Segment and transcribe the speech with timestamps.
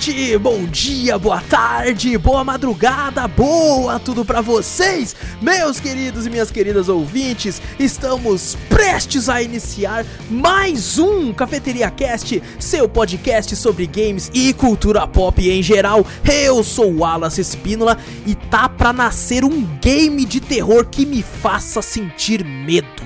[0.00, 6.50] noite, bom dia, boa tarde, boa madrugada, boa tudo pra vocês, meus queridos e minhas
[6.50, 7.60] queridas ouvintes.
[7.78, 15.46] Estamos prestes a iniciar mais um Cafeteria Cast, seu podcast sobre games e cultura pop
[15.46, 16.06] em geral.
[16.24, 21.22] Eu sou o Wallace Espínola e tá pra nascer um game de terror que me
[21.22, 23.04] faça sentir medo.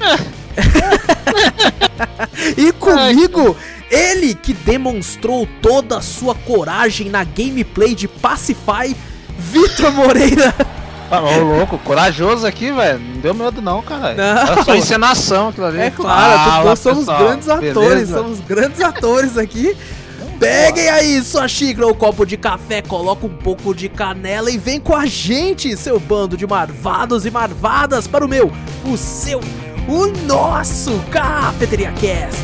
[2.56, 3.54] e comigo,
[3.90, 8.94] ele que demonstrou toda a sua coragem na gameplay de Pacify,
[9.38, 10.54] Vitor Moreira.
[11.10, 12.98] Ah, ô louco, corajoso aqui, velho.
[12.98, 14.14] Não deu medo não, cara.
[14.14, 14.24] Não.
[14.24, 15.78] Era só encenação aquilo ali.
[15.78, 18.18] É claro, Fala, nós somos pessoal, grandes atores, beleza?
[18.18, 19.76] somos grandes atores aqui.
[20.40, 24.80] Peguem aí sua xícara ou copo de café, coloca um pouco de canela e vem
[24.80, 28.50] com a gente, seu bando de marvados e marvadas, para o meu,
[28.84, 29.40] o seu,
[29.86, 32.42] o nosso Cafeteria Cast.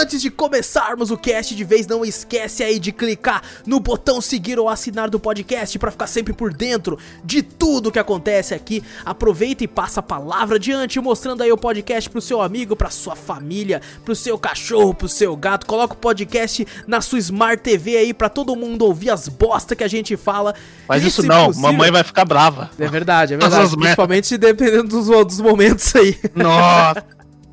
[0.00, 4.58] Antes de começarmos o cast de vez, não esquece aí de clicar no botão seguir
[4.58, 8.82] ou assinar do podcast para ficar sempre por dentro de tudo que acontece aqui.
[9.04, 13.14] Aproveita e passa a palavra adiante, mostrando aí o podcast pro seu amigo, pra sua
[13.14, 15.66] família, pro seu cachorro, pro seu gato.
[15.66, 19.84] Coloca o podcast na sua Smart TV aí pra todo mundo ouvir as bosta que
[19.84, 20.54] a gente fala.
[20.88, 22.70] Mas E, isso não, possível- mamãe vai ficar brava.
[22.78, 23.76] É verdade, é verdade.
[23.76, 26.18] Principalmente dependendo dos, dos momentos aí.
[26.34, 27.04] Nossa.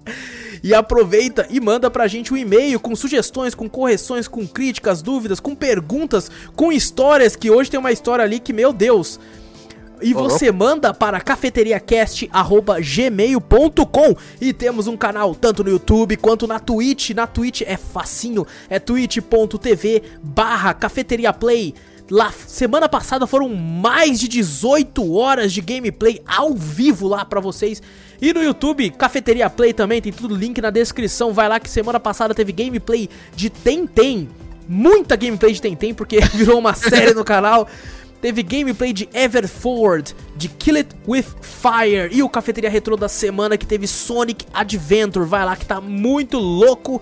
[0.64, 5.40] E aproveita e manda pra gente um e-mail com sugestões, com correções, com críticas, dúvidas,
[5.40, 9.20] com perguntas, com histórias, que hoje tem uma história ali que, meu Deus.
[10.02, 17.10] E você manda para cafeteriacast.gmail.com E temos um canal tanto no YouTube quanto na Twitch.
[17.12, 21.74] Na Twitch é facinho, é twitch.tv barra cafeteriaplay.
[22.10, 27.82] Lá, semana passada foram mais de 18 horas de gameplay ao vivo lá pra vocês.
[28.22, 31.34] E no YouTube, Cafeteria Play também, tem tudo link na descrição.
[31.34, 34.28] Vai lá que semana passada teve gameplay de Tentem.
[34.68, 37.68] Muita gameplay de Tentem, porque virou uma série no canal.
[38.20, 43.58] Teve gameplay de Everforward, de Kill It With Fire e o Cafeteria Retro da semana
[43.58, 45.26] que teve Sonic Adventure.
[45.26, 47.00] Vai lá que tá muito louco.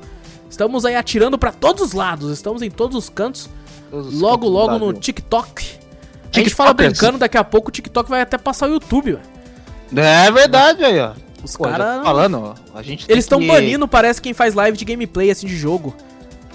[0.49, 3.49] Estamos aí atirando pra todos os lados, estamos em todos os cantos.
[3.89, 5.01] Todos os Logo, cantos logo no Brasil.
[5.01, 5.65] TikTok.
[6.33, 9.34] A gente fala brincando, daqui a pouco o TikTok vai até passar o YouTube, velho.
[9.95, 11.13] É verdade aí, ó.
[11.43, 12.03] Os caras.
[12.03, 12.53] falando, ó.
[12.77, 15.95] A gente Eles estão que- banindo, parece, quem faz live de gameplay, assim, de jogo.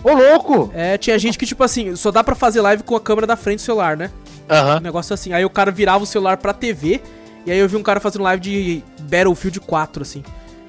[0.02, 0.70] Ô, louco!
[0.74, 3.36] É, tinha gente que, tipo assim, só dá pra fazer live com a câmera da
[3.36, 4.10] frente do celular, né?
[4.48, 4.80] Um Aham.
[4.80, 5.32] negócio assim.
[5.32, 7.00] Aí o cara virava o celular pra TV,
[7.46, 10.24] e aí eu vi um cara fazendo live de Battlefield 4, assim.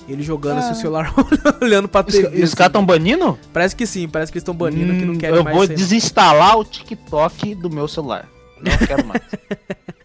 [0.08, 1.14] Ele jogando assim, o celular
[1.62, 2.28] olhando pra Os, TV.
[2.38, 2.56] os assim.
[2.56, 3.40] caras tão banindo?
[3.54, 5.64] Parece que sim, parece que eles estão banindo, que não Hum, querem Eu mais vou
[5.64, 5.76] aí, não.
[5.76, 8.28] desinstalar o TikTok do meu celular.
[8.62, 9.22] Não quero mais.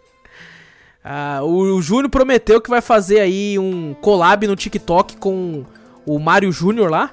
[1.08, 5.64] Ah, o, o Júnior prometeu que vai fazer aí um collab no TikTok com
[6.04, 7.10] o Mário Júnior lá.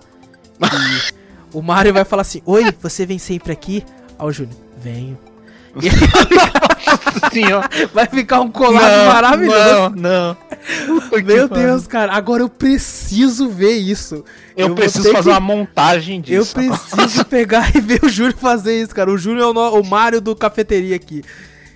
[0.60, 1.14] E
[1.56, 3.84] o Mário vai falar assim: Oi, você vem sempre aqui?
[4.18, 5.16] Ó, o Júnior, venho.
[5.82, 5.90] E
[7.94, 9.90] vai ficar um collab maravilhoso.
[9.92, 10.38] Não, não.
[11.24, 11.48] Meu.
[11.48, 14.24] Deus, cara, agora eu preciso ver isso.
[14.56, 16.56] Eu, vou preciso fazer que- uma montagem Eu disso.
[16.56, 19.12] preciso pegar e ver o Júnior fazer isso, cara.
[19.12, 21.24] O Júnior é o, no- o Mário do cafeteria aqui.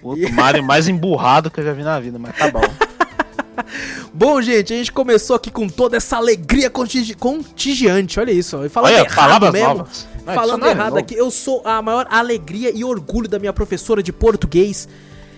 [0.02, 2.62] Puta, o Mario mais emburrado que eu já vi na vida, mas tá bom.
[4.14, 8.20] Bom, gente, a gente começou aqui com toda essa alegria contigi- contagiante.
[8.20, 8.64] Olha isso, ó.
[8.66, 9.68] E falando Olha, errado palavras mesmo.
[9.70, 10.08] novas.
[10.26, 11.00] Não, falando é errado novo.
[11.00, 14.88] aqui, eu sou a maior alegria e orgulho da minha professora de português.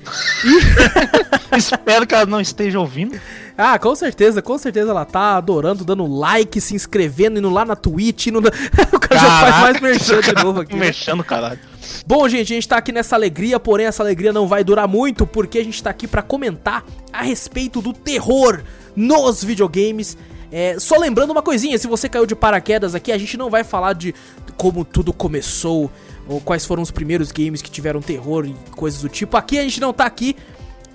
[1.57, 3.19] Espero que ela não esteja ouvindo.
[3.57, 7.75] Ah, com certeza, com certeza ela tá adorando, dando like, se inscrevendo, indo lá na
[7.75, 8.49] Twitch, indo na...
[8.93, 10.73] o cara já faz mais merchan de novo aqui.
[10.73, 10.79] né?
[10.87, 11.59] Mexendo, caralho.
[12.05, 15.25] Bom, gente, a gente tá aqui nessa alegria, porém essa alegria não vai durar muito,
[15.27, 18.61] porque a gente tá aqui pra comentar a respeito do terror
[18.95, 20.17] nos videogames.
[20.51, 23.63] É, só lembrando uma coisinha, se você caiu de paraquedas aqui, a gente não vai
[23.63, 24.15] falar de
[24.57, 25.91] como tudo começou,
[26.27, 29.37] ou quais foram os primeiros games que tiveram terror e coisas do tipo.
[29.37, 30.35] Aqui a gente não tá aqui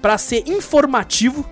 [0.02, 1.44] pra ser informativo.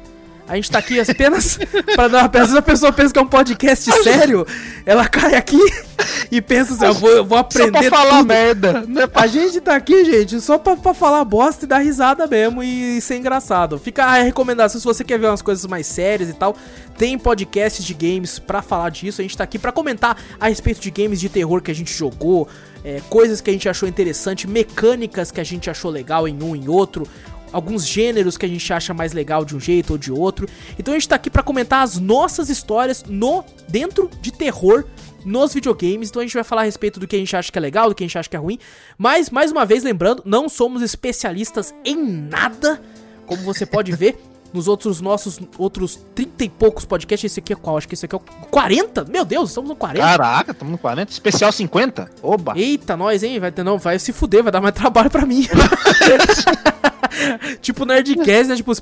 [0.53, 1.59] A gente tá aqui apenas
[1.97, 2.27] pra dar.
[2.27, 4.47] Às vezes a pessoa pensa que é um podcast sério,
[4.85, 5.57] ela cai aqui
[6.31, 8.27] e pensa assim: eu vou, eu vou Só aprender pra falar tudo.
[8.27, 8.85] merda.
[8.99, 9.23] É pra...
[9.23, 13.01] A gente tá aqui, gente, só pra, pra falar bosta e dar risada mesmo e
[13.01, 13.79] ser engraçado.
[13.79, 16.55] Fica a recomendação se você quer ver umas coisas mais sérias e tal.
[16.99, 19.23] Tem podcasts de games pra falar disso.
[19.23, 21.95] A gente tá aqui pra comentar a respeito de games de terror que a gente
[21.95, 22.47] jogou,
[22.85, 26.55] é, coisas que a gente achou interessante, mecânicas que a gente achou legal em um
[26.55, 27.09] em outro.
[27.53, 30.49] Alguns gêneros que a gente acha mais legal de um jeito ou de outro.
[30.79, 34.85] Então a gente tá aqui pra comentar as nossas histórias no dentro de terror
[35.25, 36.11] nos videogames.
[36.11, 37.89] Então a gente vai falar a respeito do que a gente acha que é legal,
[37.89, 38.59] do que a gente acha que é ruim.
[38.97, 42.81] Mas mais uma vez lembrando, não somos especialistas em nada,
[43.27, 44.32] como você pode ver.
[44.53, 47.79] Nos outros nossos outros 30 e poucos podcasts, esse aqui é qual?
[47.79, 49.05] Acho que esse aqui é o 40?
[49.05, 50.07] Meu Deus, estamos no 40.
[50.07, 51.11] Caraca, estamos no 40.
[51.11, 52.11] Especial 50?
[52.23, 52.53] Oba!
[52.55, 53.41] Eita, nós, hein?
[53.41, 55.49] Vai, ter, não, vai se fuder, vai dar mais trabalho pra mim.
[57.63, 58.57] tipo Nerdcast, né?
[58.57, 58.73] Tipo,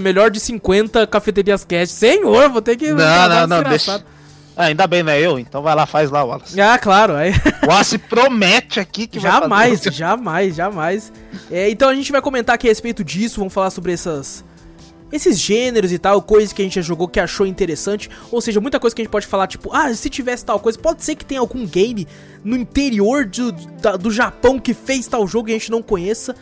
[0.00, 1.94] melhor de 50 cafeterias cast.
[1.94, 2.90] Senhor, vou ter que.
[2.90, 4.02] Não, não, não, deixa.
[4.58, 5.20] Ah, ainda bem, né?
[5.20, 6.60] Eu, então vai lá, faz lá, Wallace.
[6.60, 7.14] Ah, claro.
[7.14, 7.30] Aí...
[7.62, 11.12] O Wallace promete aqui que jamais, vai Jamais, jamais, jamais.
[11.48, 14.44] É, então a gente vai comentar aqui a respeito disso, vamos falar sobre essas
[15.12, 18.60] esses gêneros e tal, coisas que a gente já jogou que achou interessante, ou seja,
[18.60, 21.14] muita coisa que a gente pode falar, tipo, ah, se tivesse tal coisa, pode ser
[21.14, 22.06] que tenha algum game
[22.44, 26.34] no interior do, da, do Japão que fez tal jogo e a gente não conheça.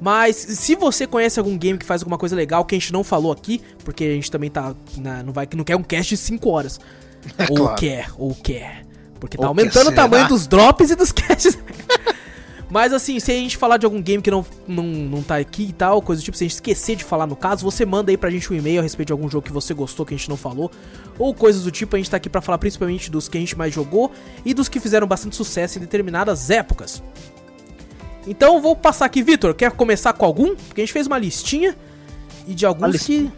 [0.00, 3.04] Mas se você conhece algum game que faz alguma coisa legal que a gente não
[3.04, 4.74] falou aqui, porque a gente também tá.
[4.96, 6.80] Na, não, vai, não quer um cast de 5 horas.
[7.38, 7.76] É ou claro.
[7.76, 8.84] quer, ou quer.
[9.20, 11.56] Porque tá ou aumentando o tamanho dos drops e dos casts.
[12.72, 15.64] Mas assim, se a gente falar de algum game que não, não, não tá aqui
[15.64, 18.10] e tal, coisa do tipo, se a gente esquecer de falar no caso, você manda
[18.10, 20.16] aí pra gente um e-mail a respeito de algum jogo que você gostou que a
[20.16, 20.70] gente não falou.
[21.18, 23.58] Ou coisas do tipo, a gente tá aqui pra falar principalmente dos que a gente
[23.58, 24.10] mais jogou
[24.42, 27.02] e dos que fizeram bastante sucesso em determinadas épocas.
[28.26, 30.56] Então vou passar aqui, Vitor, quer começar com algum?
[30.56, 31.76] Porque a gente fez uma listinha
[32.48, 33.30] e de alguns que...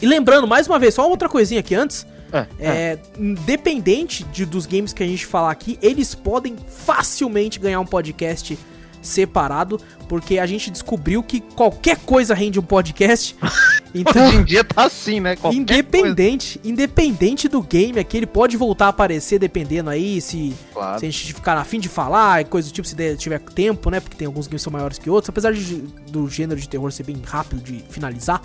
[0.00, 2.06] E lembrando, mais uma vez, só outra coisinha aqui antes.
[2.34, 2.98] É, é, é.
[3.18, 8.58] Independente de, dos games que a gente falar aqui, eles podem facilmente ganhar um podcast
[9.00, 13.36] separado, porque a gente descobriu que qualquer coisa rende um podcast.
[13.96, 15.36] Então, hoje em dia tá assim, né?
[15.36, 16.68] Qualquer independente, coisa.
[16.68, 20.98] independente do game aqui, ele pode voltar a aparecer dependendo aí se, claro.
[20.98, 24.00] se a gente ficar afim de falar e coisa do tipo, se tiver tempo, né?
[24.00, 25.76] Porque tem alguns games que são maiores que outros, apesar de,
[26.10, 28.42] do gênero de terror ser bem rápido de finalizar.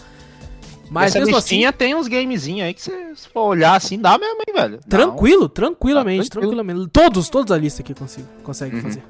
[0.90, 1.72] Mas Essa mesmo assim.
[1.78, 4.80] tem uns gamezinhos aí que você, se for olhar assim, dá mesmo, hein, velho?
[4.90, 5.50] Tranquilo, Não.
[5.50, 6.56] tranquilamente, tranquilo.
[6.56, 6.90] tranquilamente.
[6.92, 8.84] Todos, todos a lista aqui consigo, conseguem uhum.
[8.84, 9.04] fazer.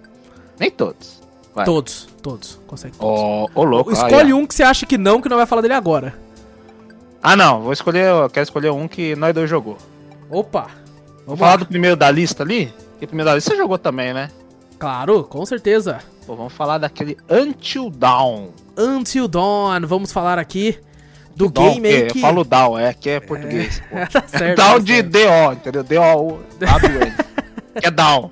[0.59, 1.21] Nem todos.
[1.55, 1.65] Vai.
[1.65, 3.49] Todos, todos, consegue todos.
[3.55, 3.93] Ô, louco.
[3.93, 6.13] Escolhe um que você acha que não, que não vai falar dele agora.
[7.23, 9.77] Ah, não, vou escolher, eu quero escolher um que nós dois jogou.
[10.29, 10.67] Opa.
[11.25, 12.73] Vou falar do primeiro da lista ali.
[12.97, 14.29] Que o primeiro da lista você jogou também, né?
[14.77, 15.99] Claro, com certeza.
[16.25, 18.49] Pô, vamos falar daquele Until Dawn.
[18.77, 20.79] Until Dawn, vamos falar aqui
[21.39, 22.17] do Down, game aí que...
[22.17, 23.81] Eu falo down, é que é português.
[23.89, 25.01] É, tá certo, down tá de.
[25.01, 25.83] DO, entendeu?
[25.83, 27.13] DO, W,
[27.79, 28.29] que é down.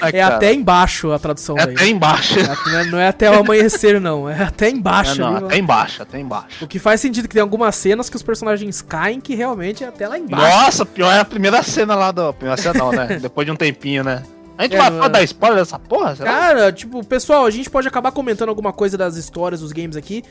[0.00, 0.36] Ai, é cara.
[0.36, 1.74] até embaixo a tradução É daí.
[1.74, 2.34] até embaixo.
[2.38, 4.28] É, não é até o amanhecer, não.
[4.28, 5.12] É até embaixo.
[5.12, 6.64] É, não, ali, até embaixo, até embaixo.
[6.64, 9.88] O que faz sentido que tem algumas cenas que os personagens caem que realmente é
[9.88, 10.56] até lá embaixo.
[10.56, 12.32] Nossa, pior é a primeira cena lá do...
[12.32, 13.18] Primeira cena não, né?
[13.22, 14.22] Depois de um tempinho, né?
[14.56, 16.16] A gente é, vai dar spoiler dessa porra?
[16.16, 16.30] Será?
[16.32, 20.24] Cara, tipo, pessoal, a gente pode acabar comentando alguma coisa das histórias dos games aqui.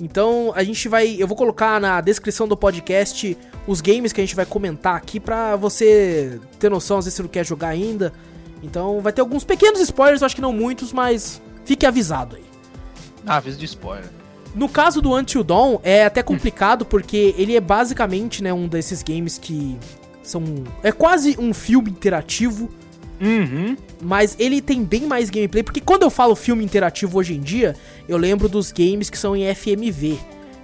[0.00, 1.16] Então a gente vai.
[1.18, 3.36] Eu vou colocar na descrição do podcast
[3.66, 7.22] os games que a gente vai comentar aqui pra você ter noção, às vezes você
[7.22, 8.12] não quer jogar ainda.
[8.62, 12.44] Então vai ter alguns pequenos spoilers, eu acho que não muitos, mas fique avisado aí.
[13.26, 14.08] Ah, aviso de spoiler.
[14.54, 19.02] No caso do Until Dawn, é até complicado porque ele é basicamente né, um desses
[19.02, 19.78] games que
[20.22, 20.42] são.
[20.82, 22.68] É quase um filme interativo
[23.20, 23.76] Uhum.
[24.00, 27.76] Mas ele tem bem mais gameplay, porque quando eu falo filme interativo hoje em dia,
[28.08, 30.18] eu lembro dos games que são em FMV,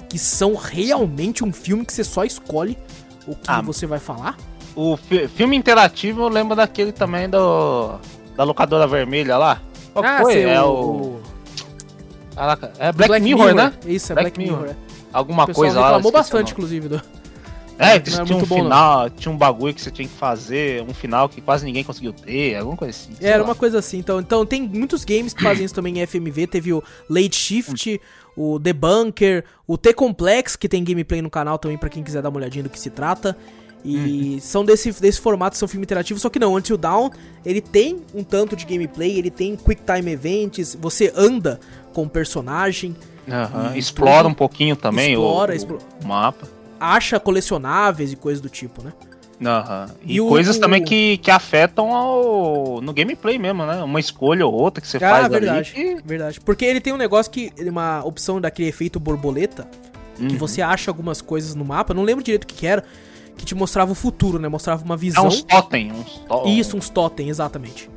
[0.08, 2.78] que são realmente um filme que você só escolhe
[3.26, 4.36] o que ah, você vai falar.
[4.74, 7.98] O fi filme interativo eu lembro daquele também do
[8.36, 9.60] da locadora vermelha lá.
[9.92, 10.42] Qual ah, foi?
[10.42, 11.22] É o, o...
[12.34, 13.72] Caraca, é Black, Black Mirror, Mirror, né?
[13.86, 14.68] Isso, é Black, Black Mirror.
[14.68, 14.76] Mirror.
[14.82, 14.86] É.
[15.12, 15.86] Alguma coisa lá.
[15.86, 17.02] reclamou bastante, inclusive, do...
[17.78, 19.10] É, tinha um final, não.
[19.10, 22.56] tinha um bagulho que você tinha que fazer, um final que quase ninguém conseguiu ter,
[22.56, 23.12] alguma coisa assim.
[23.20, 23.44] Era lá.
[23.44, 26.72] uma coisa assim, então, então tem muitos games que fazem isso também em FMV, teve
[26.72, 28.00] o Late Shift,
[28.34, 32.30] o The Bunker, o T-Complex, que tem gameplay no canal também para quem quiser dar
[32.30, 33.36] uma olhadinha do que se trata.
[33.84, 34.40] E uhum.
[34.40, 37.10] são desse, desse formato, são filme interativo, só que não, Until Dawn,
[37.44, 41.60] ele tem um tanto de gameplay, ele tem Quick Time Events, você anda
[41.92, 42.96] com o personagem.
[43.28, 43.76] Uhum.
[43.76, 45.82] Explora um pouquinho também explora, o, explora.
[46.02, 48.92] o mapa acha colecionáveis e coisas do tipo, né?
[49.40, 49.94] Uhum.
[50.04, 50.60] E, e coisas o...
[50.60, 53.82] também que, que afetam ao, no gameplay mesmo, né?
[53.82, 56.00] Uma escolha ou outra que você ah, faz verdade, ali.
[56.04, 56.40] Verdade.
[56.40, 57.52] Porque ele tem um negócio que.
[57.60, 59.68] Uma opção daquele efeito borboleta.
[60.18, 60.28] Uhum.
[60.28, 61.92] Que você acha algumas coisas no mapa.
[61.92, 62.82] Não lembro direito o que, que era.
[63.36, 64.48] Que te mostrava o futuro, né?
[64.48, 65.24] Mostrava uma visão.
[65.24, 65.92] É uns totem.
[65.92, 66.42] Uns to...
[66.46, 67.90] Isso, uns totem, exatamente.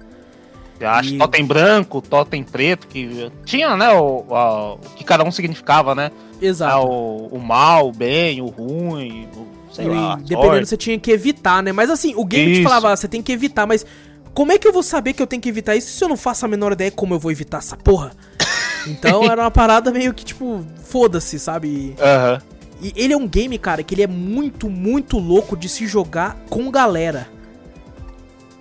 [0.80, 1.18] Você acha e...
[1.18, 3.92] totem branco, totem preto, que tinha, né?
[3.92, 6.10] O, o, o que cada um significava, né?
[6.42, 6.74] Exato.
[6.74, 10.16] É, o, o mal, o bem, o ruim, o, sei e, lá.
[10.16, 10.70] Dependendo, sorte.
[10.70, 11.74] você tinha que evitar, né?
[11.74, 12.62] Mas assim, o game isso.
[12.62, 13.86] te falava, ah, você tem que evitar, mas
[14.34, 16.16] como é que eu vou saber que eu tenho que evitar isso se eu não
[16.16, 18.12] faço a menor ideia como eu vou evitar essa porra?
[18.88, 21.96] Então era uma parada meio que, tipo, foda-se, sabe?
[22.00, 22.34] Aham.
[22.36, 22.60] Uhum.
[22.82, 26.38] E ele é um game, cara, que ele é muito, muito louco de se jogar
[26.50, 27.28] com galera.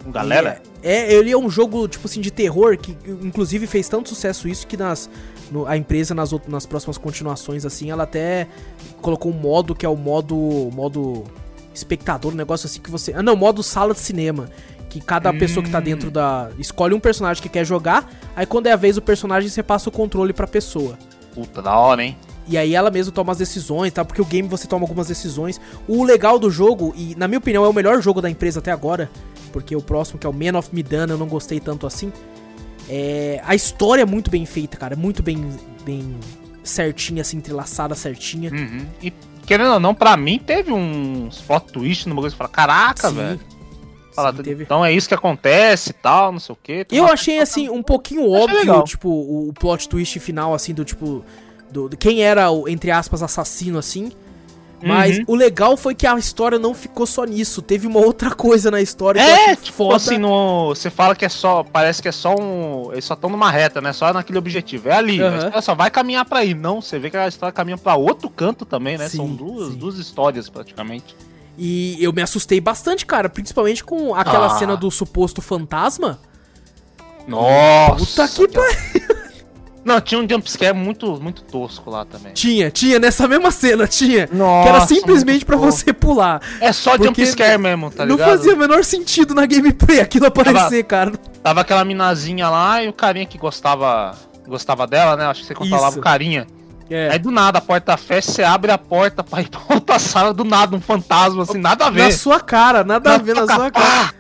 [0.02, 0.60] Com galera?
[0.82, 4.66] É, ele é um jogo, tipo assim, de terror que, inclusive, fez tanto sucesso isso
[4.66, 5.10] que nas,
[5.50, 8.46] no, a empresa, nas, nas próximas continuações, assim, ela até
[9.00, 10.36] colocou um modo que é o modo,
[10.72, 11.24] modo
[11.74, 13.12] espectador, um negócio assim que você...
[13.12, 14.48] Ah, não, modo sala de cinema.
[14.88, 15.38] Que cada hum.
[15.38, 16.50] pessoa que tá dentro da...
[16.58, 19.88] Escolhe um personagem que quer jogar, aí quando é a vez do personagem, você passa
[19.88, 20.98] o controle pra pessoa.
[21.34, 22.16] Puta, da hora, hein?
[22.48, 24.04] E aí ela mesma toma as decisões, tá?
[24.04, 25.60] Porque o game você toma algumas decisões.
[25.86, 28.72] O legal do jogo, e na minha opinião é o melhor jogo da empresa até
[28.72, 29.10] agora,
[29.52, 32.10] porque o próximo, que é o Man of Medan, eu não gostei tanto assim.
[32.88, 34.96] É, a história é muito bem feita, cara.
[34.96, 35.46] Muito bem,
[35.84, 36.16] bem
[36.64, 38.50] certinha, assim, entrelaçada certinha.
[38.50, 38.86] Uhum.
[39.02, 39.12] E
[39.44, 42.30] querendo ou não, pra mim teve um plot twist no bagulho.
[42.30, 43.40] Você fala, caraca, velho.
[44.14, 44.56] Fala, Sim.
[44.60, 46.86] Então é isso que acontece e tal, não sei o que.
[46.90, 51.24] Eu achei, assim, um pouquinho óbvio, tipo, o plot twist final, assim, do tipo
[51.70, 54.10] do, do quem era o, entre aspas, assassino, assim.
[54.82, 55.24] Mas uhum.
[55.28, 57.60] o legal foi que a história não ficou só nisso.
[57.60, 59.96] Teve uma outra coisa na história é, tipo foda.
[59.96, 61.64] assim, no, você fala que é só.
[61.64, 62.92] Parece que é só um.
[62.92, 63.92] Eles só estão numa reta, né?
[63.92, 64.88] Só naquele objetivo.
[64.88, 65.20] É ali.
[65.20, 65.28] Uhum.
[65.28, 66.54] A história só vai caminhar pra ir.
[66.54, 69.08] Não, você vê que a história caminha pra outro canto também, né?
[69.08, 71.16] Sim, São duas, duas histórias praticamente.
[71.56, 73.28] E eu me assustei bastante, cara.
[73.28, 74.58] Principalmente com aquela ah.
[74.58, 76.20] cena do suposto fantasma.
[77.26, 77.96] Nossa!
[77.96, 79.27] Puta que pariu!
[79.84, 82.32] Não, tinha um jumpscare muito, muito tosco lá também.
[82.32, 84.28] Tinha, tinha, nessa mesma cena, tinha.
[84.32, 86.42] Nossa, que era simplesmente para você pular.
[86.60, 88.18] É só jumpscare mesmo, tá ligado?
[88.18, 91.12] Não fazia o menor sentido na gameplay aquilo aparecer, tava, cara.
[91.42, 94.14] Tava aquela minazinha lá e o carinha que gostava
[94.46, 95.26] gostava dela, né?
[95.26, 96.46] Acho que você controlava o carinha.
[96.90, 97.10] É.
[97.10, 100.32] Aí do nada a porta fecha, você abre a porta pra ir pra outra sala,
[100.32, 102.04] do nada um fantasma, assim, nada a ver.
[102.04, 104.14] Na sua cara, nada na a ver na sua cara.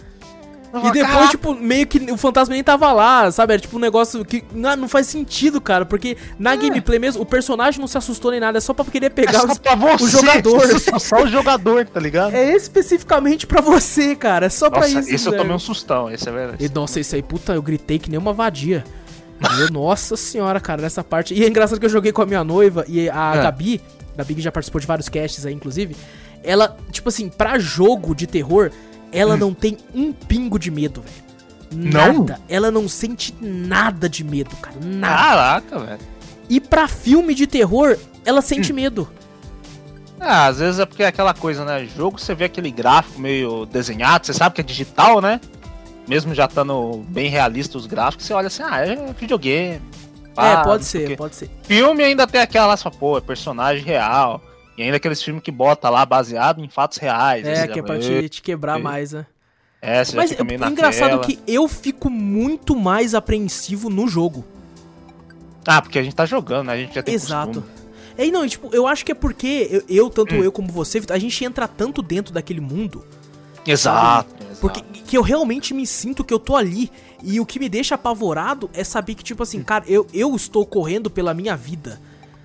[0.84, 3.54] E depois, tipo, meio que o fantasma nem tava lá, sabe?
[3.54, 5.86] Era tipo um negócio que não, não faz sentido, cara.
[5.86, 6.56] Porque na é.
[6.56, 9.46] gameplay mesmo, o personagem não se assustou nem nada, é só pra querer pegar é
[9.46, 10.80] os, você, o jogador.
[10.80, 12.34] Só, só, o jogador, tá ligado?
[12.34, 14.46] É especificamente pra você, cara.
[14.46, 15.14] É só nossa, pra isso.
[15.14, 15.36] Esse velho.
[15.36, 16.64] eu tomei um sustão, esse é verdade.
[16.64, 18.84] E, nossa, isso aí, puta, eu gritei que nem uma vadia.
[19.58, 21.32] Eu, nossa senhora, cara, nessa parte.
[21.32, 23.42] E é engraçado que eu joguei com a minha noiva e a é.
[23.42, 23.80] Gabi,
[24.16, 25.96] Gabi que já participou de vários casts aí, inclusive.
[26.42, 28.70] Ela, tipo assim, pra jogo de terror,
[29.12, 29.38] ela hum.
[29.38, 31.28] não tem um pingo de medo, velho.
[31.70, 32.12] Nada.
[32.12, 32.26] Não?
[32.48, 34.76] Ela não sente nada de medo, cara.
[34.82, 35.16] Nada.
[35.16, 36.00] Caraca, velho.
[36.48, 38.76] E pra filme de terror, ela sente hum.
[38.76, 39.08] medo.
[40.20, 41.86] Ah, às vezes é porque é aquela coisa, né?
[41.96, 45.40] Jogo você vê aquele gráfico meio desenhado, você sabe que é digital, né?
[46.08, 49.80] Mesmo já estando bem realista os gráficos, você olha assim, ah, é videogame.
[50.34, 51.50] Pá, é, pode ser, pode ser.
[51.64, 54.42] Filme ainda tem aquela, pô, é personagem real.
[54.78, 57.44] E ainda aqueles filmes que bota lá baseado em fatos reais.
[57.44, 59.26] É, que é pra te, te quebrar mais, né?
[59.82, 64.06] É, você Mas já fica meio é engraçado que eu fico muito mais apreensivo no
[64.06, 64.44] jogo.
[65.66, 66.74] Ah, porque a gente tá jogando, né?
[66.74, 67.60] A gente já tem Exato.
[67.60, 67.88] Costume.
[68.16, 70.42] É, não, tipo, eu acho que é porque eu, eu tanto hum.
[70.44, 73.04] eu como você, a gente entra tanto dentro daquele mundo.
[73.66, 74.60] Exato, exato.
[74.60, 76.90] Porque que eu realmente me sinto que eu tô ali.
[77.22, 79.64] E o que me deixa apavorado é saber que, tipo assim, hum.
[79.64, 82.00] cara, eu, eu estou correndo pela minha vida.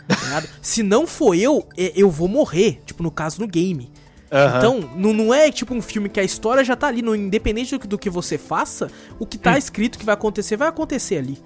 [0.08, 2.82] Tá Se não for eu, é, eu vou morrer.
[2.86, 3.92] Tipo, no caso, no game.
[4.32, 4.58] Uhum.
[4.58, 7.02] Então, não, não é tipo um filme que a história já tá ali.
[7.02, 9.58] No, independente do, do que você faça, o que tá hum.
[9.58, 11.38] escrito que vai acontecer, vai acontecer ali.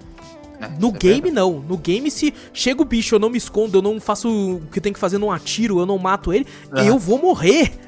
[0.60, 1.60] É, no é game, não.
[1.60, 4.80] No game, se chega o bicho, eu não me escondo, eu não faço o que
[4.80, 6.84] tem que fazer num atiro, eu não mato ele, uhum.
[6.84, 7.72] eu vou morrer.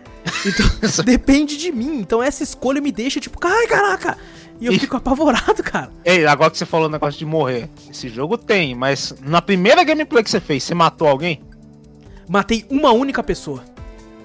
[0.44, 1.98] Então, depende de mim.
[1.98, 4.18] Então, essa escolha me deixa tipo, ai, caraca,
[4.60, 5.90] e eu fico apavorado, cara.
[6.04, 7.70] Ei, agora que você falou o negócio de morrer.
[7.90, 11.42] Esse jogo tem, mas na primeira gameplay que você fez, você matou alguém?
[12.28, 13.64] Matei uma única pessoa.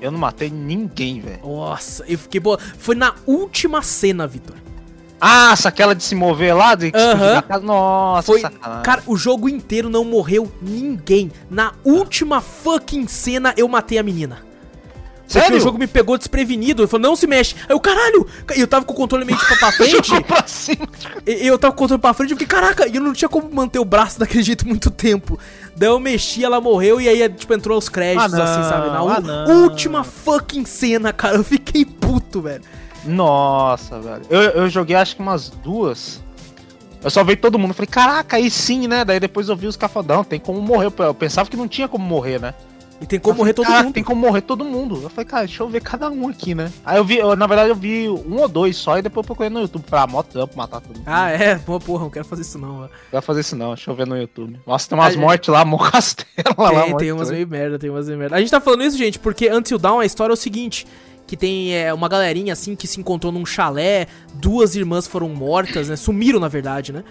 [0.02, 1.40] Eu não matei ninguém, velho.
[1.44, 2.60] Nossa, eu fiquei boa.
[2.78, 4.56] Foi na última cena, Vitor.
[5.20, 6.76] Ah, aquela de se mover lá?
[6.76, 7.62] De uhum.
[7.64, 8.84] Nossa, Foi, sacanagem.
[8.84, 11.32] Cara, o jogo inteiro não morreu ninguém.
[11.50, 14.40] Na última fucking cena, eu matei a menina.
[15.28, 15.58] Sério?
[15.58, 16.84] O jogo me pegou desprevenido.
[16.84, 17.56] Ele falou, não se mexe.
[17.68, 18.28] Aí eu, caralho!
[18.56, 20.24] E eu tava com o controle meio tipo pra frente.
[20.24, 20.88] pra cima.
[21.26, 23.30] E eu tava com o controle pra frente e fiquei, caraca, e eu não tinha
[23.30, 25.40] como manter o braço daquele jeito muito tempo.
[25.76, 28.88] Daí eu mexi, ela morreu e aí, tipo, entrou os créditos, ah, assim, sabe?
[28.88, 31.38] Na ah, última fucking cena, cara.
[31.38, 32.64] Eu fiquei puto, velho.
[33.06, 34.22] Nossa, velho.
[34.30, 36.24] Eu, eu joguei acho que umas duas.
[37.04, 37.74] Eu só vi todo mundo.
[37.74, 39.06] Falei, caraca, aí sim, né?
[39.06, 40.24] Daí depois eu vi os cafadão.
[40.24, 40.92] Tem como morrer.
[40.98, 42.54] Eu pensava que não tinha como morrer, né?
[43.02, 43.94] E tem como morrer todo mundo.
[43.94, 45.00] Tem como morrer todo mundo.
[45.04, 46.72] Eu falei, cara, deixa eu ver cada um aqui, né?
[46.86, 49.28] Aí eu vi, eu, na verdade, eu vi um ou dois só e depois eu
[49.28, 49.84] procurei no YouTube.
[49.88, 51.04] Falei, ah, mó trampo matar todo mundo.
[51.06, 51.56] Ah, é?
[51.56, 52.82] Pô, porra, não quero fazer isso não, mano.
[52.84, 54.60] Não quero fazer isso não, deixa eu ver no YouTube.
[54.66, 56.84] Nossa, tem umas mortes lá, mó castelo lá.
[56.84, 58.38] Tem, tem umas meio merda, tem umas meio merda.
[58.38, 60.88] A gente tá falando isso, gente, porque Until Dawn a história é o seguinte
[61.28, 65.90] que tem é, uma galerinha assim que se encontrou num chalé, duas irmãs foram mortas,
[65.90, 65.96] né?
[65.96, 67.04] Sumiram, na verdade, né?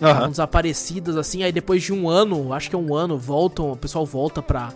[0.00, 0.30] Uhum.
[0.30, 4.04] Desaparecidas, assim, aí depois de um ano, acho que é um ano, voltam, o pessoal
[4.04, 4.72] volta pra,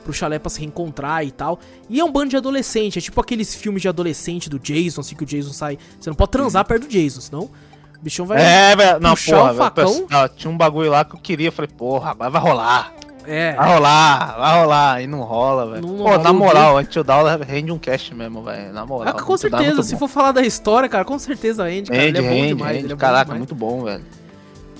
[0.00, 1.58] pro chalé pra se reencontrar e tal.
[1.88, 5.14] E é um bando de adolescente, é tipo aqueles filmes de adolescente do Jason, assim,
[5.14, 5.78] que o Jason sai.
[5.98, 6.68] Você não pode transar uhum.
[6.68, 7.42] perto do Jason, senão.
[7.42, 8.40] O bichão vai.
[8.40, 9.00] É, velho.
[9.00, 10.06] Não, porra, o facão.
[10.08, 11.48] Véio, tinha um bagulho lá que eu queria.
[11.48, 12.94] Eu falei, porra, agora vai rolar.
[13.26, 13.52] É.
[13.52, 15.02] Vai rolar, vai rolar.
[15.02, 15.86] E não rola, velho.
[15.86, 18.72] Pô, na moral, a Until Dawn rende um cast mesmo, velho.
[18.72, 19.14] Na moral.
[19.16, 22.02] Ah, com certeza, se for falar da história, cara, com certeza rende, cara.
[22.02, 22.76] Rende, ele é rende, bom demais.
[22.80, 22.92] Rende.
[22.92, 23.38] É Caraca, demais.
[23.38, 24.04] muito bom, velho.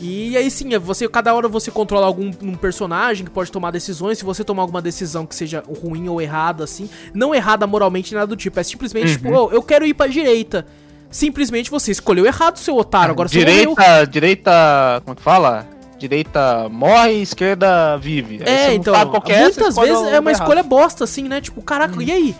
[0.00, 3.70] E aí sim, é você, cada hora você controla algum um personagem que pode tomar
[3.70, 4.18] decisões.
[4.18, 8.26] Se você tomar alguma decisão que seja ruim ou errada, assim, não errada moralmente, nada
[8.26, 8.58] do tipo.
[8.58, 9.34] É simplesmente, tipo, uhum.
[9.34, 10.66] tipo, oh, eu quero ir pra direita.
[11.10, 13.12] Simplesmente você escolheu errado, seu otário.
[13.12, 15.02] Agora direita, você Direita.
[15.04, 15.66] Como é que fala?
[15.98, 18.40] Direita morre, esquerda vive.
[18.42, 18.94] é, então.
[18.94, 20.42] É, muitas vezes é uma errado.
[20.42, 21.42] escolha bosta, assim, né?
[21.42, 22.02] Tipo, caraca, hum.
[22.02, 22.36] e aí?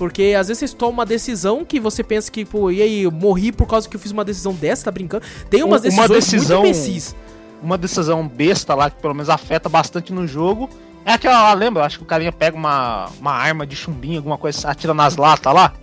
[0.00, 3.10] Porque às vezes você toma uma decisão que você pensa que, pô, e aí, eu
[3.10, 5.26] morri por causa que eu fiz uma decisão dessa, tá brincando?
[5.50, 7.14] Tem umas decisões uma decisão, muito imbecis.
[7.62, 10.70] Uma decisão besta lá, que pelo menos afeta bastante no jogo.
[11.04, 11.84] É aquela lá, lembra?
[11.84, 15.52] Acho que o carinha pega uma, uma arma de chumbinho, alguma coisa, atira nas latas
[15.52, 15.74] lá.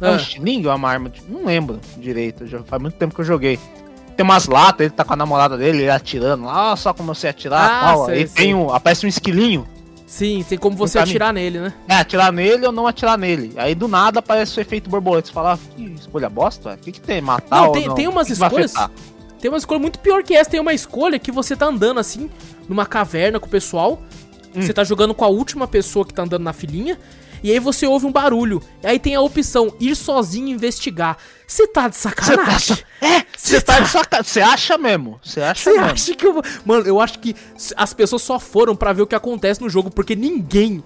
[0.00, 0.08] Ah.
[0.08, 1.08] É um estilingue ou uma arma?
[1.08, 1.22] De...
[1.28, 3.60] Não lembro direito, já faz muito tempo que eu joguei.
[4.16, 7.28] Tem umas latas, ele tá com a namorada dele, ele atirando lá, só como você
[7.28, 8.06] atirar ah, tal.
[8.06, 8.44] Sei, aí sei.
[8.44, 8.74] tem um.
[8.74, 9.68] Aparece um esquilinho.
[10.12, 11.72] Sim, tem como você atirar nele, né?
[11.88, 13.54] É, atirar nele ou não atirar nele.
[13.56, 15.28] Aí do nada aparece o efeito borboleta.
[15.28, 16.74] Você fala, ah, que escolha bosta?
[16.74, 17.22] O que, que tem?
[17.22, 17.94] Matar não, ou tem, não?
[17.94, 18.74] Tem umas escolhas.
[19.40, 20.50] Tem uma escolha muito pior que essa.
[20.50, 22.28] Tem uma escolha que você tá andando assim,
[22.68, 24.02] numa caverna com o pessoal.
[24.54, 24.60] Hum.
[24.60, 26.98] Você tá jogando com a última pessoa que tá andando na filinha.
[27.42, 28.62] E aí você ouve um barulho.
[28.82, 31.16] E aí tem a opção ir sozinho investigar.
[31.46, 32.76] Você tá de sacanagem?
[32.76, 33.06] Cê tá...
[33.06, 33.74] É, você tá...
[33.74, 34.32] tá de sacanagem.
[34.32, 35.20] Você acha mesmo?
[35.22, 36.40] Você acha Você acha que eu...
[36.64, 37.34] Mano, eu acho que
[37.76, 40.82] as pessoas só foram para ver o que acontece no jogo, porque ninguém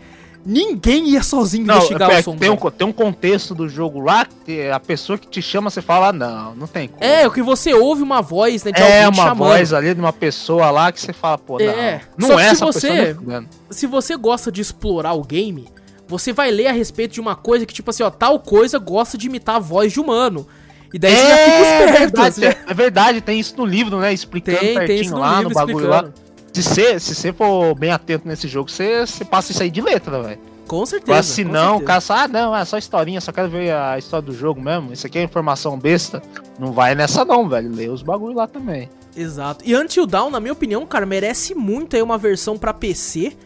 [0.46, 2.36] Ninguém ia sozinho não, investigar é, o som.
[2.36, 5.82] Tem um, tem um contexto do jogo lá, que a pessoa que te chama, você
[5.82, 7.02] fala, não, não tem como.
[7.02, 9.38] É, o que você ouve uma voz, né, de É, uma chamando.
[9.38, 12.02] voz ali de uma pessoa lá que você fala, pô, é.
[12.16, 13.44] não, não é essa você, pessoa.
[13.70, 15.66] Se você gosta de explorar o game,
[16.08, 19.18] você vai ler a respeito de uma coisa que, tipo assim, ó, tal coisa gosta
[19.18, 20.46] de imitar a voz de humano.
[20.92, 21.90] E daí é, você já fica esperto.
[21.90, 22.54] É verdade, né?
[22.66, 24.12] é verdade, tem isso no livro, né?
[24.12, 26.06] Explicando tem, tem no lá no bagulho explicando.
[26.08, 26.26] lá.
[26.52, 30.40] Se você, se for bem atento nesse jogo, você, passa isso aí de letra, velho.
[30.66, 31.16] Com certeza.
[31.18, 34.24] Mas se não, o cara ah, não, é só historinha, só quero ver a história
[34.24, 34.92] do jogo mesmo.
[34.92, 36.22] Isso aqui é informação besta.
[36.58, 37.72] Não vai nessa não, velho.
[37.72, 38.88] Lê os bagulho lá também.
[39.14, 39.64] Exato.
[39.66, 43.36] E Until Dawn, na minha opinião, cara, merece muito aí uma versão para PC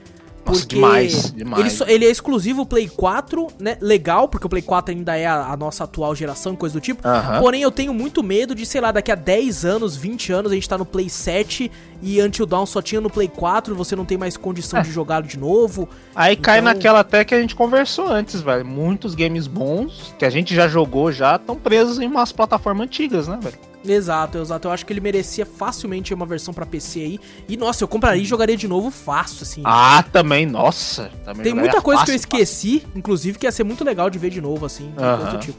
[0.44, 1.60] nossa, porque demais, demais.
[1.60, 3.76] Ele, só, ele, é exclusivo Play 4, né?
[3.80, 7.06] Legal, porque o Play 4 ainda é a, a nossa atual geração, coisa do tipo.
[7.06, 7.40] Uh -huh.
[7.40, 10.54] Porém, eu tenho muito medo de, sei lá, daqui a 10 anos, 20 anos, a
[10.54, 11.70] gente tá no Play 7
[12.02, 14.82] e Until Dawn só tinha no Play 4, você não tem mais condição é.
[14.82, 15.88] de jogar de novo.
[16.14, 16.42] Aí então...
[16.44, 18.64] cai naquela até que a gente conversou antes, velho.
[18.64, 23.28] Muitos games bons que a gente já jogou já estão presos em umas plataformas antigas,
[23.28, 23.58] né, velho?
[23.84, 24.68] Exato, exato.
[24.68, 27.20] Eu acho que ele merecia facilmente uma versão para PC aí.
[27.48, 29.62] E nossa, eu compraria e jogaria de novo fácil, assim.
[29.64, 31.10] Ah, também, nossa.
[31.24, 32.98] Também Tem muita coisa fácil, que eu esqueci, fácil.
[32.98, 34.92] inclusive, que ia ser muito legal de ver de novo, assim.
[34.96, 35.38] Uh -huh.
[35.38, 35.58] tipo.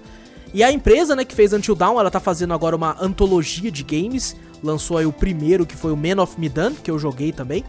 [0.54, 3.84] E a empresa, né, que fez Until Dawn, ela tá fazendo agora uma antologia de
[3.84, 4.36] games.
[4.62, 7.64] Lançou aí o primeiro, que foi o Man of Medan, que eu joguei também.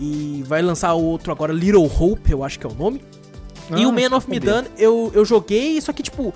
[0.00, 3.02] E vai lançar outro agora, Little Hope, eu acho que é o nome.
[3.70, 6.34] Ah, e o Man of Medan eu, eu joguei, só que, tipo,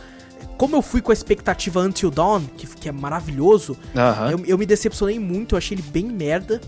[0.59, 3.79] como eu fui com a expectativa Until Dawn, que, que é maravilhoso,
[4.31, 6.61] eu, eu, me decepcionei muito, eu achei ele bem merda.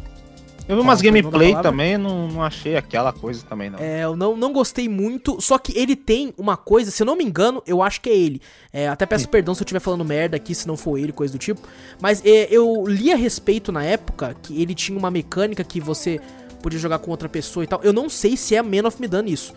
[0.68, 3.80] Eu vi umas gameplay também, não, não achei aquela coisa também, não.
[3.80, 7.16] É, eu não, não gostei muito, só que ele tem uma coisa, se eu não
[7.16, 8.40] me engano, eu acho que é ele.
[8.72, 9.30] É, até peço Sim.
[9.30, 11.60] perdão se eu estiver falando merda aqui, se não for ele, coisa do tipo.
[12.00, 16.20] Mas é, eu li a respeito na época que ele tinha uma mecânica que você
[16.62, 17.80] podia jogar com outra pessoa e tal.
[17.82, 19.52] Eu não sei se é Man of Medan isso.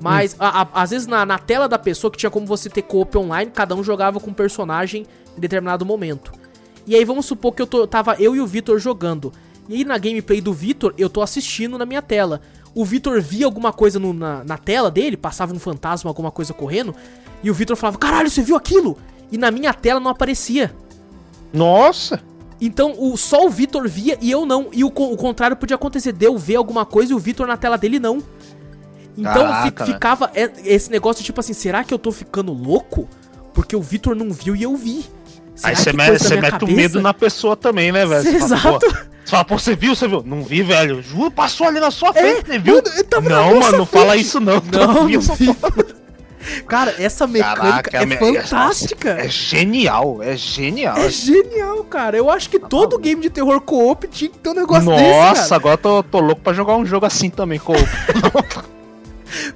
[0.00, 0.36] Mas, hum.
[0.38, 3.16] a, a, às vezes, na, na tela da pessoa, que tinha como você ter co-op
[3.18, 5.06] online, cada um jogava com um personagem
[5.36, 6.32] em determinado momento.
[6.86, 9.32] E aí, vamos supor que eu tô, tava eu e o Vitor jogando.
[9.68, 12.40] E aí, na gameplay do Vitor, eu tô assistindo na minha tela.
[12.74, 16.54] O Vitor via alguma coisa no, na, na tela dele, passava um fantasma, alguma coisa
[16.54, 16.94] correndo.
[17.42, 18.96] E o Vitor falava, caralho, você viu aquilo?
[19.30, 20.74] E na minha tela não aparecia.
[21.52, 22.20] Nossa!
[22.60, 24.68] Então, o, só o Vitor via e eu não.
[24.72, 27.56] E o, o contrário podia acontecer, de eu ver alguma coisa e o Vitor na
[27.56, 28.22] tela dele não.
[29.18, 30.50] Então Caraca, fi, ficava né?
[30.64, 33.08] esse negócio tipo assim, será que eu tô ficando louco?
[33.52, 35.04] Porque o Vitor não viu e eu vi.
[35.56, 38.28] Será Aí você mete, mete o medo na pessoa também, né, velho?
[38.28, 38.62] Exato.
[38.62, 40.22] Fala, você fala, pô, você viu, você viu?
[40.24, 41.02] Não vi, velho.
[41.02, 42.76] Juro, passou ali na sua frente, é, viu?
[42.76, 44.62] Mano, não, mano, não fala isso não.
[44.72, 45.18] Não, não vi.
[46.66, 49.10] Cara, essa mecânica Caraca, é fantástica.
[49.20, 50.96] É, é, genial, é genial.
[50.96, 52.16] É genial, cara.
[52.16, 55.02] Eu acho que todo tá game de terror co-op tinha que ter um negócio Nossa,
[55.02, 57.82] desse, Nossa, agora tô, tô louco pra jogar um jogo assim também, co-op.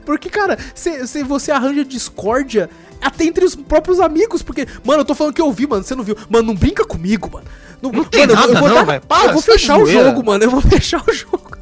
[0.04, 2.68] Porque, cara, se você arranja discórdia
[3.00, 5.94] até entre os próprios amigos, porque, mano, eu tô falando que eu vi, mano, você
[5.94, 6.16] não viu.
[6.28, 7.46] Mano, não brinca comigo, mano.
[7.80, 10.24] Não, não tem mano, nada, eu vou, não, dar, Para, eu vou fechar o jogo,
[10.24, 10.44] mano.
[10.44, 11.58] Eu vou fechar o jogo.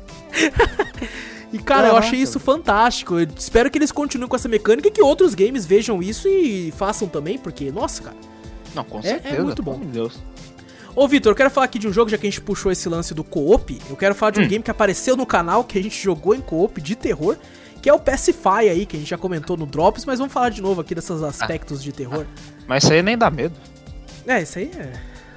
[1.52, 3.18] e, cara, eu achei isso fantástico.
[3.18, 6.72] Eu espero que eles continuem com essa mecânica e que outros games vejam isso e
[6.76, 8.16] façam também, porque, nossa, cara.
[8.74, 9.34] Não, com certeza.
[9.34, 9.78] É, é muito bom.
[9.78, 10.20] Meu Deus.
[10.94, 12.88] Ô, Vitor, eu quero falar aqui de um jogo, já que a gente puxou esse
[12.88, 13.78] lance do co-op.
[13.88, 14.48] Eu quero falar de um hum.
[14.48, 17.36] game que apareceu no canal, que a gente jogou em co-op de terror,
[17.80, 20.50] que é o Pacify aí, que a gente já comentou no Drops, mas vamos falar
[20.50, 21.82] de novo aqui desses aspectos ah.
[21.82, 22.26] de terror.
[22.66, 23.54] Mas isso aí nem dá medo.
[24.26, 24.92] É, isso aí é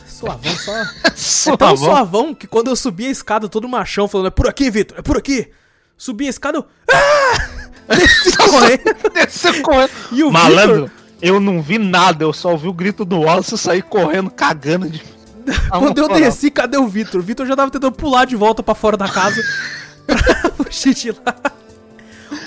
[0.05, 1.51] suavão, só.
[1.53, 4.69] é tão suavão que quando eu subi a escada, todo machão falando, é por aqui,
[4.69, 5.49] Vitor, é por aqui.
[5.97, 6.65] Subi a escada, eu...
[6.91, 7.59] Ah!
[7.95, 9.13] Desci correndo.
[9.13, 9.91] Desci correndo.
[10.11, 11.01] E o Malandro, Victor...
[11.21, 14.89] eu não vi nada, eu só ouvi o grito do Wallace e saí correndo, cagando
[14.89, 15.01] de
[15.69, 17.19] Quando eu desci, cadê o Vitor?
[17.19, 19.41] O Vitor já tava tentando pular de volta para fora da casa
[20.07, 21.35] pra fugir de lá.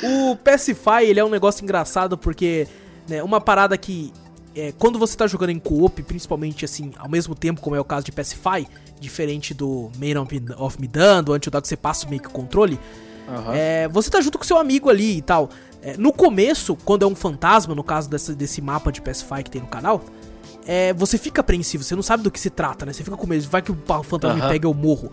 [0.02, 2.66] O Pacify, ele é um negócio engraçado porque,
[3.08, 4.12] né, uma parada que
[4.56, 7.84] é, quando você tá jogando em co-op, principalmente assim, ao mesmo tempo, como é o
[7.84, 8.66] caso de Pacify,
[8.98, 10.20] diferente do Man
[10.58, 12.80] of Medan, do Until Dawn que você passa meio que o controle,
[13.28, 13.52] uhum.
[13.52, 15.50] é, você tá junto com seu amigo ali e tal.
[15.82, 19.50] É, no começo, quando é um fantasma, no caso desse, desse mapa de Pacify que
[19.50, 20.02] tem no canal,
[20.66, 22.92] é, você fica apreensivo, você não sabe do que se trata, né?
[22.92, 24.42] Você fica com medo, vai que o fantasma uhum.
[24.42, 25.12] me pega e eu morro.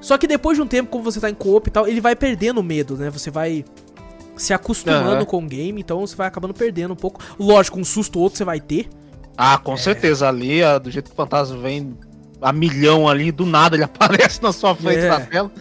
[0.00, 2.14] Só que depois de um tempo, como você tá em co-op e tal, ele vai
[2.14, 3.10] perdendo o medo, né?
[3.10, 3.64] Você vai
[4.38, 5.24] se acostumando uhum.
[5.26, 7.20] com o game, então você vai acabando perdendo um pouco.
[7.38, 8.88] Lógico, um susto ou outro você vai ter.
[9.36, 9.76] Ah, com é...
[9.76, 10.28] certeza.
[10.28, 11.96] Ali, do jeito que o fantasma vem
[12.40, 15.08] a milhão ali, do nada ele aparece na sua frente é.
[15.08, 15.52] na tela.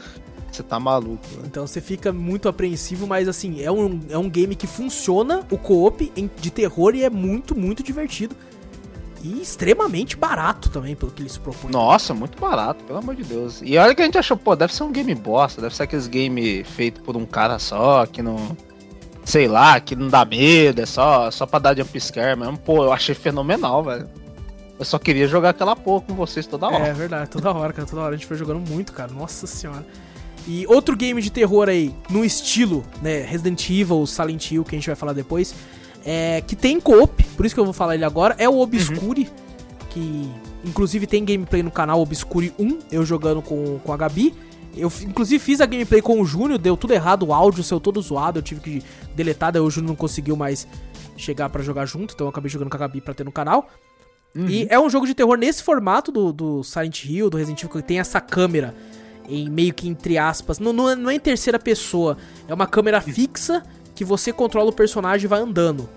[0.52, 1.24] Você tá maluco.
[1.34, 1.44] Né?
[1.46, 5.58] Então você fica muito apreensivo, mas assim, é um, é um game que funciona, o
[5.58, 6.12] co-op
[6.42, 8.36] de terror, e é muito, muito divertido.
[9.24, 11.72] E extremamente barato também, pelo que ele se propõe.
[11.72, 13.62] Nossa, muito barato, pelo amor de Deus.
[13.64, 16.08] E olha que a gente achou, pô, deve ser um game bosta, deve ser aqueles
[16.08, 18.56] game feito por um cara só, que não.
[19.28, 22.58] Sei lá, que não dá medo, é só, só pra dar jump scare mesmo.
[22.58, 24.08] Pô, eu achei fenomenal, velho.
[24.80, 26.88] Eu só queria jogar aquela porra com vocês toda hora.
[26.88, 28.16] É verdade, toda hora, cara, toda hora.
[28.16, 29.12] A gente foi jogando muito, cara.
[29.12, 29.86] Nossa senhora.
[30.48, 34.80] E outro game de terror aí, no estilo, né, Resident Evil, Silent Hill, que a
[34.80, 35.54] gente vai falar depois,
[36.06, 39.24] é, que tem co-op, por isso que eu vou falar ele agora, é o Obscure,
[39.24, 39.88] uhum.
[39.90, 40.32] que
[40.64, 44.34] inclusive tem gameplay no canal Obscure 1, eu jogando com, com a Gabi.
[44.78, 48.02] Eu inclusive fiz a gameplay com o Júnior, deu tudo errado, o áudio saiu todo
[48.02, 48.84] zoado, eu tive que
[49.16, 50.68] deletar, daí o Júnior não conseguiu mais
[51.16, 53.68] chegar para jogar junto, então eu acabei jogando com a Gabi pra ter no canal.
[54.36, 54.48] Uhum.
[54.48, 57.82] E é um jogo de terror nesse formato do, do Silent Hill, do Resident Evil,
[57.82, 58.76] que tem essa câmera
[59.28, 62.68] em meio que entre aspas, não, não, é, não é em terceira pessoa, é uma
[62.68, 63.64] câmera fixa
[63.94, 65.90] que você controla o personagem e vai andando.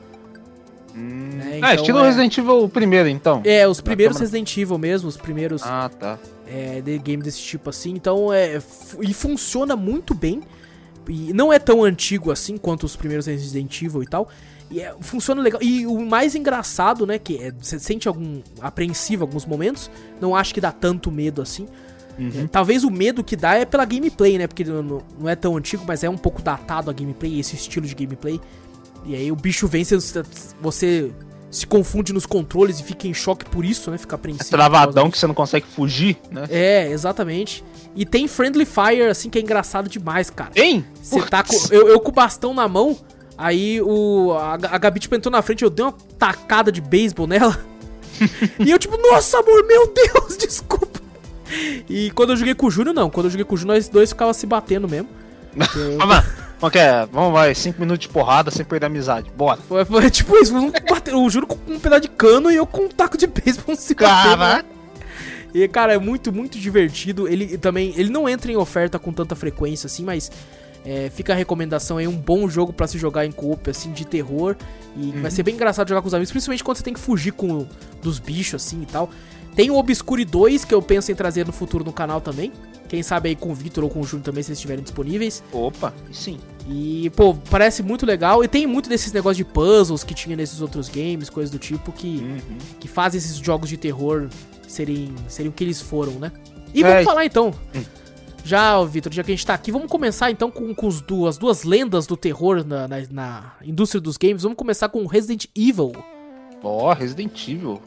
[0.96, 1.38] Hum.
[1.42, 2.06] É, então, ah, estilo é...
[2.06, 3.42] Resident Evil primeiro, então.
[3.44, 5.62] É, os primeiros Resident Evil mesmo, os primeiros.
[5.64, 6.18] Ah, tá.
[6.52, 7.90] É, de game desse tipo assim.
[7.90, 8.60] Então é.
[9.00, 10.42] E funciona muito bem.
[11.08, 14.28] E não é tão antigo assim quanto os primeiros Resident Evil e tal.
[14.70, 15.62] E é, funciona legal.
[15.62, 17.18] E o mais engraçado, né?
[17.18, 19.90] Que é, você sente algum apreensivo em alguns momentos.
[20.20, 21.68] Não acho que dá tanto medo assim.
[22.18, 22.44] Uhum.
[22.44, 24.46] É, talvez o medo que dá é pela gameplay, né?
[24.46, 27.86] Porque não, não é tão antigo, mas é um pouco datado a gameplay, esse estilo
[27.86, 28.40] de gameplay.
[29.04, 30.22] E aí o bicho vem, você,
[30.60, 31.10] você
[31.50, 33.98] se confunde nos controles e fica em choque por isso, né?
[33.98, 34.46] Fica apreensivo.
[34.46, 36.44] É travadão que você não consegue fugir, né?
[36.48, 37.64] É, exatamente.
[37.94, 40.50] E tem Friendly Fire, assim, que é engraçado demais, cara.
[40.50, 40.84] Tem?
[41.02, 42.96] Você tá com, eu, eu, com o bastão na mão,
[43.36, 47.26] aí o, a, a Gabi tipo, entrou na frente, eu dei uma tacada de beisebol
[47.26, 47.58] nela.
[48.60, 51.00] e eu tipo, nossa, amor, meu Deus, desculpa.
[51.88, 53.10] E quando eu joguei com o Júnior, não.
[53.10, 55.08] Quando eu joguei com o Júnior, nós dois ficava se batendo mesmo.
[55.76, 55.98] Eu...
[56.60, 57.06] Como que é?
[57.10, 59.30] Vamos, vai, 5 minutos de porrada sem perder a amizade.
[59.34, 59.58] Bora.
[59.66, 62.66] Foi, foi tipo isso, um bater, eu juro com um pedaço de cano e eu
[62.66, 64.66] com um taco de beisebol se Caraca.
[65.54, 67.26] E, cara, é muito, muito divertido.
[67.26, 70.30] Ele também, ele não entra em oferta com tanta frequência assim, mas
[70.84, 74.04] é, fica a recomendação aí, um bom jogo para se jogar em coop, assim, de
[74.04, 74.54] terror.
[74.96, 75.22] E uhum.
[75.22, 77.66] vai ser bem engraçado jogar com os amigos, principalmente quando você tem que fugir com
[78.02, 79.10] dos bichos, assim, e tal.
[79.54, 82.52] Tem o Obscure 2, que eu penso em trazer no futuro no canal também.
[82.88, 85.44] Quem sabe aí com o Victor ou com o Júnior também, se eles estiverem disponíveis.
[85.52, 86.38] Opa, sim.
[86.68, 88.42] E, pô, parece muito legal.
[88.42, 91.92] E tem muito desses negócios de puzzles que tinha nesses outros games, coisas do tipo,
[91.92, 92.58] que, uhum.
[92.80, 94.28] que fazem esses jogos de terror
[94.66, 96.32] serem, serem o que eles foram, né?
[96.74, 97.04] E vamos é.
[97.04, 97.52] falar então.
[97.74, 97.82] Hum.
[98.44, 101.30] Já, Victor, já que a gente tá aqui, vamos começar então com, com as, duas,
[101.30, 104.42] as duas lendas do terror na, na, na, indústria dos games.
[104.42, 105.92] Vamos começar com Resident Evil.
[106.62, 107.80] Ó, oh, Resident Evil.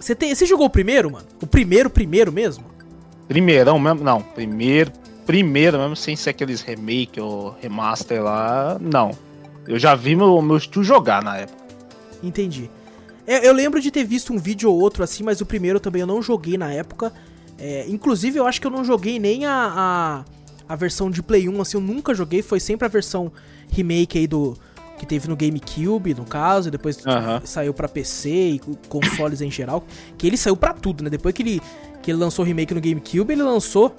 [0.00, 1.26] Você, tem, você jogou o primeiro, mano?
[1.42, 2.64] O primeiro, primeiro mesmo?
[3.28, 4.02] Primeirão mesmo?
[4.02, 4.90] Não, primeiro,
[5.26, 9.10] primeiro mesmo, sem ser aqueles remake ou remaster lá, não.
[9.68, 11.62] Eu já vi meu, meu tio jogar na época.
[12.22, 12.70] Entendi.
[13.26, 16.00] É, eu lembro de ter visto um vídeo ou outro assim, mas o primeiro também
[16.00, 17.12] eu não joguei na época.
[17.58, 20.24] É, inclusive, eu acho que eu não joguei nem a,
[20.66, 23.30] a, a versão de Play 1, assim, eu nunca joguei, foi sempre a versão
[23.70, 24.56] remake aí do
[25.00, 26.98] que teve no GameCube, no caso, e depois
[27.44, 29.82] saiu para PC e consoles em geral,
[30.18, 31.08] que ele saiu para tudo, né?
[31.08, 31.62] Depois que ele,
[32.02, 33.96] que ele lançou o remake no GameCube, ele lançou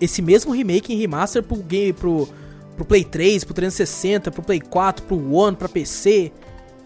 [0.00, 2.28] esse mesmo remake em remaster pro game pro,
[2.74, 6.32] pro Play 3, pro 360, pro Play 4, pro One, pra PC.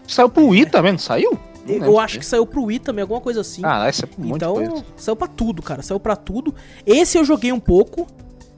[0.07, 0.65] Saiu pro Wii é.
[0.65, 1.39] também, não saiu?
[1.65, 3.63] Não eu acho que saiu pro Wii também, alguma coisa assim.
[3.65, 5.81] Ah, esse é um Então, saiu pra tudo, cara.
[5.81, 6.53] Saiu pra tudo.
[6.85, 8.05] Esse eu joguei um pouco.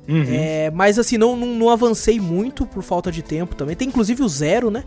[0.09, 0.25] Uhum.
[0.27, 3.75] É, mas assim, não, não, não, avancei muito por falta de tempo também.
[3.75, 4.83] Tem inclusive o Zero, né?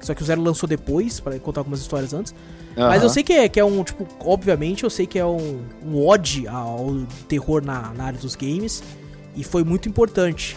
[0.00, 2.32] Só que o Zero lançou depois, para contar algumas histórias antes.
[2.74, 2.88] Uhum.
[2.88, 5.60] Mas eu sei que é, que é um, tipo, obviamente eu sei que é um,
[5.84, 8.82] um ode ao terror na, na área dos games.
[9.36, 10.56] E foi muito importante.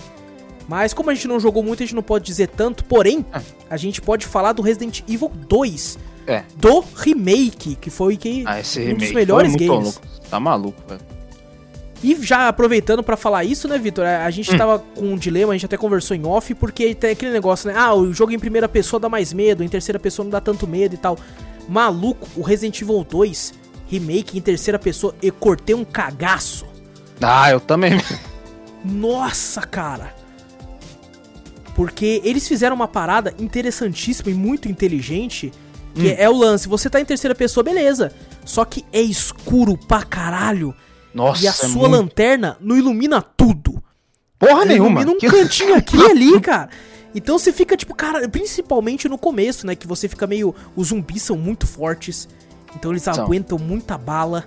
[0.67, 2.86] Mas como a gente não jogou muito, a gente não pode dizer tanto.
[2.86, 3.41] Porém, é.
[3.69, 5.99] a gente pode falar do Resident Evil 2.
[6.28, 6.43] É.
[6.56, 9.69] Do remake, que foi que ah, um dos melhores games.
[9.69, 10.01] Louco.
[10.30, 11.14] Tá maluco, velho.
[12.06, 14.06] E já aproveitando para falar isso, né, Vitor?
[14.06, 14.58] A gente hum.
[14.60, 17.74] tava com um dilema, a gente até conversou em off, porque tem aquele negócio, né?
[17.76, 20.68] Ah, o jogo em primeira pessoa dá mais medo, em terceira pessoa não dá tanto
[20.68, 21.18] medo e tal.
[21.68, 23.56] Maluco, o Resident Evil 2
[23.88, 26.68] remake em terceira pessoa, eu cortei um cagaço.
[27.20, 28.00] Ah, eu também.
[28.86, 30.13] Nossa, cara.
[31.74, 35.52] Porque eles fizeram uma parada interessantíssima e muito inteligente,
[35.96, 36.15] que hum.
[36.20, 38.13] é o lance, você tá em terceira pessoa, beleza.
[38.46, 40.72] Só que é escuro pra caralho
[41.15, 41.91] nossa, e a é sua muito...
[41.91, 43.82] lanterna não ilumina tudo.
[44.38, 45.01] Porra nenhuma.
[45.01, 45.30] Ilumina um que...
[45.32, 46.69] cantinho aqui e ali, cara.
[47.15, 49.75] Então você fica tipo, cara, principalmente no começo, né?
[49.75, 50.54] Que você fica meio.
[50.75, 52.28] Os zumbis são muito fortes.
[52.75, 53.13] Então eles são.
[53.13, 54.45] aguentam muita bala.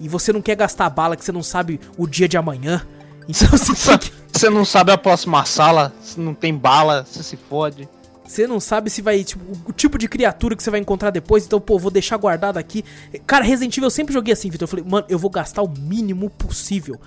[0.00, 2.84] E você não quer gastar bala que você não sabe o dia de amanhã.
[3.28, 4.18] Então você fica...
[4.32, 7.88] Você não sabe a próxima sala, se não tem bala, você se fode.
[8.28, 11.46] Você não sabe se vai, tipo, o tipo de criatura que você vai encontrar depois,
[11.46, 12.84] então, pô, vou deixar guardado aqui.
[13.26, 14.64] Cara, Resident Evil eu sempre joguei assim, Vitor.
[14.64, 17.00] Eu falei, mano, eu vou gastar o mínimo possível.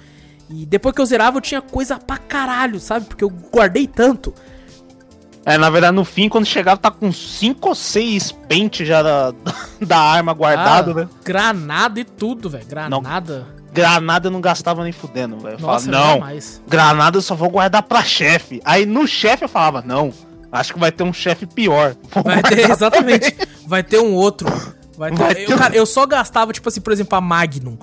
[0.50, 3.06] E depois que eu zerava, eu tinha coisa pra caralho, sabe?
[3.06, 4.34] Porque eu guardei tanto.
[5.46, 9.32] É, na verdade, no fim, quando chegava, tá com 5 ou 6 pentes já da,
[9.80, 11.10] da arma guardado, ah, né?
[11.24, 12.66] Granada e tudo, velho.
[12.66, 13.46] Granada.
[13.48, 15.54] Não, granada eu não gastava nem fudendo, velho.
[15.54, 16.20] Eu falava, não,
[16.68, 18.60] granada eu só vou guardar pra chefe.
[18.66, 20.12] Aí no chefe eu falava, não,
[20.52, 21.96] Acho que vai ter um chefe pior.
[22.24, 23.36] vai ter, exatamente.
[23.66, 24.48] Vai ter um outro.
[24.98, 25.50] Vai ter, vai ter...
[25.50, 27.78] Eu, cara, eu só gastava, tipo assim, por exemplo, a Magnum.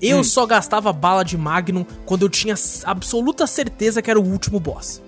[0.00, 0.24] Eu hum.
[0.24, 2.54] só gastava bala de Magnum quando eu tinha
[2.84, 5.02] absoluta certeza que era o último boss.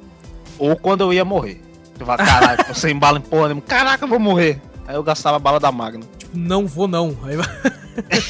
[0.59, 1.61] Ou quando eu ia morrer.
[1.99, 3.63] Eu falava, caralho, tô sem bala em porra nenhuma.
[3.63, 4.61] Caraca, eu vou morrer.
[4.87, 6.07] Aí eu gastava a bala da Magnum.
[6.19, 7.17] Tipo, não vou não.
[7.25, 7.37] Aí...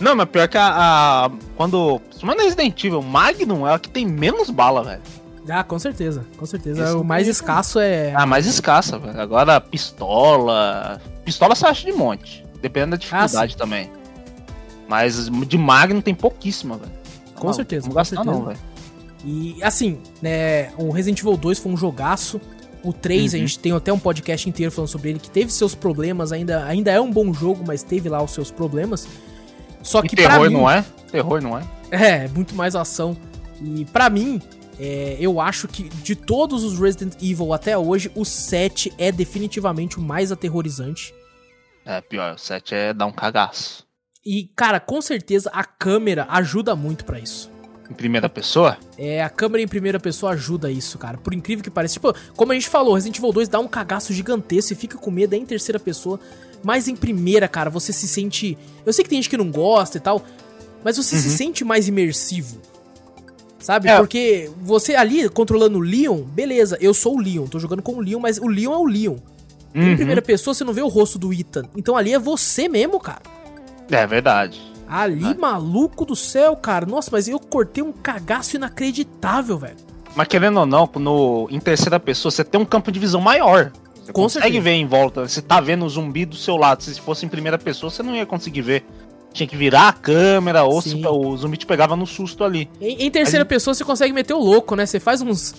[0.00, 1.26] não, mas pior que a.
[1.26, 2.00] a quando.
[2.22, 5.02] Mas no Resident Evil, Magnum é a que tem menos bala, velho.
[5.48, 6.84] Ah, com certeza, com certeza.
[6.84, 8.12] Esse o mais escasso é.
[8.14, 9.20] Ah, mais escassa, velho.
[9.20, 11.00] Agora pistola.
[11.24, 12.44] Pistola você acha de monte.
[12.60, 13.90] Dependendo da dificuldade ah, também.
[14.88, 16.92] Mas de Magnum tem pouquíssima, velho.
[17.34, 17.88] Com não, certeza.
[17.88, 18.58] Não gastar não, velho.
[19.24, 22.40] E assim, né, o Resident Evil 2 foi um jogaço.
[22.84, 23.38] O 3, uhum.
[23.38, 26.64] a gente tem até um podcast inteiro falando sobre ele, que teve seus problemas, ainda,
[26.64, 29.06] ainda é um bom jogo, mas teve lá os seus problemas.
[29.82, 30.84] Só e que terror mim, não é?
[31.10, 31.62] Terror não é?
[31.92, 33.16] É, muito mais ação.
[33.62, 34.40] E para mim,
[34.78, 39.98] é, eu acho que de todos os Resident Evil até hoje, o 7 é definitivamente
[39.98, 41.14] o mais aterrorizante.
[41.84, 43.86] É, pior, o 7 é dar um cagaço.
[44.24, 47.50] E, cara, com certeza a câmera ajuda muito para isso.
[47.90, 48.78] Em primeira pessoa?
[48.96, 51.18] É, a câmera em primeira pessoa ajuda isso, cara.
[51.18, 51.94] Por incrível que pareça.
[51.94, 55.10] Tipo, como a gente falou, Resident Evil 2 dá um cagaço gigantesco e fica com
[55.10, 56.18] medo é em terceira pessoa.
[56.62, 58.56] Mas em primeira, cara, você se sente.
[58.86, 60.24] Eu sei que tem gente que não gosta e tal,
[60.84, 61.22] mas você uhum.
[61.22, 62.60] se sente mais imersivo.
[63.62, 63.88] Sabe?
[63.88, 63.96] É.
[63.96, 68.00] Porque você ali controlando o Leon, beleza, eu sou o Leon, tô jogando com o
[68.00, 69.16] Leon, mas o Leon é o Leon.
[69.74, 69.92] Uhum.
[69.92, 71.64] Em primeira pessoa você não vê o rosto do Ethan.
[71.76, 73.22] Então ali é você mesmo, cara.
[73.90, 74.60] É verdade.
[74.88, 75.34] Ali, é.
[75.34, 76.84] maluco do céu, cara.
[76.84, 79.76] Nossa, mas eu cortei um cagaço inacreditável, velho.
[80.14, 83.72] Mas querendo ou não, no, em terceira pessoa você tem um campo de visão maior.
[83.94, 84.64] Você Com consegue certeza.
[84.64, 85.26] ver em volta.
[85.26, 86.82] Você tá vendo o zumbi do seu lado.
[86.82, 88.84] Se fosse em primeira pessoa, você não ia conseguir ver
[89.32, 92.68] tinha que virar a câmera, ou se, o zumbi te pegava no susto ali.
[92.80, 94.86] Em, em terceira pessoa você consegue meter o louco, né?
[94.86, 95.54] Você faz uns.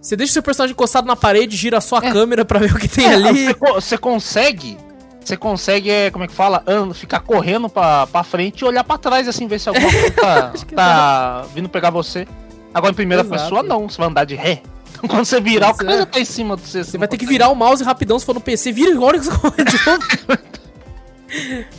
[0.00, 2.10] Você deixa o seu personagem encostado na parede, gira a sua é.
[2.10, 3.56] câmera para ver o que tem é, ali.
[3.74, 4.76] Você consegue.
[5.24, 6.64] Você consegue, é, como é que fala?
[6.94, 10.52] ficar correndo pra, pra frente e olhar pra trás, assim, ver se alguma coisa tá,
[10.74, 12.26] tá vindo pegar você.
[12.74, 13.42] Agora em primeira Exato.
[13.42, 13.88] pessoa, não.
[13.88, 14.62] Você vai andar de ré.
[15.08, 16.84] Quando você virar, o cara já tá em cima do você.
[16.84, 18.72] Você vai ter que virar o mouse rapidão se for no PC.
[18.72, 20.51] Vira e olha que você de novo.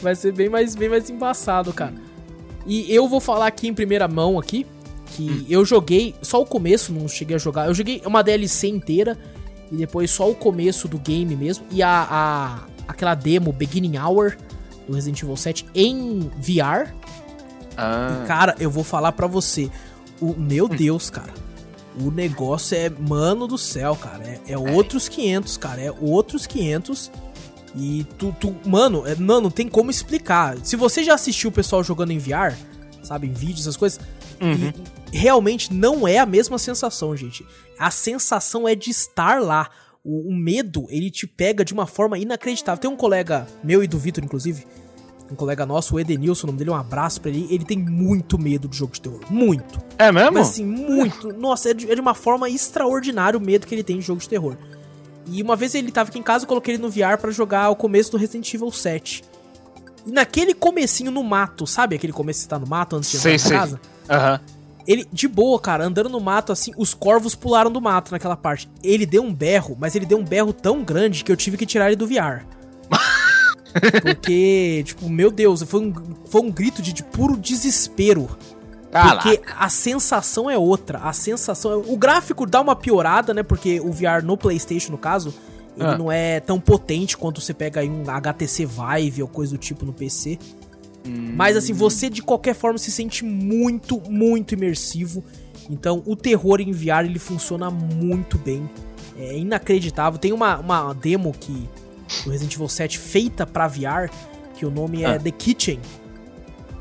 [0.01, 1.93] Vai ser bem mais, bem mais embaçado, cara.
[2.65, 4.65] E eu vou falar aqui em primeira mão aqui
[5.07, 5.45] que hum.
[5.49, 7.67] eu joguei só o começo, não cheguei a jogar.
[7.67, 9.17] Eu joguei uma DLC inteira
[9.71, 14.35] e depois só o começo do game mesmo e a, a aquela demo Beginning Hour
[14.87, 16.93] do Resident Evil 7 em VR.
[17.77, 18.21] Ah.
[18.23, 19.69] E, cara, eu vou falar para você,
[20.21, 20.69] o meu hum.
[20.69, 21.33] Deus, cara.
[21.99, 24.23] o negócio é, mano do céu, cara.
[24.23, 25.81] É, é outros 500, cara.
[25.81, 27.11] É outros 500.
[27.75, 30.57] E tu, tu mano, é, não, não tem como explicar.
[30.63, 32.55] Se você já assistiu o pessoal jogando em VR,
[33.01, 33.99] sabe, em vídeos, essas coisas,
[34.39, 34.71] uhum.
[35.11, 37.45] realmente não é a mesma sensação, gente.
[37.79, 39.69] A sensação é de estar lá.
[40.03, 42.79] O, o, medo, ele te pega de uma forma inacreditável.
[42.79, 44.65] Tem um colega meu e do Vitor, inclusive,
[45.31, 47.47] um colega nosso, o Edenilson, o nome dele, um abraço pra ele.
[47.49, 49.21] Ele tem muito medo de jogo de terror.
[49.29, 49.79] Muito.
[49.97, 50.33] É mesmo?
[50.33, 51.31] Mas assim, muito.
[51.33, 54.19] Nossa, é de, é de uma forma extraordinária o medo que ele tem de jogo
[54.19, 54.57] de terror.
[55.27, 57.69] E uma vez ele tava aqui em casa, eu coloquei ele no VR para jogar
[57.69, 59.23] o começo do Resident Evil 7.
[60.05, 63.17] E naquele comecinho no mato, sabe aquele começo que você tá no mato antes de
[63.17, 63.81] entrar sei, na casa?
[64.09, 64.33] Aham.
[64.33, 64.63] Uhum.
[64.85, 68.69] Ele, de boa, cara, andando no mato assim, os corvos pularam do mato naquela parte.
[68.83, 71.65] Ele deu um berro, mas ele deu um berro tão grande que eu tive que
[71.65, 72.45] tirar ele do VR.
[74.03, 75.93] Porque, tipo, meu Deus, foi um,
[76.25, 78.29] foi um grito de, de puro desespero.
[78.93, 79.29] Caraca.
[79.29, 80.99] Porque a sensação é outra.
[80.99, 81.71] A sensação.
[81.71, 81.75] É...
[81.75, 83.41] O gráfico dá uma piorada, né?
[83.41, 85.33] Porque o VR no PlayStation, no caso,
[85.75, 85.97] ele ah.
[85.97, 89.83] não é tão potente quanto você pega aí um HTC Vive ou coisa do tipo
[89.83, 90.37] no PC.
[91.05, 91.33] Hum.
[91.35, 95.23] Mas assim, você de qualquer forma se sente muito, muito imersivo.
[95.69, 98.69] Então, o terror em VR ele funciona muito bem.
[99.17, 100.19] É inacreditável.
[100.19, 101.67] Tem uma, uma demo que
[102.23, 104.11] do Resident Evil 7 feita pra VR,
[104.55, 105.19] que o nome é ah.
[105.19, 105.79] The Kitchen.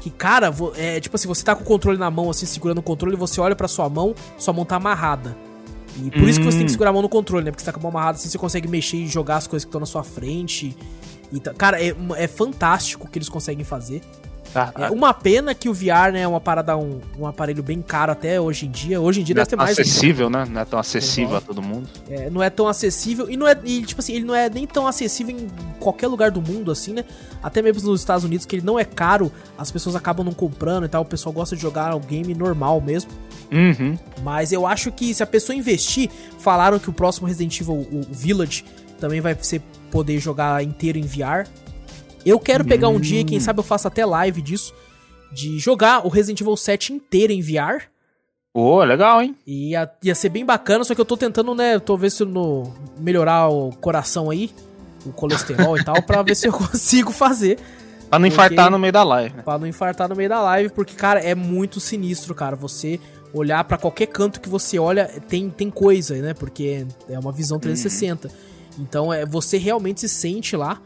[0.03, 2.83] Que, cara, é tipo assim, você tá com o controle na mão, assim, segurando o
[2.83, 5.37] controle, você olha pra sua mão, sua mão tá amarrada.
[5.97, 6.29] E por hum.
[6.29, 6.75] isso que você tem que hum.
[6.75, 7.53] segurar a mão no controle, né?
[7.53, 9.65] Porque você tá com a mão amarrada, assim, você consegue mexer e jogar as coisas
[9.65, 10.77] que estão na sua frente.
[11.31, 14.03] E, cara, é, é fantástico o que eles conseguem fazer.
[14.55, 14.93] Ah, é ah.
[14.93, 18.41] uma pena que o VR, né, é uma parada, um, um aparelho bem caro até
[18.41, 19.01] hoje em dia.
[19.01, 19.79] Hoje em dia não deve é ter mais.
[19.79, 20.47] acessível, né?
[20.49, 21.37] Não é tão acessível uhum.
[21.37, 21.89] a todo mundo.
[22.09, 23.31] É, não é tão acessível.
[23.31, 23.59] E não é.
[23.65, 25.49] E, tipo assim, ele não é nem tão acessível em
[25.81, 27.05] qualquer lugar do mundo, assim, né?
[27.43, 30.85] Até mesmo nos Estados Unidos, que ele não é caro, as pessoas acabam não comprando
[30.85, 31.03] e tal.
[31.03, 33.11] O pessoal gosta de jogar o game normal mesmo.
[33.51, 33.97] Uhum.
[34.23, 38.03] Mas eu acho que se a pessoa investir, falaram que o próximo Resident Evil, o
[38.11, 38.65] Village,
[38.99, 39.61] também vai ser
[39.91, 41.47] poder jogar inteiro em VR.
[42.25, 43.41] Eu quero pegar um dia, quem hum.
[43.41, 44.73] sabe eu faço até live disso,
[45.33, 47.85] de jogar o Resident Evil 7 inteiro em VR.
[48.53, 49.35] Pô, oh, legal, hein?
[49.47, 52.73] Ia, ia ser bem bacana, só que eu tô tentando, né, tô vendo se no,
[52.99, 54.51] melhorar o coração aí,
[55.07, 57.59] o colesterol e tal, pra ver se eu consigo fazer.
[58.11, 59.37] Pra não porque, infartar no meio da live.
[59.37, 59.43] Né?
[59.43, 62.55] Pra não infartar no meio da live, porque, cara, é muito sinistro, cara.
[62.57, 63.01] Você
[63.33, 66.35] olhar para qualquer canto que você olha, tem, tem coisa, né?
[66.35, 68.29] Porque é uma visão 360.
[68.29, 68.35] Uhum.
[68.81, 70.79] Então, é, você realmente se sente lá.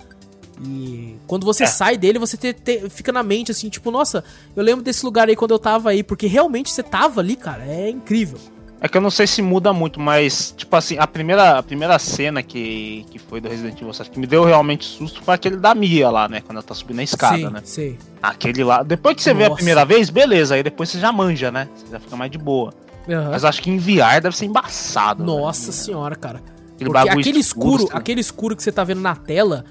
[0.63, 1.67] E quando você é.
[1.67, 5.29] sai dele, você te, te, fica na mente assim, tipo, nossa, eu lembro desse lugar
[5.29, 8.39] aí quando eu tava aí, porque realmente você tava ali, cara, é incrível.
[8.81, 11.99] É que eu não sei se muda muito, mas, tipo assim, a primeira, a primeira
[11.99, 15.57] cena que, que foi do Resident Evil 7 que me deu realmente susto foi aquele
[15.57, 16.43] da Mia lá, né?
[16.43, 17.61] Quando ela tá subindo a escada, sim, né?
[17.65, 17.99] Sim.
[18.23, 18.83] Aquele lá.
[18.83, 19.47] Depois que você Nossa.
[19.47, 21.69] vê a primeira vez, beleza, aí depois você já manja, né?
[21.75, 22.75] Você já fica mais de boa.
[23.09, 23.31] Uhum.
[23.31, 25.21] Mas acho que em VR deve ser embaçado.
[25.25, 25.27] Né?
[25.27, 25.73] Nossa né?
[25.73, 26.43] senhora, cara.
[26.75, 29.65] Aquele, aquele escuro, escuro aquele escuro que você tá vendo na tela,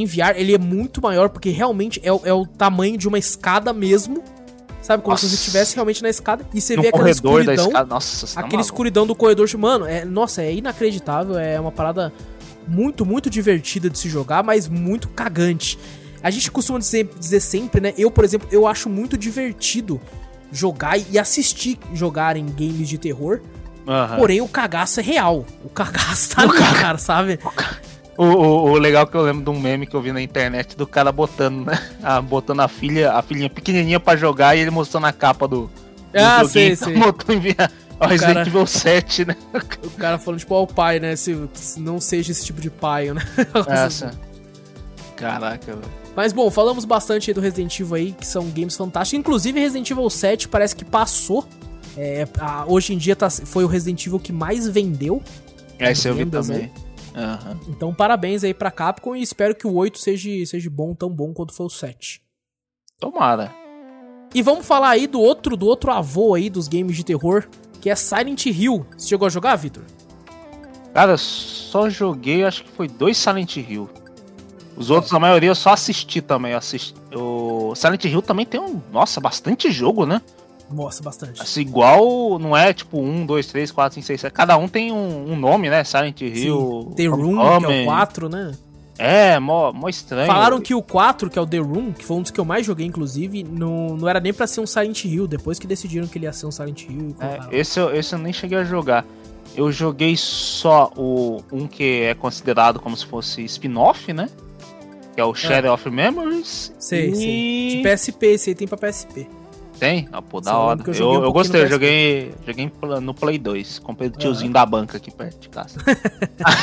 [0.00, 3.72] em VR, ele é muito maior, porque realmente é, é o tamanho de uma escada
[3.72, 4.22] mesmo.
[4.80, 5.02] Sabe?
[5.02, 5.26] Como nossa.
[5.26, 7.70] se você estivesse realmente na escada e você no vê aquela escuridão.
[7.88, 9.48] Nossa, tá aquele tá escuridão do corredor.
[9.56, 11.38] Mano, é, nossa, é inacreditável.
[11.38, 12.12] É uma parada
[12.66, 15.78] muito, muito divertida de se jogar, mas muito cagante.
[16.20, 17.94] A gente costuma dizer, dizer sempre, né?
[17.96, 20.00] Eu, por exemplo, eu acho muito divertido
[20.50, 23.40] jogar e assistir jogar em games de terror.
[23.86, 24.16] Uhum.
[24.16, 25.44] Porém, o cagaço é real.
[25.64, 27.38] O cagaço tá ali, cara, sabe?
[28.16, 30.20] O, o, o, legal é que eu lembro de um meme que eu vi na
[30.20, 31.78] internet do cara botando, né?
[32.02, 35.62] A, botando a filha, a filhinha pequenininha pra jogar e ele mostrando a capa do.
[35.62, 35.70] do
[36.14, 36.94] ah, sei, sei.
[36.96, 37.70] Botou enviar.
[37.98, 39.36] O Resident cara, Evil 7, né?
[39.84, 41.14] O cara falando, tipo, ó, o pai, né?
[41.14, 43.22] Se, se, não seja esse tipo de pai, né?
[43.68, 44.10] Essa.
[45.16, 46.02] Caraca, velho.
[46.16, 49.18] Mas bom, falamos bastante aí do Resident Evil aí, que são games fantásticos.
[49.18, 51.46] Inclusive, Resident Evil 7 parece que passou.
[51.96, 55.22] É, a, hoje em dia tá, foi o Resident Evil que mais vendeu.
[55.78, 56.62] É, esse eu vi também.
[56.62, 56.70] Né?
[57.14, 57.60] Uhum.
[57.68, 61.32] Então, parabéns aí pra Capcom e espero que o 8 seja, seja bom, tão bom
[61.32, 62.22] quanto foi o 7.
[62.98, 63.52] Tomara.
[64.34, 67.46] E vamos falar aí do outro, do outro avô aí dos games de terror,
[67.80, 68.86] que é Silent Hill.
[68.96, 69.84] Você chegou a jogar, Victor?
[70.94, 73.90] Cara, só joguei, acho que foi dois Silent Hill.
[74.76, 76.54] Os outros, a maioria, eu só assisti também.
[76.54, 76.94] Assisti.
[77.14, 78.80] O Silent Hill também tem um.
[78.90, 80.22] Nossa, bastante jogo, né?
[80.72, 81.40] Mostra bastante.
[81.40, 84.32] Assim, igual, não é tipo 1, 2, 3, 4, 5, 6, 7.
[84.32, 85.84] Cada um tem um, um nome, né?
[85.84, 86.86] Silent Hill.
[86.88, 86.94] Sim.
[86.94, 88.52] The Room, que é o 4, né?
[88.98, 90.26] É, mó, mó estranho.
[90.26, 92.44] Falaram que o 4, que é o The Room, que foi um dos que eu
[92.44, 96.06] mais joguei, inclusive, não, não era nem pra ser um Silent Hill, depois que decidiram
[96.06, 97.16] que ele ia ser um Silent Hill.
[97.18, 99.04] É, esse, eu, esse eu nem cheguei a jogar.
[99.56, 104.28] Eu joguei só o um que é considerado como se fosse spin-off, né?
[105.14, 105.74] Que é o Shadow é.
[105.74, 106.72] of Memories.
[106.78, 107.16] Sei, e...
[107.16, 107.76] sei.
[107.76, 109.28] De PSP, esse aí tem pra PSP.
[109.82, 110.08] Tem?
[110.12, 110.80] Ah, pô, da hora.
[110.86, 112.70] Eu, eu, um eu gostei, eu joguei, joguei
[113.02, 113.80] no Play 2.
[113.80, 114.52] Comprei o tiozinho uhum.
[114.52, 115.76] da banca aqui perto de casa.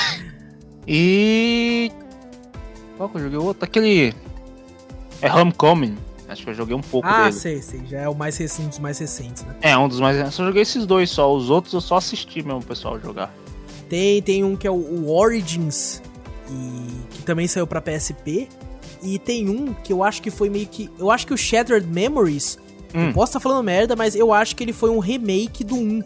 [0.88, 1.92] e.
[2.96, 3.38] Qual que eu joguei?
[3.38, 3.66] Outro?
[3.66, 4.14] Aquele.
[5.22, 5.98] É Homecoming.
[6.30, 7.28] Acho que eu joguei um pouco ah, dele.
[7.28, 7.82] Ah, sei, sei.
[7.88, 9.54] Já é o mais recente, um dos mais recentes, né?
[9.64, 10.40] É, um dos mais recentes.
[10.40, 11.36] Eu joguei esses dois só.
[11.36, 13.36] Os outros eu só assisti mesmo o pessoal jogar.
[13.90, 16.02] Tem, tem um que é o, o Origins,
[16.50, 18.48] e, que também saiu pra PSP.
[19.04, 20.90] E tem um que eu acho que foi meio que.
[20.98, 22.58] Eu acho que o Shattered Memories
[22.94, 23.08] Hum.
[23.08, 25.76] Eu posso estar tá falando merda, mas eu acho que ele foi um remake do
[25.76, 26.04] 1.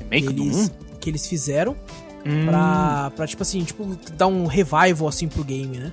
[0.00, 0.68] Remake do 1?
[1.00, 1.76] Que eles fizeram
[2.24, 2.46] hum.
[2.46, 5.92] pra, pra, tipo assim, tipo, dar um revival, assim, pro game, né?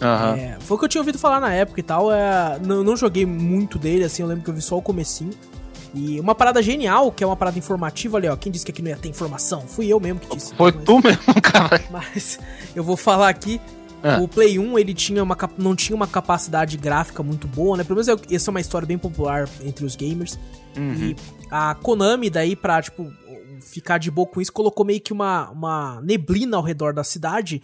[0.00, 0.34] Uhum.
[0.34, 2.12] É, foi o que eu tinha ouvido falar na época e tal.
[2.12, 5.32] É, não, não joguei muito dele, assim, eu lembro que eu vi só o comecinho.
[5.94, 8.36] E uma parada genial, que é uma parada informativa ali, ó.
[8.36, 9.62] Quem disse que aqui não ia ter informação?
[9.62, 10.52] Fui eu mesmo que disse.
[10.54, 11.80] Foi mas, tu mesmo, cara.
[11.90, 12.38] Mas
[12.74, 13.60] eu vou falar aqui.
[14.04, 14.18] É.
[14.18, 17.84] O Play 1, ele tinha uma, não tinha uma capacidade gráfica muito boa, né?
[17.84, 20.38] Pelo menos é essa é uma história bem popular entre os gamers.
[20.76, 20.92] Uhum.
[20.94, 21.16] E
[21.50, 23.10] a Konami, daí, pra, tipo,
[23.60, 27.62] ficar de boa com isso, colocou meio que uma, uma neblina ao redor da cidade,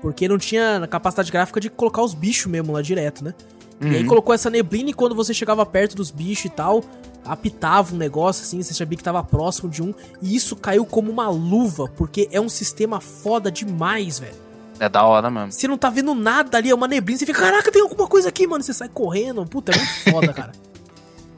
[0.00, 3.34] porque não tinha capacidade gráfica de colocar os bichos mesmo lá direto, né?
[3.78, 3.92] Uhum.
[3.92, 4.08] E aí uhum.
[4.08, 6.82] colocou essa neblina e quando você chegava perto dos bichos e tal,
[7.22, 11.10] apitava um negócio assim, você sabia que tava próximo de um, e isso caiu como
[11.10, 14.41] uma luva, porque é um sistema foda demais, velho.
[14.82, 15.52] É da hora mesmo.
[15.52, 18.28] Você não tá vendo nada ali, é uma neblina, você fica, caraca, tem alguma coisa
[18.30, 18.64] aqui, mano.
[18.64, 19.46] Você sai correndo.
[19.46, 20.52] Puta, é muito foda, cara.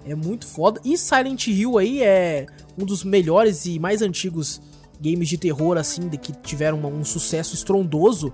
[0.06, 0.80] É muito foda.
[0.82, 2.46] E Silent Hill aí é
[2.78, 4.62] um dos melhores e mais antigos
[4.98, 8.32] games de terror, assim, de que tiveram um sucesso estrondoso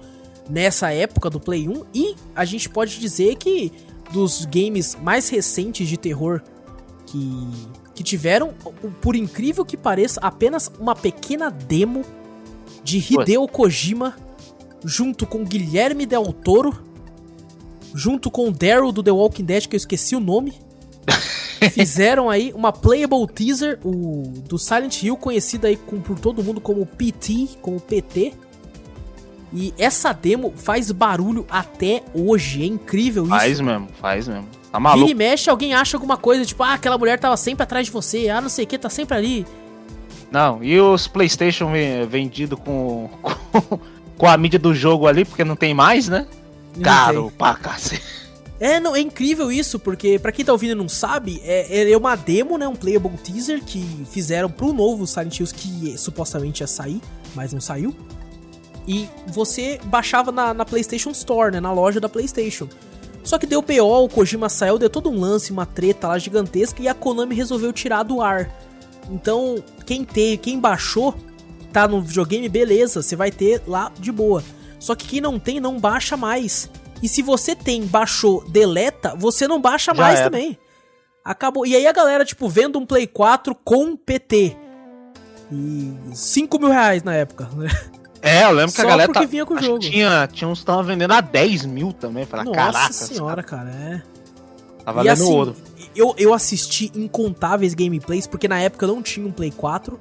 [0.48, 1.86] nessa época do Play 1.
[1.92, 3.72] E a gente pode dizer que
[4.12, 6.40] dos games mais recentes de terror
[7.06, 7.48] que,
[7.96, 8.54] que tiveram,
[9.00, 12.04] por incrível que pareça, apenas uma pequena demo
[12.84, 14.14] de Hideo Kojima
[14.84, 16.82] junto com Guilherme Del Toro,
[17.94, 20.54] junto com o Daryl do The Walking Dead, que eu esqueci o nome.
[21.72, 26.60] fizeram aí uma playable teaser o, do Silent Hill, conhecido aí com, por todo mundo
[26.60, 28.32] como PT, como PT.
[29.52, 33.32] E essa demo faz barulho até hoje, é incrível isso.
[33.32, 34.46] Faz mesmo, faz mesmo.
[34.70, 35.06] Tá maluco.
[35.06, 37.92] Vira e mexe, alguém acha alguma coisa, tipo, ah, aquela mulher tava sempre atrás de
[37.92, 39.46] você, ah, não sei o que, tá sempre ali.
[40.30, 41.72] Não, e os Playstation
[42.08, 43.10] vendido com,
[43.50, 43.80] com
[44.20, 46.26] com a mídia do jogo ali, porque não tem mais, né?
[46.76, 47.30] Não Caro tem.
[47.38, 48.02] pra cacete.
[48.60, 51.96] É, não, é incrível isso, porque para quem tá ouvindo e não sabe, é, é
[51.96, 56.66] uma demo, né, um playable teaser que fizeram pro novo Silent Hills que supostamente ia
[56.66, 57.00] sair,
[57.34, 57.96] mas não saiu.
[58.86, 62.68] E você baixava na, na PlayStation Store, né, na loja da PlayStation.
[63.24, 66.82] Só que deu PO, o Kojima saiu, deu todo um lance, uma treta lá gigantesca
[66.82, 68.54] e a Konami resolveu tirar do ar.
[69.10, 71.14] Então, quem teve, quem baixou,
[71.70, 74.42] tá no videogame, beleza, você vai ter lá de boa.
[74.78, 76.70] Só que quem não tem, não baixa mais.
[77.02, 80.30] E se você tem, baixou, deleta, você não baixa Já mais era.
[80.30, 80.58] também.
[81.24, 81.66] Acabou.
[81.66, 84.56] E aí a galera, tipo, vendo um Play 4 com PT.
[85.52, 87.68] E 5 mil reais na época, né?
[88.22, 89.12] É, eu lembro que Só a galera.
[89.12, 89.78] Tá, vinha com o jogo.
[89.78, 92.26] Tinha, tinha uns que estavam vendendo a 10 mil também.
[92.26, 92.92] Falei, Nossa caraca.
[92.92, 94.02] senhora, cara, é.
[94.84, 95.56] Tá valendo assim, ouro.
[95.96, 99.98] Eu, eu assisti incontáveis gameplays, porque na época eu não tinha um Play 4.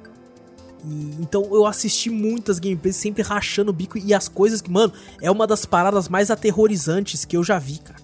[0.84, 4.92] E, então eu assisti muitas gameplays sempre rachando o bico e as coisas que, mano,
[5.20, 8.00] é uma das paradas mais aterrorizantes que eu já vi, cara.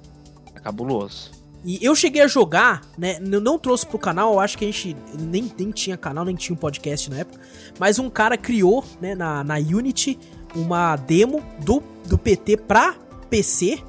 [0.54, 1.36] É cabuloso.
[1.64, 3.18] E eu cheguei a jogar, né?
[3.20, 6.36] Eu não trouxe pro canal, eu acho que a gente nem, nem tinha canal, nem
[6.36, 7.40] tinha um podcast na época.
[7.76, 10.16] Mas um cara criou, né, na, na Unity,
[10.54, 12.94] uma demo do, do PT pra
[13.28, 13.82] PC.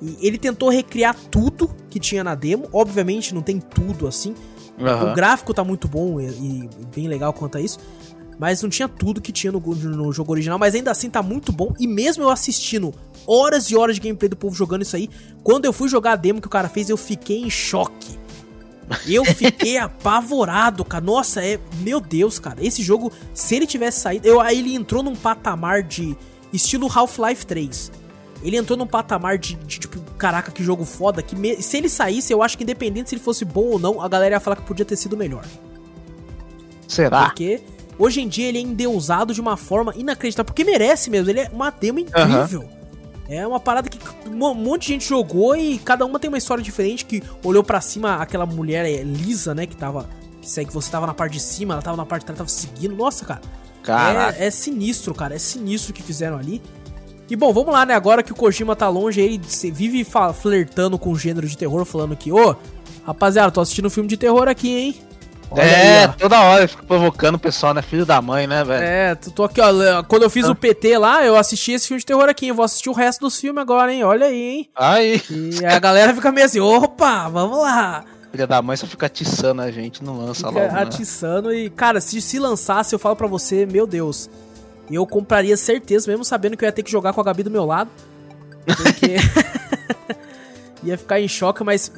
[0.00, 2.66] E ele tentou recriar tudo que tinha na demo.
[2.72, 4.34] Obviamente não tem tudo assim.
[4.78, 5.12] Uhum.
[5.12, 7.78] O gráfico tá muito bom e, e, bem legal quanto a isso
[8.42, 11.52] mas não tinha tudo que tinha no, no, jogo original, mas ainda assim tá muito
[11.52, 11.72] bom.
[11.78, 12.92] E mesmo eu assistindo
[13.24, 15.08] horas e horas de gameplay do povo jogando isso aí,
[15.44, 18.18] quando eu fui jogar a demo que o cara fez, eu fiquei em choque.
[19.06, 21.04] Eu fiquei apavorado, cara.
[21.04, 21.56] Nossa, é.
[21.82, 22.56] Meu Deus, cara.
[22.60, 24.26] Esse jogo, se ele tivesse saído.
[24.26, 26.16] Eu, aí ele entrou num patamar de.
[26.52, 27.92] Estilo Half-Life 3.
[28.42, 31.22] Ele entrou num patamar de, de, tipo, caraca, que jogo foda.
[31.22, 34.02] Que me, se ele saísse, eu acho que independente se ele fosse bom ou não,
[34.02, 35.44] a galera ia falar que podia ter sido melhor.
[36.88, 37.26] Será?
[37.26, 37.62] Porque
[38.02, 41.50] Hoje em dia ele é endeusado de uma forma inacreditável, porque merece mesmo, ele é
[41.52, 42.62] uma demo incrível.
[42.62, 42.68] Uhum.
[43.28, 43.96] É uma parada que
[44.28, 47.80] um monte de gente jogou e cada uma tem uma história diferente, que olhou para
[47.80, 50.08] cima aquela mulher é, lisa, né, que tava...
[50.40, 52.96] Que você tava na parte de cima, ela tava na parte de trás, tava seguindo.
[52.96, 53.40] Nossa, cara.
[54.36, 55.36] É, é, sinistro, cara.
[55.36, 56.60] É sinistro o que fizeram ali.
[57.30, 57.94] E bom, vamos lá, né?
[57.94, 59.40] Agora que o Kojima tá longe, ele
[59.72, 62.56] vive flertando com o gênero de terror, falando que, ô,
[63.04, 64.96] rapaziada, tô assistindo um filme de terror aqui, hein?
[65.52, 67.82] Olha é, aí, toda hora eu fico provocando o pessoal, né?
[67.82, 68.82] Filho da mãe, né, velho?
[68.82, 70.02] É, tô aqui, ó.
[70.02, 70.52] Quando eu fiz ah.
[70.52, 72.48] o PT lá, eu assisti esse filme de terror aqui.
[72.48, 74.02] Eu vou assistir o resto dos filmes agora, hein?
[74.02, 74.70] Olha aí, hein?
[74.74, 75.22] Aí.
[75.30, 78.04] E a galera fica meio assim, opa, vamos lá.
[78.30, 80.72] Filha da mãe só fica atiçando a gente, não lança fica logo.
[80.72, 80.82] Né?
[80.82, 84.30] Atiçando e, cara, se, se lançasse, eu falo para você, meu Deus,
[84.90, 87.50] eu compraria certeza, mesmo sabendo que eu ia ter que jogar com a Gabi do
[87.50, 87.90] meu lado.
[88.64, 89.16] Porque.
[90.82, 91.92] ia ficar em choque, mas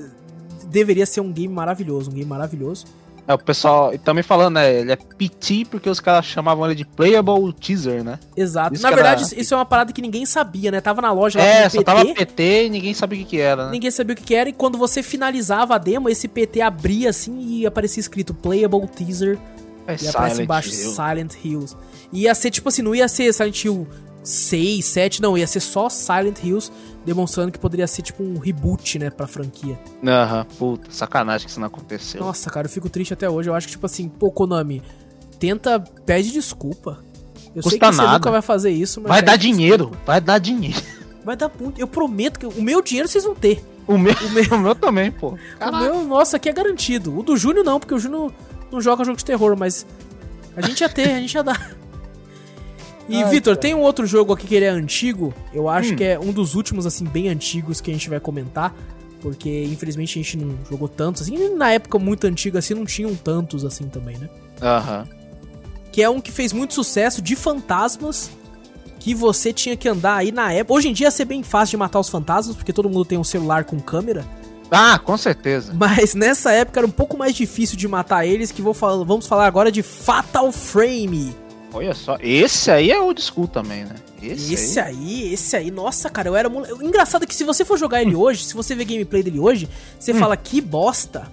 [0.66, 2.86] deveria ser um game maravilhoso, um game maravilhoso.
[3.26, 4.80] É, o pessoal também falando, né?
[4.80, 8.18] Ele é PT porque os caras chamavam ele de Playable Teaser, né?
[8.36, 8.74] Exato.
[8.74, 9.40] Isso na verdade, era...
[9.40, 10.80] isso é uma parada que ninguém sabia, né?
[10.80, 13.40] Tava na loja lá É, só PT, tava PT e ninguém sabia o que, que
[13.40, 13.72] era, né?
[13.72, 17.10] Ninguém sabia o que, que era, e quando você finalizava a demo, esse PT abria
[17.10, 19.38] assim e aparecia escrito Playable Teaser.
[19.86, 20.90] É, e aparece embaixo Hill.
[20.90, 21.76] Silent Hills.
[22.12, 23.88] Ia ser tipo assim, não ia ser Silent Hill
[24.22, 26.72] 6, 7, não, ia ser só Silent Hills,
[27.05, 29.78] demonstrando que poderia ser tipo um reboot, né, pra franquia.
[30.07, 32.20] Aham, uhum, puta, sacanagem que isso não aconteceu.
[32.20, 33.48] Nossa, cara, eu fico triste até hoje.
[33.48, 34.82] Eu acho que, tipo assim, pô, Konami,
[35.38, 37.02] tenta, pede desculpa.
[37.55, 37.96] Eu Custa sei que nada.
[37.96, 39.09] você nunca vai fazer isso, mas.
[39.09, 40.05] Vai dar dinheiro, desculpa.
[40.07, 40.82] vai dar dinheiro.
[41.24, 41.80] Vai dar muito.
[41.80, 43.64] Eu prometo que o meu dinheiro vocês vão ter.
[43.86, 45.38] O meu, o meu, o meu também, pô.
[45.59, 45.76] Caraca.
[45.76, 47.16] O meu, nossa, aqui é garantido.
[47.16, 48.32] O do Júnior não, porque o Júnior
[48.72, 49.86] não joga jogo de terror, mas
[50.57, 51.76] a gente ia ter, a gente ia dar.
[53.09, 55.34] E, Vitor, tem um outro jogo aqui que ele é antigo.
[55.52, 55.96] Eu acho hum.
[55.96, 58.74] que é um dos últimos, assim, bem antigos que a gente vai comentar.
[59.20, 61.34] Porque, infelizmente, a gente não jogou tantos, assim.
[61.34, 64.28] E na época muito antiga, assim, não tinham tantos, assim, também, né?
[64.61, 65.00] Aham.
[65.00, 65.24] Uhum.
[65.90, 68.30] Que é um que fez muito sucesso de fantasmas.
[68.98, 70.74] Que você tinha que andar aí na época.
[70.74, 73.18] Hoje em dia ia ser bem fácil de matar os fantasmas, porque todo mundo tem
[73.18, 74.24] um celular com câmera.
[74.70, 75.72] Ah, com certeza.
[75.74, 79.26] Mas nessa época era um pouco mais difícil de matar eles, que vou fal vamos
[79.26, 81.34] falar agora de Fatal Frame.
[81.74, 83.96] Olha só, esse aí é old school também, né?
[84.22, 84.96] Esse, esse aí...
[84.96, 85.34] aí...
[85.34, 86.70] esse aí, nossa, cara, eu era mole...
[86.80, 89.68] Engraçado é que se você for jogar ele hoje, se você ver gameplay dele hoje,
[89.98, 90.18] você hum.
[90.18, 91.30] fala que bosta.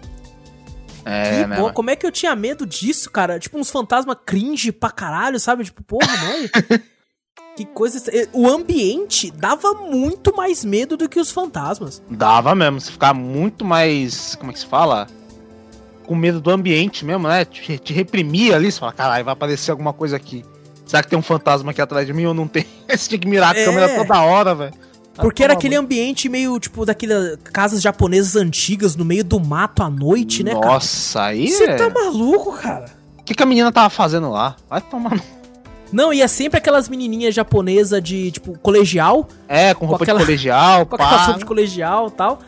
[1.06, 1.74] É, que bo...
[1.74, 3.40] Como é que eu tinha medo disso, cara?
[3.40, 5.64] Tipo, uns fantasmas cringe pra caralho, sabe?
[5.64, 6.50] Tipo, porra, mãe.
[7.56, 8.02] que coisa.
[8.34, 12.02] O ambiente dava muito mais medo do que os fantasmas.
[12.10, 14.36] Dava mesmo, você ficava muito mais.
[14.36, 15.08] Como é que se fala?
[16.12, 17.46] Com medo do ambiente mesmo, né?
[17.46, 20.44] Te, te reprimia ali, você fala, caralho, vai aparecer alguma coisa aqui.
[20.86, 22.66] Será que tem um fantasma aqui atrás de mim ou não tem?
[22.90, 23.64] Você tinha que mirar a é.
[23.64, 24.74] câmera toda hora, velho.
[25.16, 29.90] Porque era aquele ambiente meio, tipo, daquelas casas japonesas antigas no meio do mato à
[29.90, 30.66] noite, né, cara?
[30.66, 31.50] Nossa, aí.
[31.50, 31.76] Você é...
[31.78, 32.88] tá maluco, cara?
[33.18, 34.58] O que, que a menina tava fazendo lá?
[34.70, 35.18] Vai tomar
[35.94, 39.30] Não, ia sempre aquelas menininhas japonesas de, tipo, colegial.
[39.48, 42.40] É, com roupa com aquela, de colegial, com aquela roupa de colegial e tal.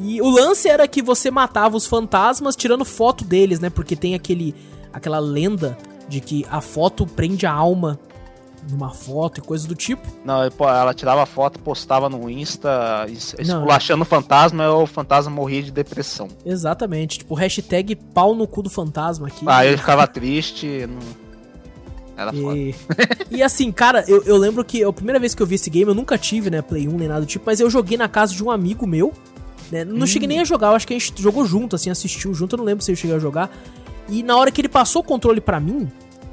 [0.00, 3.70] E o lance era que você matava os fantasmas tirando foto deles, né?
[3.70, 4.54] Porque tem aquele
[4.92, 5.76] aquela lenda
[6.08, 7.98] de que a foto prende a alma
[8.70, 10.06] numa foto e coisas do tipo.
[10.24, 15.62] Não, ela tirava a foto, postava no Insta, esculachando o fantasma e o fantasma morria
[15.62, 16.28] de depressão.
[16.44, 19.44] Exatamente, tipo, hashtag pau no cu do fantasma aqui.
[19.46, 20.86] Ah, ele ficava triste.
[20.86, 21.28] Não...
[22.16, 22.72] Era e...
[22.72, 23.08] foda.
[23.30, 25.88] e assim, cara, eu, eu lembro que a primeira vez que eu vi esse game,
[25.88, 28.34] eu nunca tive, né, Play 1 nem nada do tipo, mas eu joguei na casa
[28.34, 29.12] de um amigo meu
[29.70, 29.84] né?
[29.84, 30.06] Não hum.
[30.06, 32.58] cheguei nem a jogar, eu acho que a gente jogou junto, assim, assistiu junto, eu
[32.58, 33.50] não lembro se eu cheguei a jogar.
[34.08, 35.88] E na hora que ele passou o controle para mim,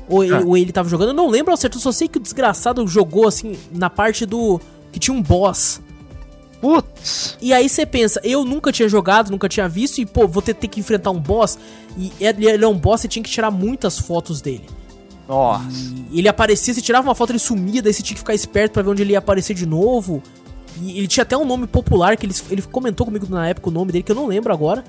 [0.07, 0.41] ou ele, ah.
[0.45, 2.85] ou ele tava jogando, eu não lembro ao certo, eu só sei que o desgraçado
[2.87, 4.59] jogou, assim, na parte do.
[4.91, 5.81] que tinha um boss.
[6.61, 7.37] Putz!
[7.41, 10.53] E aí você pensa, eu nunca tinha jogado, nunca tinha visto, e pô, vou ter,
[10.53, 11.57] ter que enfrentar um boss.
[11.97, 14.65] E ele, ele é um boss, você tinha que tirar muitas fotos dele.
[15.27, 15.65] Nossa.
[16.11, 18.73] E ele aparecia, você tirava uma foto, ele sumia, daí você tinha que ficar esperto
[18.73, 20.21] para ver onde ele ia aparecer de novo.
[20.81, 23.71] E ele tinha até um nome popular, que ele, ele comentou comigo na época o
[23.71, 24.83] nome dele, que eu não lembro agora.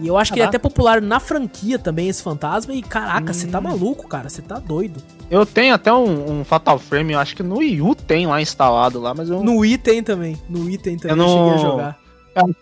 [0.00, 2.72] E eu acho que ele é até popular na franquia também, esse fantasma.
[2.72, 3.62] E caraca, você tá hum.
[3.62, 4.28] tá maluco, cara.
[4.28, 5.02] Você tá doido.
[5.30, 8.40] Eu tenho até um, um, Fatal Frame, eu acho que no Wii U tem lá
[8.40, 9.42] instalado lá, mas eu.
[9.42, 10.40] No Wii tem também.
[10.48, 11.28] No Wii tem também, eu, não...
[11.28, 11.98] cheguei a jogar.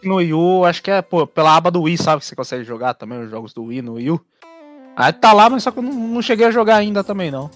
[0.02, 2.20] no Wii U, acho que é, pô, pela aba do Wii, sabe?
[2.20, 4.20] Que você consegue jogar também os jogos do Wii no Wii U.
[4.96, 7.48] Aí tá lá, mas só que eu não, não cheguei a jogar ainda também, não.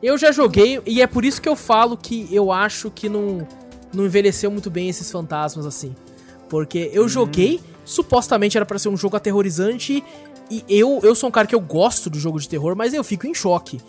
[0.00, 3.44] Eu já joguei, e é por isso que eu falo que eu acho que não
[3.92, 5.94] não envelheceu muito bem esses fantasmas assim.
[6.48, 7.08] Porque eu uhum.
[7.08, 10.02] joguei, supostamente era para ser um jogo aterrorizante,
[10.50, 13.04] e eu, eu sou um cara que eu gosto do jogo de terror, mas eu
[13.04, 13.80] fico em choque.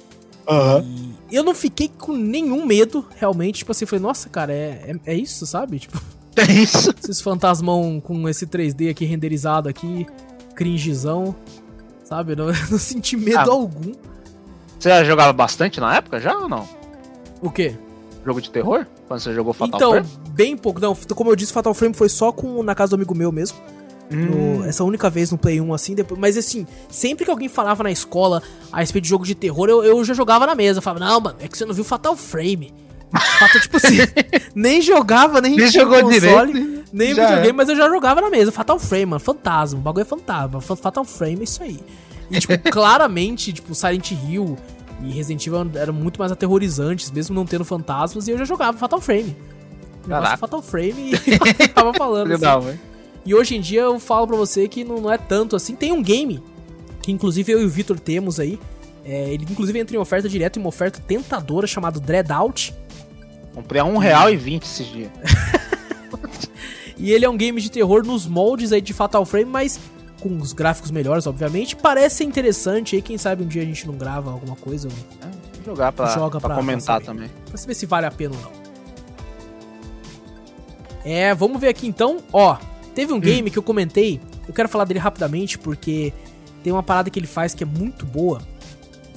[0.50, 1.14] Uhum.
[1.32, 3.60] eu não fiquei com nenhum medo, realmente.
[3.60, 5.80] Tipo assim, falei, nossa, cara, é, é, é isso, sabe?
[5.80, 6.02] Tipo,
[6.36, 6.93] é isso.
[7.04, 10.08] Esses fantasmão com esse 3D aqui renderizado aqui,
[10.56, 11.36] cringezão,
[12.04, 12.36] sabe?
[12.36, 13.93] Não, não senti medo ah, algum.
[14.80, 16.68] Você já jogava bastante na época já ou não?
[17.41, 17.76] O quê?
[18.30, 18.86] Jogo de terror?
[19.07, 20.07] Quando você jogou Fatal então, Frame?
[20.07, 20.80] Então, bem pouco.
[20.80, 23.57] Não, como eu disse, Fatal Frame foi só com, na casa do amigo meu mesmo.
[24.11, 24.59] Hum.
[24.59, 27.82] No, essa única vez no Play 1, assim, depois, mas assim, sempre que alguém falava
[27.82, 30.77] na escola a respeito de jogo de terror, eu, eu já jogava na mesa.
[30.77, 32.71] Eu falava, não, mano, é que você não viu Fatal Frame.
[33.11, 33.97] Fatal, tipo assim,
[34.53, 37.53] nem jogava, nem, nem jogou console, direito, nem videogame, é.
[37.53, 38.51] mas eu já jogava na mesa.
[38.51, 40.61] Fatal Frame, mano, fantasma, o bagulho é fantasma.
[40.61, 41.80] Fatal Frame é isso aí.
[42.30, 44.55] E, tipo, claramente, tipo, Silent Hill,
[45.02, 48.78] e Resident Evil eram muito mais aterrorizantes, mesmo não tendo fantasmas, e eu já jogava
[48.78, 49.36] Fatal Frame.
[50.08, 50.38] Caraca.
[50.38, 52.28] Fatal Frame e tava falando.
[52.28, 52.80] Legal, assim.
[53.26, 55.76] E hoje em dia eu falo pra você que não, não é tanto assim.
[55.76, 56.43] Tem um game,
[57.02, 58.60] que inclusive eu e o Vitor temos aí.
[59.06, 62.74] É, ele inclusive entra em oferta direto, em uma oferta tentadora chamado Dreadout.
[63.54, 65.10] Comprei a R$1,20 esses dias.
[66.97, 69.80] e ele é um game de terror nos moldes aí de Fatal Frame, mas
[70.20, 71.76] com os gráficos melhores, obviamente.
[71.76, 74.88] Parece ser interessante aí, quem sabe um dia a gente não grava alguma coisa.
[75.22, 77.30] É, jogar pra, joga pra, pra comentar pra também.
[77.47, 78.51] Pra saber se vale a pena ou não.
[81.03, 82.17] É, vamos ver aqui então.
[82.32, 82.57] Ó,
[82.93, 83.22] teve um hum.
[83.22, 84.20] game que eu comentei.
[84.47, 86.13] Eu quero falar dele rapidamente porque
[86.63, 88.41] tem uma parada que ele faz que é muito boa.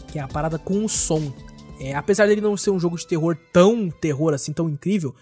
[0.09, 1.33] Que é a parada com o som.
[1.81, 5.15] É, apesar dele não ser um jogo de terror tão terror assim, tão incrível,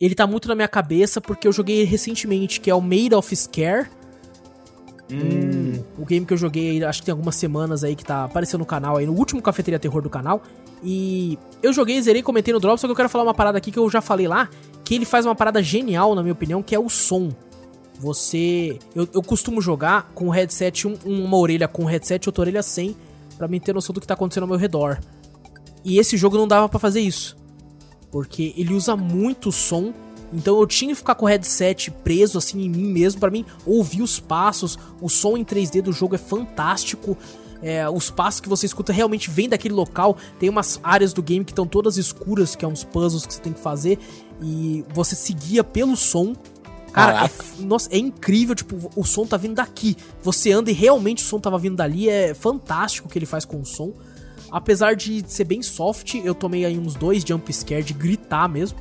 [0.00, 3.34] ele tá muito na minha cabeça porque eu joguei recentemente, que é o Made of
[3.34, 3.88] Scare.
[5.14, 5.82] Hum.
[5.98, 8.66] O game que eu joguei, acho que tem algumas semanas aí que tá aparecendo no
[8.66, 10.42] canal aí, no último Cafeteria Terror do canal.
[10.82, 13.70] E eu joguei, zerei, comentei no Drop, só que eu quero falar uma parada aqui
[13.70, 14.48] que eu já falei lá,
[14.84, 17.30] que ele faz uma parada genial, na minha opinião, que é o som.
[18.00, 18.78] Você.
[18.94, 22.62] Eu, eu costumo jogar com o headset, um, uma orelha com o headset outra orelha
[22.62, 22.96] sem,
[23.38, 24.98] para mim ter noção do que tá acontecendo ao meu redor.
[25.84, 27.36] E esse jogo não dava para fazer isso.
[28.10, 29.92] Porque ele usa muito som.
[30.32, 33.44] Então eu tinha que ficar com o headset preso assim em mim mesmo para mim
[33.66, 34.78] ouvir os passos.
[35.00, 37.16] O som em 3D do jogo é fantástico.
[37.62, 40.16] É, os passos que você escuta realmente vêm daquele local.
[40.38, 43.40] Tem umas áreas do game que estão todas escuras, que é uns puzzles que você
[43.40, 43.98] tem que fazer.
[44.40, 46.34] E você se guia pelo som.
[46.92, 49.96] Cara, é, nossa, é incrível, tipo, o som tá vindo daqui.
[50.22, 52.08] Você anda e realmente o som tava vindo dali.
[52.08, 53.92] É fantástico o que ele faz com o som.
[54.50, 58.78] Apesar de ser bem soft, eu tomei aí uns dois jump scare de gritar mesmo.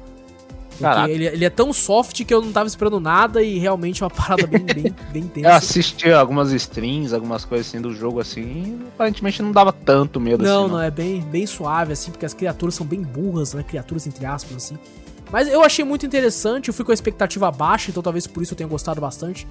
[0.82, 4.06] Porque ele, ele, é tão soft que eu não tava esperando nada e realmente é
[4.06, 5.48] uma parada bem, bem, bem tensa.
[5.48, 10.20] Eu assisti algumas streams, algumas coisas assim do jogo assim, e aparentemente não dava tanto
[10.20, 10.72] medo não, assim.
[10.72, 13.64] Não, não, é bem, bem suave assim, porque as criaturas são bem burras, né?
[13.64, 14.78] Criaturas entre aspas assim.
[15.32, 18.54] Mas eu achei muito interessante, eu fui com a expectativa baixa, então talvez por isso
[18.54, 19.48] eu tenha gostado bastante.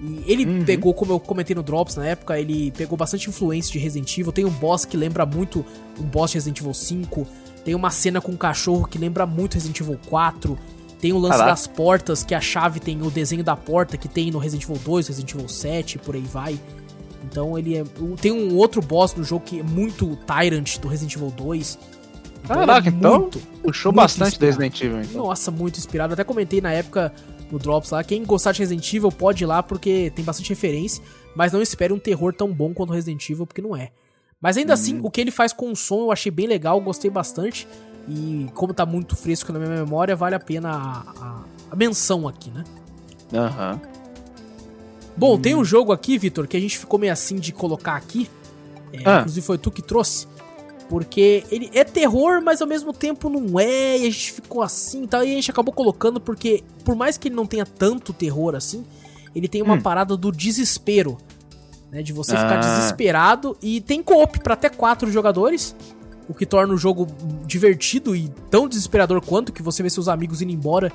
[0.00, 0.64] E ele uhum.
[0.64, 4.32] pegou, como eu comentei no Drops na época, ele pegou bastante influência de Resident Evil.
[4.32, 5.64] Tem um boss que lembra muito
[5.98, 7.26] um boss de Resident Evil 5.
[7.66, 10.56] Tem uma cena com um cachorro que lembra muito Resident Evil 4.
[11.00, 11.50] Tem o lance Caraca.
[11.50, 14.80] das portas, que a chave tem o desenho da porta que tem no Resident Evil
[14.84, 16.60] 2, Resident Evil 7, por aí vai.
[17.24, 17.82] Então ele é.
[18.20, 21.78] Tem um outro boss no jogo que é muito Tyrant do Resident Evil 2.
[22.44, 24.60] Então Caraca, é então muito, puxou muito bastante inspirado.
[24.60, 25.02] Resident Evil.
[25.02, 25.26] Então.
[25.26, 26.12] Nossa, muito inspirado.
[26.12, 27.12] Até comentei na época
[27.50, 28.04] no Drops lá.
[28.04, 31.02] Quem gostar de Resident Evil pode ir lá porque tem bastante referência,
[31.34, 33.90] mas não espere um terror tão bom quanto Resident Evil, porque não é.
[34.40, 34.98] Mas ainda assim, hum.
[34.98, 37.66] assim, o que ele faz com o som eu achei bem legal, gostei bastante.
[38.08, 42.28] E como tá muito fresco na minha memória, vale a pena a, a, a menção
[42.28, 42.62] aqui, né?
[43.34, 43.72] Aham.
[43.72, 43.96] Uhum.
[45.16, 45.40] Bom, hum.
[45.40, 48.28] tem um jogo aqui, Vitor, que a gente ficou meio assim de colocar aqui.
[48.92, 49.18] É, ah.
[49.20, 50.26] Inclusive foi tu que trouxe.
[50.88, 55.02] Porque ele é terror, mas ao mesmo tempo não é, e a gente ficou assim
[55.02, 55.24] e tal.
[55.24, 58.84] E a gente acabou colocando porque, por mais que ele não tenha tanto terror assim,
[59.34, 59.80] ele tem uma hum.
[59.80, 61.18] parada do desespero.
[61.90, 62.40] Né, de você ah.
[62.40, 63.56] ficar desesperado.
[63.62, 65.74] E tem co-op pra até quatro jogadores.
[66.28, 67.06] O que torna o jogo
[67.44, 70.92] divertido e tão desesperador quanto que você vê seus amigos indo embora.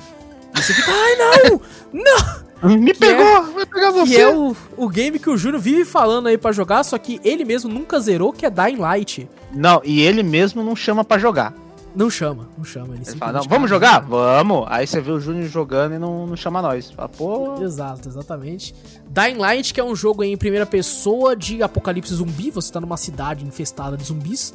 [0.54, 1.62] E você fica, ai não!
[1.94, 2.52] Não!
[2.78, 3.26] Me pegou!
[3.26, 4.16] É, vai pegar você!
[4.16, 7.20] Que é o, o game que o Júnior vive falando aí para jogar, só que
[7.24, 9.28] ele mesmo nunca zerou, que é Dying Light.
[9.52, 11.54] Não, e ele mesmo não chama para jogar.
[11.96, 12.96] Não chama, não chama.
[12.96, 14.00] Ele, ele fala, não, vamos jogar?
[14.00, 14.66] Vamos!
[14.70, 16.92] Aí você vê o Júnior jogando e não, não chama nós.
[16.92, 17.62] Fala, pô.
[17.62, 18.74] Exato, exatamente.
[19.10, 22.98] Dying Light, que é um jogo em primeira pessoa de apocalipse zumbi, você tá numa
[22.98, 24.54] cidade infestada de zumbis.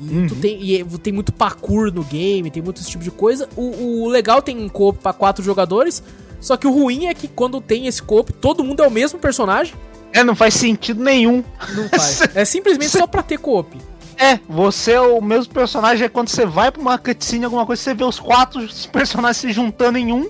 [0.00, 0.28] E, uhum.
[0.40, 3.48] tem, e tem muito parkour no game, tem muito esse tipo de coisa.
[3.54, 6.02] O, o legal tem um coop pra quatro jogadores.
[6.40, 9.18] Só que o ruim é que quando tem esse coop, todo mundo é o mesmo
[9.18, 9.74] personagem.
[10.12, 11.44] É, não faz sentido nenhum.
[11.74, 12.22] Não faz.
[12.34, 13.76] é simplesmente só pra ter coop.
[14.20, 16.04] É, você é o mesmo personagem.
[16.04, 19.50] É quando você vai pra uma cutscene, alguma coisa, você vê os quatro personagens se
[19.50, 20.28] juntando em um.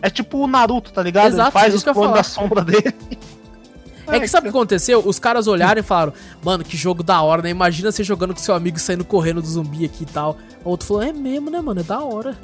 [0.00, 1.34] É tipo o Naruto, tá ligado?
[1.34, 2.94] Exato, Ele faz os planos da sombra dele.
[4.08, 5.02] É que sabe o que aconteceu?
[5.06, 7.50] Os caras olharam e falaram, mano, que jogo da hora, né?
[7.50, 10.38] Imagina você jogando com seu amigo saindo correndo do zumbi aqui e tal.
[10.64, 11.80] O outro falou, é mesmo, né, mano?
[11.80, 12.36] É da hora.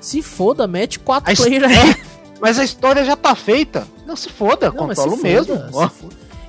[0.00, 1.96] Se foda, mete quatro players aí.
[2.34, 3.86] É, mas a história já tá feita.
[4.04, 5.54] Não se foda, não, controlo mesmo.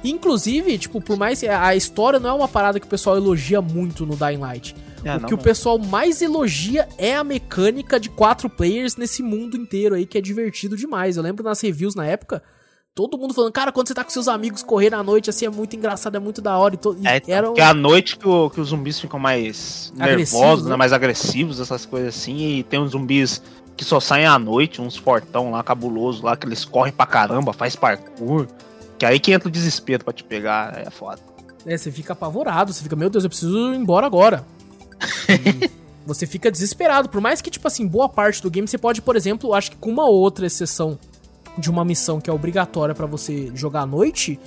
[0.10, 3.62] Inclusive, tipo, por mais que a história não é uma parada que o pessoal elogia
[3.62, 4.76] muito no Dying Light.
[5.04, 9.56] É, o que o pessoal mais elogia é a mecânica de quatro players nesse mundo
[9.56, 11.16] inteiro aí, que é divertido demais.
[11.16, 12.42] Eu lembro nas reviews na época,
[12.96, 15.50] todo mundo falando, cara, quando você tá com seus amigos correndo à noite, assim, é
[15.50, 16.74] muito engraçado, é muito da hora.
[16.74, 16.98] E, to...
[17.04, 17.54] é, era um...
[17.56, 20.72] é à noite que, o, que os zumbis ficam mais nervosos, né?
[20.72, 20.78] né?
[20.78, 23.44] mais agressivos, essas coisas assim, e tem uns zumbis
[23.78, 27.52] que só saem à noite, uns fortão lá, cabuloso lá, que eles correm pra caramba,
[27.54, 28.48] faz parkour,
[28.98, 31.22] que aí que entra o desespero pra te pegar, é foda.
[31.66, 34.46] É, você fica apavorado, você fica, meu Deus, eu preciso ir embora agora.
[36.06, 39.16] você fica desesperado, por mais que, tipo assim, boa parte do game você pode, por
[39.16, 41.00] exemplo, acho que com uma outra exceção,
[41.58, 44.40] de uma missão que é obrigatória para você jogar à noite,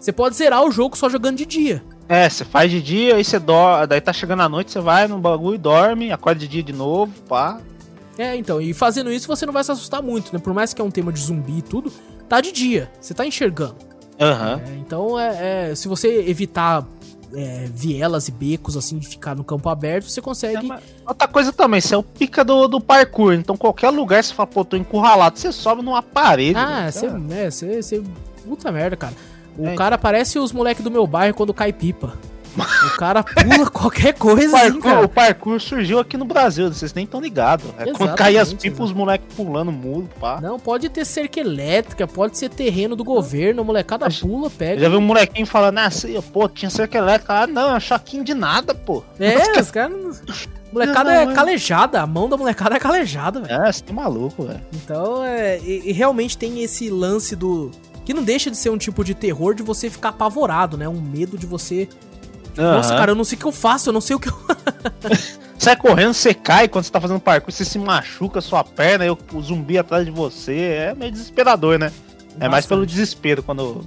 [0.00, 1.82] você pode zerar o jogo só jogando de dia.
[2.08, 5.08] É, você faz de dia, aí você dorme, daí tá chegando à noite, você vai
[5.08, 7.60] no bagulho, dorme, acorda de dia de novo, pá.
[8.16, 10.38] É, então, e fazendo isso você não vai se assustar muito, né?
[10.38, 11.92] Por mais que é um tema de zumbi e tudo,
[12.28, 13.76] tá de dia, você tá enxergando.
[14.20, 14.60] Aham.
[14.64, 16.86] É, então, é, é, se você evitar
[17.34, 20.70] é, vielas e becos, assim, de ficar no campo aberto, você consegue.
[20.70, 24.32] É, outra coisa também, você é o pica do, do parkour, então qualquer lugar você
[24.32, 26.58] fala, pô, tô encurralado, você sobe numa parede.
[26.58, 28.02] Ah, você, é, você, você.
[28.44, 29.14] Puta merda, cara.
[29.56, 29.74] O é.
[29.74, 32.18] cara parece os moleques do meu bairro quando cai pipa.
[32.56, 35.04] O cara pula qualquer coisa, o parkour, assim.
[35.04, 37.66] O parkour surgiu aqui no Brasil, vocês nem estão ligados.
[37.78, 40.40] É quando cair as pipas, os moleques pulando muro, pá.
[40.40, 44.80] Não, pode ter cerca elétrica, pode ser terreno do governo, a molecada pula, pega.
[44.80, 47.42] Já vi um molequinho falando assim, pô, tinha cerca elétrica.
[47.42, 49.02] Ah, não, é choquinho de nada, pô.
[49.18, 50.22] É, os caras...
[50.72, 53.62] Molecada não, é calejada, a mão da molecada é calejada, velho.
[53.62, 54.60] É, você tá maluco, velho.
[54.72, 57.70] Então, é, e, e realmente tem esse lance do
[58.04, 60.88] que não deixa de ser um tipo de terror de você ficar apavorado, né?
[60.88, 61.88] Um medo de você
[62.56, 62.64] Uhum.
[62.64, 64.34] Nossa, cara, eu não sei o que eu faço, eu não sei o que eu.
[65.58, 69.10] Sai correndo, você cai quando você tá fazendo parkour, você se machuca sua perna e
[69.10, 70.56] o zumbi atrás de você.
[70.56, 71.92] É meio desesperador, né?
[72.32, 72.44] Nossa.
[72.44, 73.86] É mais pelo desespero quando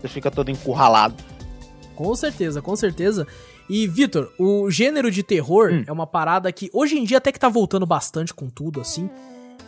[0.00, 1.14] você fica todo encurralado.
[1.94, 3.26] Com certeza, com certeza.
[3.68, 5.84] E, Vitor, o gênero de terror hum.
[5.86, 9.10] é uma parada que hoje em dia até que tá voltando bastante com tudo, assim.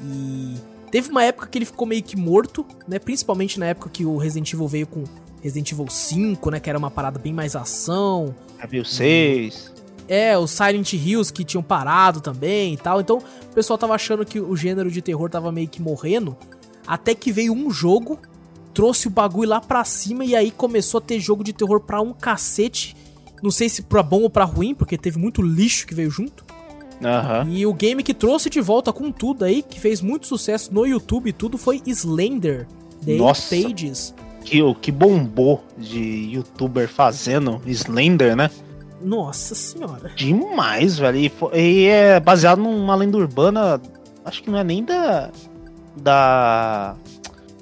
[0.03, 0.55] E
[0.91, 2.99] teve uma época que ele ficou meio que morto, né?
[2.99, 5.05] Principalmente na época que o Resident Evil veio com
[5.43, 6.61] Resident Evil 5, né?
[6.61, 8.35] Que era uma parada bem mais ação.
[8.63, 9.73] Evil 6.
[10.09, 13.01] É, os Silent Hills que tinham parado também e tal.
[13.01, 16.37] Então o pessoal tava achando que o gênero de terror tava meio que morrendo.
[16.87, 18.19] Até que veio um jogo,
[18.75, 22.01] trouxe o bagulho lá pra cima e aí começou a ter jogo de terror pra
[22.01, 22.97] um cacete.
[23.43, 26.45] Não sei se pra bom ou pra ruim, porque teve muito lixo que veio junto.
[27.01, 27.53] Uhum.
[27.53, 30.85] E o game que trouxe de volta com tudo aí, que fez muito sucesso no
[30.85, 32.67] YouTube e tudo, foi Slender.
[33.05, 33.57] The Nossa.
[33.57, 34.15] Pages
[34.45, 38.51] que o que bombou de youtuber fazendo Slender, né?
[39.03, 40.11] Nossa senhora.
[40.15, 41.17] Demais, velho.
[41.17, 43.81] E, e, é baseado numa lenda urbana,
[44.25, 45.31] acho que não é nem da.
[45.97, 46.95] da.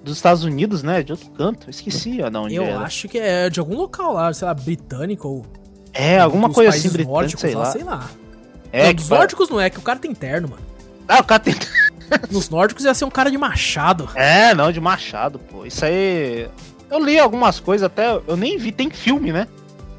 [0.02, 1.02] dos Estados Unidos, né?
[1.02, 1.70] De outro canto.
[1.70, 2.80] Esqueci ó, de onde Eu era.
[2.80, 5.46] acho que é de algum local lá, sei lá, britânico ou.
[5.92, 7.64] É, alguma coisa assim britânica, sei lá.
[7.66, 8.08] sei lá.
[8.72, 10.62] É, não, dos nórdicos não é, que o cara tem terno, mano.
[11.06, 11.54] Ah, o cara tem.
[12.30, 14.08] Nos nórdicos ia ser um cara de machado.
[14.14, 15.64] É, não, de machado, pô.
[15.64, 16.48] Isso aí.
[16.90, 19.46] Eu li algumas coisas até, eu nem vi, tem filme, né?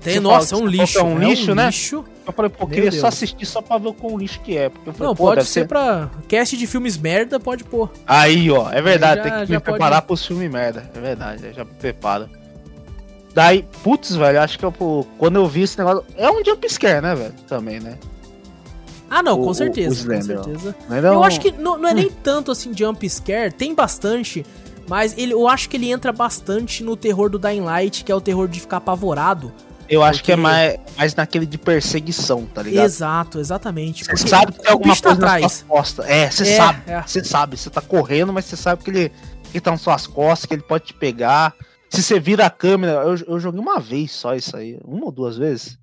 [0.01, 0.97] Tem, Você nossa, fala, é um lixo.
[0.97, 1.65] É um lixo, é um né?
[1.67, 2.05] Lixo.
[2.25, 3.01] Eu falei, pô, Meu queria Deus.
[3.01, 4.69] só assistir só pra ver o quão lixo que é.
[4.69, 6.09] Porque eu falei, não, pode ser, ser pra.
[6.27, 7.91] Cast de filmes merda, pode pôr.
[8.07, 10.89] Aí, ó, é verdade, já, tem que me preparar pros filmes merda.
[10.95, 12.29] É verdade, já me preparo.
[13.33, 14.73] Daí, putz, velho, acho que eu,
[15.17, 16.03] quando eu vi esse negócio.
[16.15, 17.33] É um jumpscare, né, velho?
[17.47, 17.97] Também, né?
[19.09, 19.89] Ah, não, o, com certeza.
[19.89, 20.75] O Slender, com certeza.
[20.89, 21.95] Eu acho que não, não é hum.
[21.95, 24.45] nem tanto assim jump scare, tem bastante,
[24.89, 28.15] mas ele, eu acho que ele entra bastante no terror do Dying Light, que é
[28.15, 29.53] o terror de ficar apavorado.
[29.87, 32.85] Eu acho que é mais, mais naquele de perseguição, tá ligado?
[32.85, 34.03] Exato, exatamente.
[34.05, 35.65] Você sabe que tem alguma tá coisa tá atrás.
[35.67, 36.05] costas.
[36.07, 36.81] É, você é, sabe.
[37.05, 37.23] Você é.
[37.23, 37.57] sabe.
[37.57, 39.11] Você tá correndo, mas você sabe que ele,
[39.51, 41.53] ele tá nas suas costas, que ele pode te pegar.
[41.89, 44.79] Se você vira a câmera, eu, eu joguei uma vez só isso aí.
[44.85, 45.77] Uma ou duas vezes.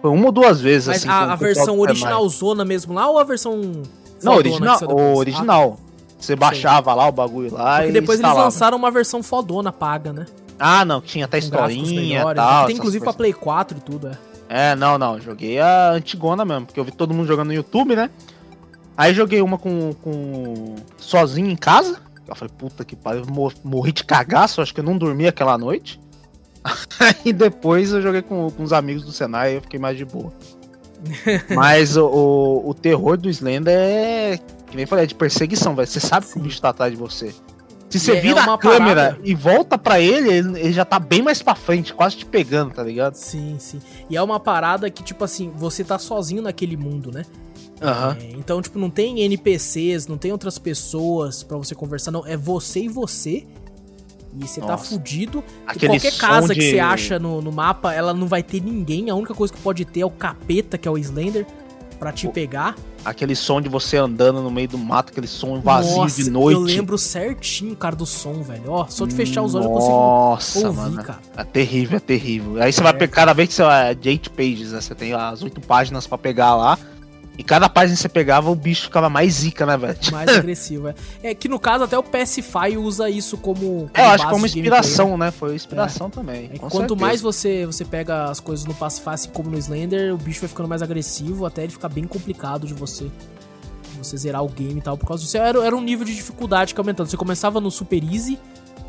[0.00, 1.08] Foi uma ou duas vezes, mas assim.
[1.08, 3.82] A, a versão original zona mesmo lá ou a versão.
[4.22, 4.78] Não, original.
[4.88, 5.78] O original.
[6.22, 8.42] Você baixava lá o bagulho lá Porque e depois instalava.
[8.42, 10.26] eles lançaram uma versão fodona paga, né?
[10.58, 12.66] Ah, não, tinha até historinha e tal.
[12.66, 14.18] Tem inclusive pra Play 4 e tudo, é.
[14.48, 17.96] É, não, não, joguei a antigona mesmo, porque eu vi todo mundo jogando no YouTube,
[17.96, 18.10] né?
[18.96, 21.98] Aí joguei uma com, com sozinho em casa.
[22.28, 23.24] Eu falei, puta que pariu,
[23.64, 25.98] morri de cagaço, acho que eu não dormi aquela noite.
[27.00, 30.04] Aí depois eu joguei com, com os amigos do Senai e eu fiquei mais de
[30.04, 30.32] boa.
[31.54, 34.38] Mas o, o, o, terror do Slender é
[34.72, 35.86] que nem falei, é de perseguição, velho.
[35.86, 36.32] Você sabe Sim.
[36.32, 37.34] que o bicho tá atrás de você.
[37.90, 39.20] Se você é vira a câmera parada.
[39.22, 42.82] e volta para ele, ele, já tá bem mais pra frente, quase te pegando, tá
[42.82, 43.16] ligado?
[43.16, 43.80] Sim, sim.
[44.08, 47.26] E é uma parada que, tipo assim, você tá sozinho naquele mundo, né?
[47.82, 48.12] Uhum.
[48.12, 52.26] É, então, tipo, não tem NPCs, não tem outras pessoas para você conversar, não.
[52.26, 53.46] É você e você.
[54.40, 55.44] E você tá fudido.
[55.66, 56.60] Aquele qualquer casa de...
[56.60, 59.10] que você acha no, no mapa, ela não vai ter ninguém.
[59.10, 61.46] A única coisa que pode ter é o capeta, que é o Slender
[62.02, 62.74] para te pegar.
[63.04, 66.56] Aquele som de você andando no meio do mato, aquele som vazio Nossa, de noite.
[66.56, 68.64] Eu lembro certinho, cara, do som, velho.
[68.66, 71.04] Ó, só de fechar os olhos Nossa, eu consigo ouvir, mano.
[71.04, 71.20] cara.
[71.36, 72.60] É terrível, é terrível.
[72.60, 72.82] Aí você é.
[72.82, 74.80] vai pegar, cada vez que você vai de 8 pages, né?
[74.80, 76.76] Você tem as oito páginas para pegar lá.
[77.36, 79.96] E cada página que você pegava, o bicho ficava mais zica, né, velho?
[80.10, 80.94] Mais agressivo, é.
[81.22, 83.88] É que no caso até o PSFI usa isso como.
[83.88, 85.26] como é, eu acho como inspiração, gameplay, né?
[85.26, 85.30] né?
[85.30, 86.10] Foi inspiração é.
[86.10, 86.50] também.
[86.52, 87.00] É quanto certeza.
[87.00, 90.48] mais você, você pega as coisas no Pacify, assim como no Slender, o bicho vai
[90.48, 93.10] ficando mais agressivo até ele ficar bem complicado de você.
[93.96, 95.38] você zerar o game e tal, por causa disso.
[95.38, 97.08] Era, era um nível de dificuldade que aumentando.
[97.08, 98.38] Você começava no Super Easy,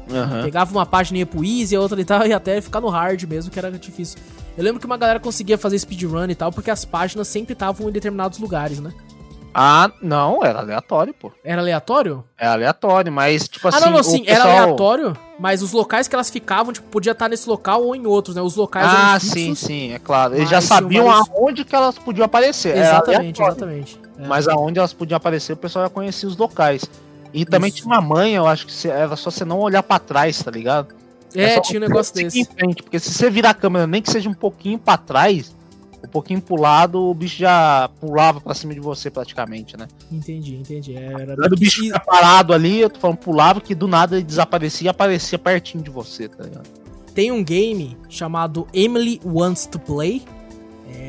[0.10, 0.44] uhum.
[0.44, 2.90] pegava uma página e ia pro Easy, a outra e tal, e até ficar no
[2.90, 4.20] Hard mesmo, que era difícil.
[4.58, 7.90] Eu lembro que uma galera conseguia fazer speedrun e tal, porque as páginas sempre estavam
[7.90, 8.94] em determinados lugares, né?
[9.56, 11.32] Ah, não, era aleatório, pô.
[11.44, 12.24] Era aleatório?
[12.38, 13.78] É aleatório, mas tipo assim.
[13.78, 14.48] Ah, não, assim, não, sim, pessoal...
[14.48, 18.08] era aleatório, mas os locais que elas ficavam, tipo, podia estar nesse local ou em
[18.08, 18.42] outros, né?
[18.42, 20.36] Os locais Ah, sim, sim, é claro.
[20.36, 21.30] Eles já sabiam vários...
[21.30, 22.76] aonde que elas podiam aparecer.
[22.76, 24.00] Exatamente, exatamente.
[24.18, 24.28] É.
[24.28, 26.84] Mas aonde elas podiam aparecer, o pessoal já conhecia os locais.
[27.34, 27.78] E também Isso.
[27.78, 30.94] tinha uma manha, eu acho que era só você não olhar para trás, tá ligado?
[31.36, 32.46] É, é tinha um negócio desse.
[32.46, 35.54] Frente, porque se você virar a câmera, nem que seja um pouquinho para trás,
[36.04, 39.88] um pouquinho pro lado, o bicho já pulava pra cima de você praticamente, né?
[40.12, 40.96] Entendi, entendi.
[40.96, 44.88] Era o bicho ficar parado ali, eu tô falando, pulava, que do nada ele desaparecia
[44.88, 46.68] e aparecia pertinho de você, tá ligado?
[47.16, 50.24] Tem um game chamado Emily Wants to Play.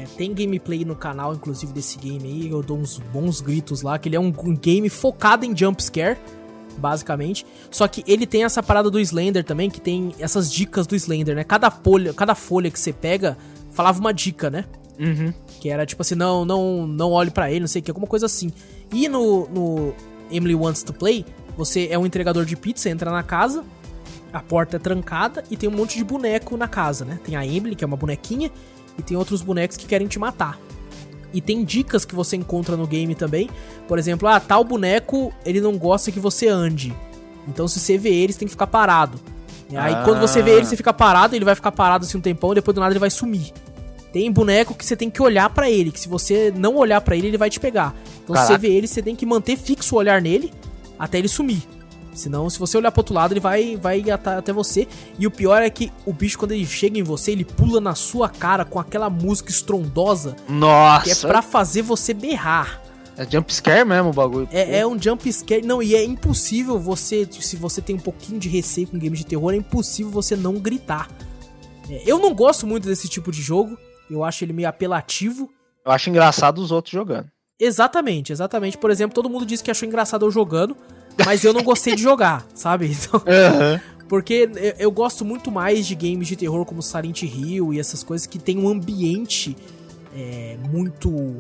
[0.05, 2.51] É, tem gameplay no canal, inclusive, desse game aí.
[2.51, 6.19] Eu dou uns bons gritos lá, que ele é um, um game focado em jumpscare
[6.77, 7.47] basicamente.
[7.71, 11.35] Só que ele tem essa parada do Slender também, que tem essas dicas do Slender,
[11.35, 11.45] né?
[11.45, 13.37] Cada folha, cada folha que você pega
[13.71, 14.65] falava uma dica, né?
[14.99, 15.33] Uhum.
[15.61, 18.07] Que era tipo assim, não, não, não olhe para ele, não sei o que, alguma
[18.07, 18.53] coisa assim.
[18.93, 19.95] E no, no
[20.31, 21.25] Emily Wants to Play,
[21.57, 23.65] você é um entregador de pizza, entra na casa,
[24.33, 27.19] a porta é trancada e tem um monte de boneco na casa, né?
[27.25, 28.51] Tem a Emily, que é uma bonequinha,
[28.99, 30.59] e tem outros bonecos que querem te matar.
[31.33, 33.51] E tem dicas que você encontra no game também.
[33.89, 36.95] Por exemplo, ah, tal boneco, ele não gosta que você ande.
[37.49, 39.21] Então se você vê ele, você tem que ficar parado.
[39.77, 40.03] Aí ah.
[40.05, 42.57] quando você vê ele, você fica parado, ele vai ficar parado assim um tempão, e
[42.57, 43.53] depois do nada ele vai sumir.
[44.13, 47.17] Tem boneco que você tem que olhar para ele, que se você não olhar para
[47.17, 47.93] ele, ele vai te pegar.
[48.23, 48.47] Então Caraca.
[48.47, 50.53] se você vê ele, você tem que manter fixo o olhar nele
[50.97, 51.63] até ele sumir.
[52.15, 54.87] Senão, se você olhar pro outro lado, ele vai, vai até você.
[55.19, 57.95] E o pior é que o bicho, quando ele chega em você, ele pula na
[57.95, 60.37] sua cara com aquela música estrondosa.
[60.49, 61.05] Nossa!
[61.05, 62.83] Que é pra fazer você berrar.
[63.17, 64.49] É jump scare mesmo o bagulho.
[64.51, 65.63] É, é, um jump scare.
[65.63, 69.27] Não, e é impossível você, se você tem um pouquinho de receio com games de
[69.27, 71.09] terror, é impossível você não gritar.
[71.89, 73.79] É, eu não gosto muito desse tipo de jogo.
[74.11, 75.49] Eu acho ele meio apelativo.
[75.85, 77.31] Eu acho engraçado os outros jogando.
[77.59, 78.77] Exatamente, exatamente.
[78.77, 80.77] Por exemplo, todo mundo disse que achou engraçado eu jogando,
[81.25, 82.91] mas eu não gostei de jogar, sabe?
[82.95, 83.81] Então, uhum.
[84.09, 88.03] Porque eu, eu, gosto muito mais de games de terror como Silent Hill e essas
[88.03, 89.57] coisas que tem um ambiente
[90.15, 91.37] é, muito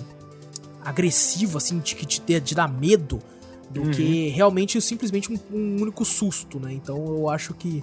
[0.82, 3.20] agressivo, assim, de que te, te dá medo,
[3.70, 3.90] do uhum.
[3.90, 6.72] que realmente simplesmente um, um único susto, né?
[6.72, 7.82] Então eu acho que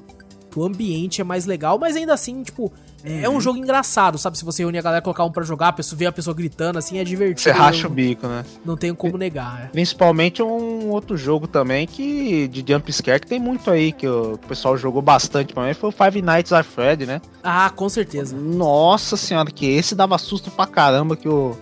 [0.55, 2.71] o ambiente é mais legal, mas ainda assim, tipo,
[3.03, 3.41] é um uhum.
[3.41, 4.37] jogo engraçado, sabe?
[4.37, 6.77] Se você reunir a galera colocar um pra jogar, a pessoa, ver a pessoa gritando,
[6.77, 7.41] assim, é divertido.
[7.41, 8.45] Você racha o bico, né?
[8.63, 9.63] Não tenho como negar.
[9.63, 9.65] É.
[9.67, 14.37] Principalmente um outro jogo também que de jump scare que tem muito aí, que o
[14.47, 17.21] pessoal jogou bastante pra mim, foi o Five Nights at Freddy, né?
[17.43, 18.35] Ah, com certeza.
[18.35, 21.57] Nossa senhora, que esse dava susto pra caramba, que o...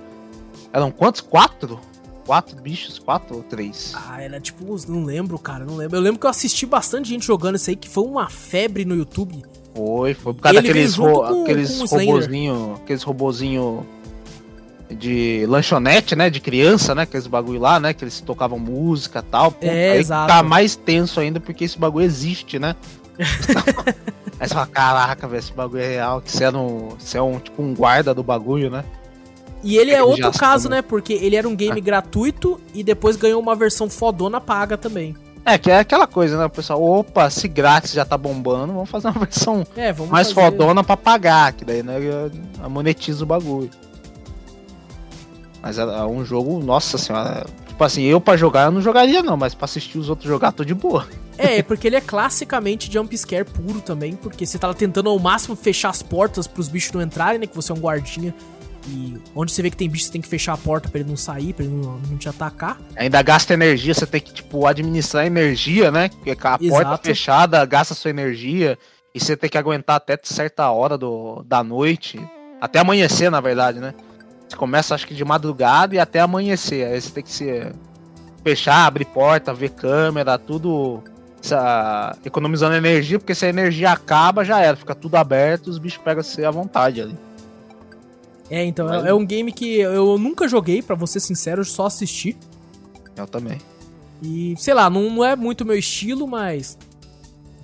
[0.72, 1.22] Eram quantos?
[1.22, 1.80] Quatro?
[2.30, 3.92] quatro bichos, quatro ou três?
[3.96, 5.98] Ah, era tipo, não lembro, cara, não lembro.
[5.98, 8.96] Eu lembro que eu assisti bastante gente jogando isso aí, que foi uma febre no
[8.96, 9.44] YouTube.
[9.80, 13.88] Foi, foi por causa daqueles ro com, aqueles com robozinho, aqueles robozinho
[14.90, 19.32] de lanchonete, né, de criança, né, aqueles bagulho lá, né, que eles tocavam música e
[19.32, 19.52] tal.
[19.54, 20.28] Pô, é, aí exato.
[20.28, 22.76] tá mais tenso ainda porque esse bagulho existe, né?
[24.38, 27.22] aí você fala, caraca, velho, esse bagulho é real, que você é, um, você é
[27.22, 28.84] um, tipo um guarda do bagulho, né?
[29.64, 30.82] E ele é outro caso, né?
[30.82, 31.84] Porque ele era um game ah.
[31.84, 35.16] gratuito e depois ganhou uma versão fodona paga também.
[35.50, 36.82] É, que é aquela coisa, né, pessoal?
[36.84, 40.52] Opa, se grátis já tá bombando, vamos fazer uma versão é, mais fazer...
[40.52, 41.96] fodona pra pagar, que daí né,
[42.70, 43.72] monetiza o bagulho.
[45.60, 47.48] Mas é, é, um jogo, nossa senhora.
[47.68, 50.52] Tipo assim, eu pra jogar eu não jogaria não, mas pra assistir os outros jogar
[50.52, 51.08] tô de boa.
[51.36, 55.56] É, porque ele é classicamente jump scare puro também, porque você tá tentando ao máximo
[55.56, 57.48] fechar as portas pros bichos não entrarem, né?
[57.48, 58.36] Que você é um guardinha
[58.90, 61.10] e onde você vê que tem bicho, você tem que fechar a porta para ele
[61.10, 62.80] não sair, pra ele não, não, te atacar.
[62.96, 66.10] Ainda gasta energia, você tem que, tipo, administrar energia, né?
[66.10, 66.68] Porque a Exato.
[66.68, 68.78] porta fechada gasta sua energia.
[69.14, 72.20] E você tem que aguentar até certa hora do, da noite.
[72.62, 73.94] Até amanhecer, na verdade, né?
[74.48, 76.86] Você começa, acho que de madrugada e até amanhecer.
[76.86, 77.72] Aí você tem que se
[78.44, 81.04] fechar, abrir porta, ver câmera, tudo
[81.44, 84.76] essa, economizando energia, porque se a energia acaba, já era.
[84.76, 87.16] Fica tudo aberto, os bichos pegam você à vontade ali.
[88.50, 89.06] É, então, Mas...
[89.06, 92.36] é, é, um game que eu nunca joguei, para ser sincero, só assisti.
[93.16, 93.60] Eu também.
[94.22, 96.78] E, sei lá, não, não é muito meu estilo, mas.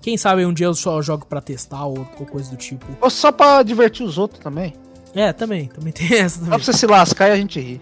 [0.02, 2.86] Quem sabe um dia eu só jogo para testar ou, ou, coisa do tipo.
[3.02, 4.74] Ou só pra divertir os outros também.
[5.16, 6.52] É, também, também tem essa também.
[6.52, 7.82] Só pra você se lascar e a gente rir.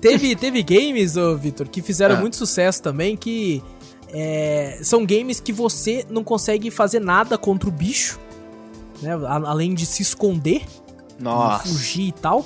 [0.00, 2.20] Teve, teve games, ô Vitor, que fizeram é.
[2.20, 3.62] muito sucesso também, que
[4.08, 8.18] é, são games que você não consegue fazer nada contra o bicho,
[9.00, 9.12] né?
[9.24, 10.62] Além de se esconder.
[11.22, 11.68] Nossa.
[11.68, 12.44] fugir e tal.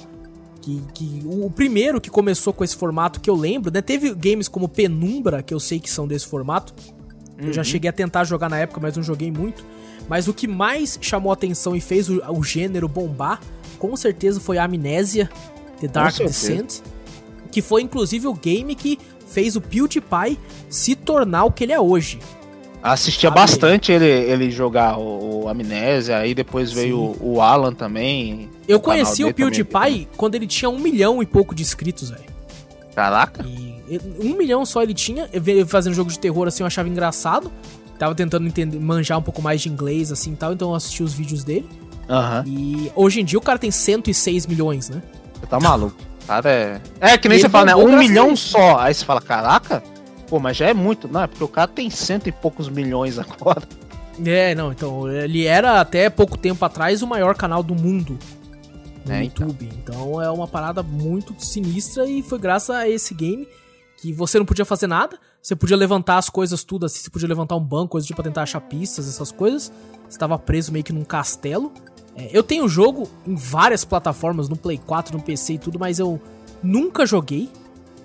[0.61, 3.81] Que, que o primeiro que começou com esse formato que eu lembro, né?
[3.81, 6.74] Teve games como Penumbra, que eu sei que são desse formato.
[7.39, 7.47] Uhum.
[7.47, 7.64] Eu já uhum.
[7.64, 9.64] cheguei a tentar jogar na época, mas não joguei muito.
[10.09, 13.41] Mas o que mais chamou atenção e fez o, o gênero bombar,
[13.79, 15.31] com certeza foi a Amnésia,
[15.81, 16.81] The Dark Descent.
[17.51, 18.99] Que foi inclusive o game que
[19.29, 22.18] fez o PewDiePie se tornar o que ele é hoje.
[22.83, 28.49] Assistia bastante ele, ele jogar o, o Amnésia, aí depois veio o, o, Alan também.
[28.68, 32.24] Eu conheci o PewDiePie quando ele tinha um milhão e pouco de inscritos, velho.
[32.95, 33.45] Caraca.
[33.45, 35.29] E um milhão só ele tinha,
[35.66, 37.51] fazendo jogo de terror assim, eu achava engraçado.
[37.99, 41.03] Tava tentando entender, manjar um pouco mais de inglês assim e tal, então eu assisti
[41.03, 41.68] os vídeos dele.
[42.09, 42.45] Aham.
[42.47, 42.53] Uhum.
[42.53, 45.03] E hoje em dia o cara tem 106 milhões, né?
[45.41, 45.97] Você tá maluco.
[46.27, 46.81] Cara, é.
[47.01, 47.77] É que nem você fala, né?
[47.77, 48.79] Um milhão só.
[48.79, 49.83] Aí você fala, caraca,
[50.29, 51.27] Pô, mas já é muito, não é?
[51.27, 53.62] Porque o cara tem cento e poucos milhões agora.
[54.24, 58.18] É, não, então, ele era até pouco tempo atrás o maior canal do mundo
[59.07, 59.47] no é, então.
[59.47, 59.70] YouTube.
[59.79, 59.95] Então.
[59.95, 63.47] então é uma parada muito sinistra e foi graças a esse game
[63.97, 67.29] que você não podia fazer nada, você podia levantar as coisas tudo assim, você podia
[67.29, 69.72] levantar um banco, coisa tipo pra tentar achar pistas, essas coisas.
[70.09, 71.72] Você tava preso meio que num castelo.
[72.14, 75.79] É, eu tenho o jogo em várias plataformas, no Play 4, no PC e tudo,
[75.79, 76.20] mas eu
[76.62, 77.49] nunca joguei.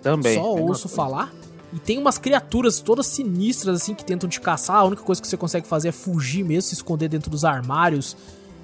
[0.02, 0.36] Também.
[0.36, 1.32] Só ouço falar.
[1.74, 4.78] E tem umas criaturas todas sinistras, assim, que tentam te caçar.
[4.78, 8.18] A única coisa que você consegue fazer é fugir mesmo, se esconder dentro dos armários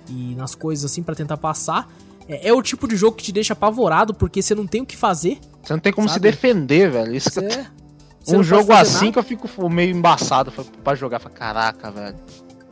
[0.09, 1.89] e nas coisas, assim, para tentar passar.
[2.27, 4.85] É, é, o tipo de jogo que te deixa apavorado, porque você não tem o
[4.85, 5.39] que fazer.
[5.63, 6.19] Você não tem como sabe?
[6.27, 7.15] se defender, velho.
[7.15, 8.35] Isso você, que...
[8.35, 9.11] Um jogo assim nada.
[9.13, 10.51] que eu fico meio embaçado
[10.83, 11.19] pra jogar.
[11.19, 12.17] Caraca, velho.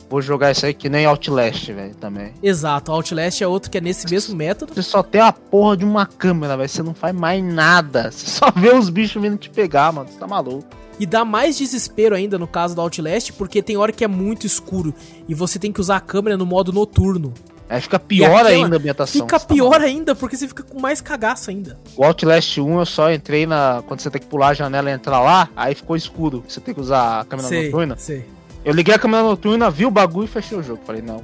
[0.08, 2.32] Vou jogar isso aí que nem Outlast, velho, também.
[2.42, 4.74] Exato, Outlast é outro que é nesse mesmo método.
[4.74, 6.68] Você só tem a porra de uma câmera, velho.
[6.68, 8.10] Você não faz mais nada.
[8.10, 10.08] Você só vê os bichos vindo te pegar, mano.
[10.08, 10.66] Você tá maluco.
[10.98, 14.46] E dá mais desespero ainda no caso do Outlast, porque tem hora que é muito
[14.46, 14.94] escuro
[15.28, 17.34] e você tem que usar a câmera no modo noturno.
[17.68, 19.22] Aí fica pior ainda a ambientação.
[19.22, 21.76] Fica tá pior ainda, porque você fica com mais cagaço ainda.
[21.96, 23.82] O Outlast 1 eu só entrei na.
[23.86, 26.44] Quando você tem que pular a janela e entrar lá, aí ficou escuro.
[26.48, 27.96] Você tem que usar a câmera sei, noturna.
[27.98, 28.24] Sei.
[28.66, 30.80] Eu liguei a câmera noturna, vi o bagulho e fechei o jogo.
[30.84, 31.22] Falei, não,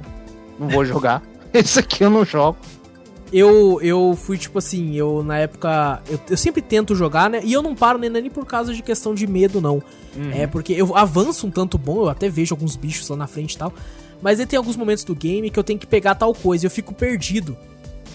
[0.57, 1.21] não vou jogar.
[1.53, 2.57] Esse aqui eu não jogo.
[3.33, 6.01] Eu, eu fui tipo assim, eu na época.
[6.07, 7.41] Eu, eu sempre tento jogar, né?
[7.43, 9.83] E eu não paro nem, nem por causa de questão de medo, não.
[10.15, 10.31] Uhum.
[10.33, 13.55] É porque eu avanço um tanto bom, eu até vejo alguns bichos lá na frente
[13.55, 13.73] e tal.
[14.21, 16.67] Mas aí tem alguns momentos do game que eu tenho que pegar tal coisa e
[16.67, 17.57] eu fico perdido.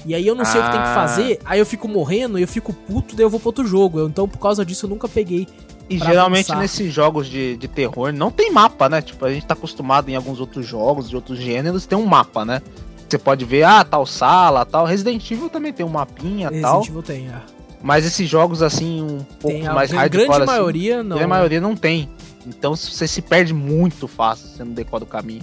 [0.07, 0.65] E aí eu não sei ah.
[0.65, 0.95] o que tem que ah.
[0.95, 3.99] fazer, aí eu fico morrendo, eu fico puto, daí eu vou pro outro jogo.
[3.99, 5.47] Eu, então, por causa disso, eu nunca peguei
[5.89, 6.61] e geralmente avançar.
[6.61, 9.01] nesses jogos de, de terror não tem mapa, né?
[9.01, 12.45] Tipo, a gente tá acostumado em alguns outros jogos de outros gêneros, tem um mapa,
[12.45, 12.63] né?
[13.09, 14.85] Você pode ver, ah, tal sala, tal.
[14.85, 16.81] Resident Evil também tem um mapinha e tal.
[16.81, 17.43] Resident Evil tem, é.
[17.83, 20.23] Mas esses jogos assim, um pouco tem, mais hardcore.
[20.23, 21.17] A grande assim, maioria não.
[21.17, 22.09] A grande maioria não tem.
[22.47, 25.43] Então você se perde muito fácil você não decora o caminho.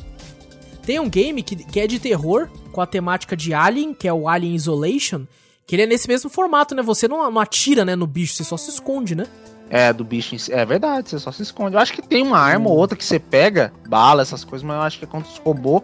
[0.86, 4.14] Tem um game que, que é de terror, com a temática de Alien, que é
[4.14, 5.24] o Alien Isolation,
[5.66, 6.84] que ele é nesse mesmo formato, né?
[6.84, 9.26] Você não, não atira né, no bicho, você só se esconde, né?
[9.70, 10.54] É, do bicho em si.
[10.54, 11.76] É verdade, você só se esconde.
[11.76, 14.76] Eu acho que tem uma arma ou outra que você pega, bala, essas coisas, mas
[14.78, 15.84] eu acho que é contra os robôs.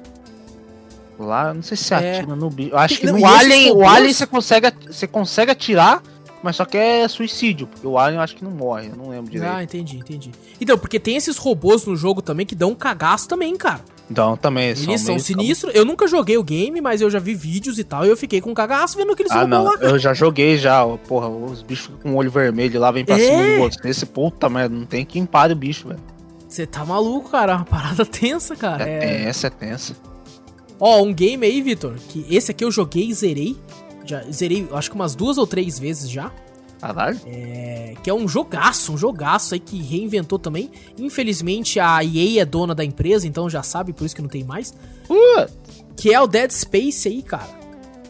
[1.19, 2.17] Lá, não sei se é.
[2.17, 2.71] atira no bicho.
[2.71, 3.87] Eu acho que não, no Alien, robôs...
[3.87, 6.01] o Alien você consegue, você consegue atirar,
[6.41, 9.09] mas só que é suicídio, porque o Alien eu acho que não morre, eu não
[9.09, 9.51] lembro direito.
[9.51, 10.31] Ah, entendi, entendi.
[10.59, 13.81] Então, porque tem esses robôs no jogo também que dão um cagaço também, cara.
[14.11, 14.69] Então, também.
[14.69, 15.73] Eles são, são sinistros.
[15.73, 18.05] Eu nunca joguei o game, mas eu já vi vídeos e tal.
[18.05, 19.63] E eu fiquei com cagaço vendo aqueles ah, não.
[19.63, 19.77] lá.
[19.77, 19.91] Cara.
[19.91, 20.85] Eu já joguei já.
[21.07, 23.19] Porra, os bichos com o olho vermelho lá, vem pra é?
[23.19, 23.89] cima de você.
[23.89, 25.99] Esse puta merda, não tem quem pare o bicho, velho.
[26.47, 27.55] Você tá maluco, cara.
[27.55, 28.87] Uma parada tensa, cara.
[28.87, 29.23] É, é...
[29.23, 29.95] tensa, é tensa.
[30.77, 33.55] Ó, um game aí, Vitor, que esse aqui eu joguei e zerei.
[34.03, 36.31] Já zerei, acho que umas duas ou três vezes já.
[36.81, 37.19] Caralho.
[37.27, 40.71] É, que é um jogaço, um jogaço aí que reinventou também.
[40.97, 44.43] Infelizmente a EA é dona da empresa, então já sabe, por isso que não tem
[44.43, 44.73] mais.
[45.07, 45.45] Uh.
[45.95, 47.47] Que é o Dead Space aí, cara.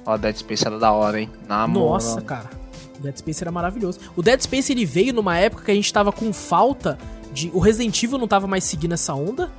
[0.06, 1.30] Ó, Dead Space era da hora, hein?
[1.48, 2.50] Na Nossa, cara.
[2.98, 4.00] O Dead Space era maravilhoso.
[4.16, 6.98] O Dead Space ele veio numa época que a gente tava com falta
[7.34, 7.52] de.
[7.54, 9.52] O Resident Evil não tava mais seguindo essa onda.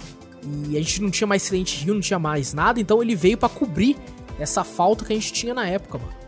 [0.69, 2.81] E a gente não tinha mais Silent Hill, não tinha mais nada.
[2.81, 3.97] Então ele veio para cobrir
[4.39, 6.22] essa falta que a gente tinha na época, mano.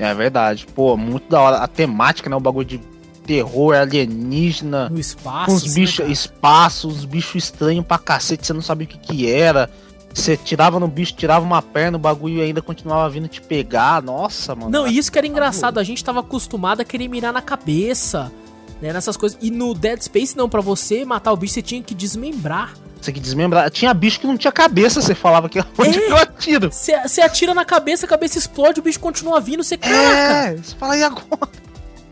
[0.00, 0.66] É verdade.
[0.74, 1.56] Pô, muito da hora.
[1.58, 2.34] A temática, né?
[2.34, 2.80] O bagulho de
[3.26, 4.88] terror alienígena.
[4.88, 5.52] No espaço.
[5.52, 9.30] Uns bichos, né, espaço, uns bichos estranhos pra cacete, você não sabia o que que
[9.30, 9.70] era.
[10.12, 14.02] Você tirava no bicho, tirava uma perna, o bagulho ainda continuava vindo te pegar.
[14.02, 14.70] Nossa, mano.
[14.70, 15.78] Não, isso que era engraçado.
[15.78, 18.32] A gente tava acostumado a querer mirar na cabeça,
[18.80, 18.92] né?
[18.92, 19.38] Nessas coisas.
[19.40, 22.74] E no Dead Space, não, para você matar o bicho, você tinha que desmembrar.
[23.00, 23.70] Você que desmembrar.
[23.70, 26.70] Tinha bicho que não tinha cabeça, você falava que onde é, eu atiro.
[26.70, 30.50] Você atira na cabeça, a cabeça explode, o bicho continua vindo, você caraca.
[30.50, 31.48] É, você fala, e agora?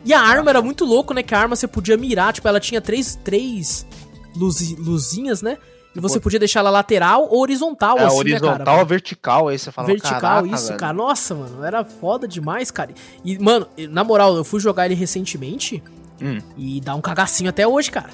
[0.05, 1.23] E a arma era muito louco, né?
[1.23, 3.87] Que a arma você podia mirar, tipo, ela tinha três, três
[4.35, 5.59] luz, luzinhas, né?
[5.95, 8.79] E você podia deixar ela lateral ou horizontal, é, assim, horizontal né, cara?
[8.79, 10.79] ou vertical, aí você fala, Vertical, isso, velho.
[10.79, 10.93] cara.
[10.93, 12.93] Nossa, mano, era foda demais, cara.
[13.25, 15.83] E, mano, na moral, eu fui jogar ele recentemente
[16.23, 16.39] hum.
[16.57, 18.11] e dá um cagacinho até hoje, cara.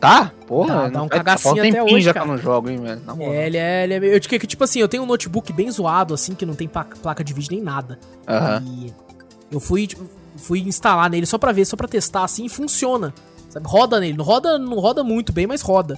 [0.00, 0.32] Tá?
[0.48, 2.26] Porra, dá, dá um cagacinho até hoje, já cara.
[2.26, 3.00] Que eu não jogo, hein, velho.
[3.20, 4.16] É, ele é, ele é...
[4.16, 7.22] Eu que, tipo assim, eu tenho um notebook bem zoado, assim, que não tem placa
[7.22, 7.98] de vídeo nem nada.
[8.28, 8.66] Uhum.
[8.66, 8.94] E
[9.50, 10.04] eu fui, tipo,
[10.36, 13.14] fui instalar nele só pra ver, só pra testar, assim, e funciona.
[13.48, 13.68] Sabe?
[13.68, 14.16] Roda nele.
[14.16, 15.96] Não roda, não roda muito bem, mas roda.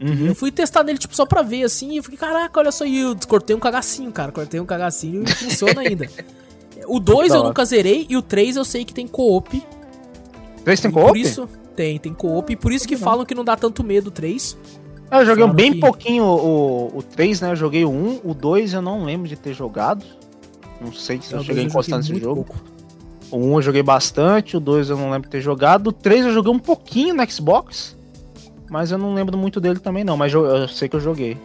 [0.00, 0.28] Uhum.
[0.28, 2.84] Eu fui testar nele, tipo, só pra ver, assim, e eu fiquei, caraca, olha só,
[2.84, 6.08] e eu cortei um cagacinho, cara, cortei um cagacinho e funciona ainda.
[6.86, 9.62] O 2 eu nunca zerei, e o 3 eu sei que tem co-op.
[10.64, 11.08] 3 tem co-op?
[11.08, 13.02] Por isso, tem, tem co-op, e por isso que não.
[13.02, 14.56] falam que não dá tanto medo o 3.
[15.10, 15.80] Eu joguei falam bem que...
[15.80, 19.36] pouquinho o, o 3, né, eu joguei o 1, o 2 eu não lembro de
[19.36, 20.04] ter jogado.
[20.80, 22.44] Não sei se eu, eu cheguei a encostar nesse jogo.
[22.44, 22.56] Pouco.
[23.30, 26.26] O 1 eu joguei bastante, o 2 eu não lembro de ter jogado, o 3
[26.26, 27.96] eu joguei um pouquinho no Xbox.
[28.70, 30.16] Mas eu não lembro muito dele também, não.
[30.16, 31.36] Mas eu, sei que eu joguei.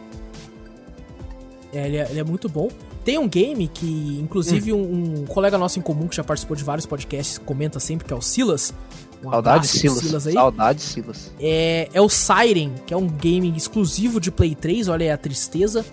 [1.74, 2.70] É ele, é, ele é muito bom.
[3.06, 4.82] Tem um game que, inclusive, hum.
[4.82, 8.12] um, um, colega nosso em comum que já participou de vários podcasts comenta sempre, que
[8.12, 8.74] é o Silas.
[9.24, 10.00] Um Saudade Silas.
[10.00, 10.34] Silas aí.
[10.34, 11.32] Saudade Silas.
[11.40, 15.18] É, é o Siren, que é um game exclusivo de Play 3, olha aí a
[15.18, 15.86] tristeza.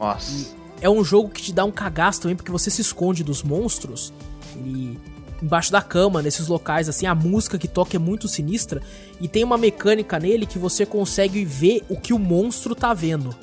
[0.00, 0.32] Nossa.
[0.32, 0.46] E
[0.80, 4.10] é um jogo que te dá um cagaço também, porque você se esconde dos monstros.
[4.56, 4.98] Ele
[5.42, 8.80] embaixo da cama, nesses locais, assim, a música que toca é muito sinistra.
[9.20, 13.36] E tem uma mecânica nele que você consegue ver o que o monstro tá vendo.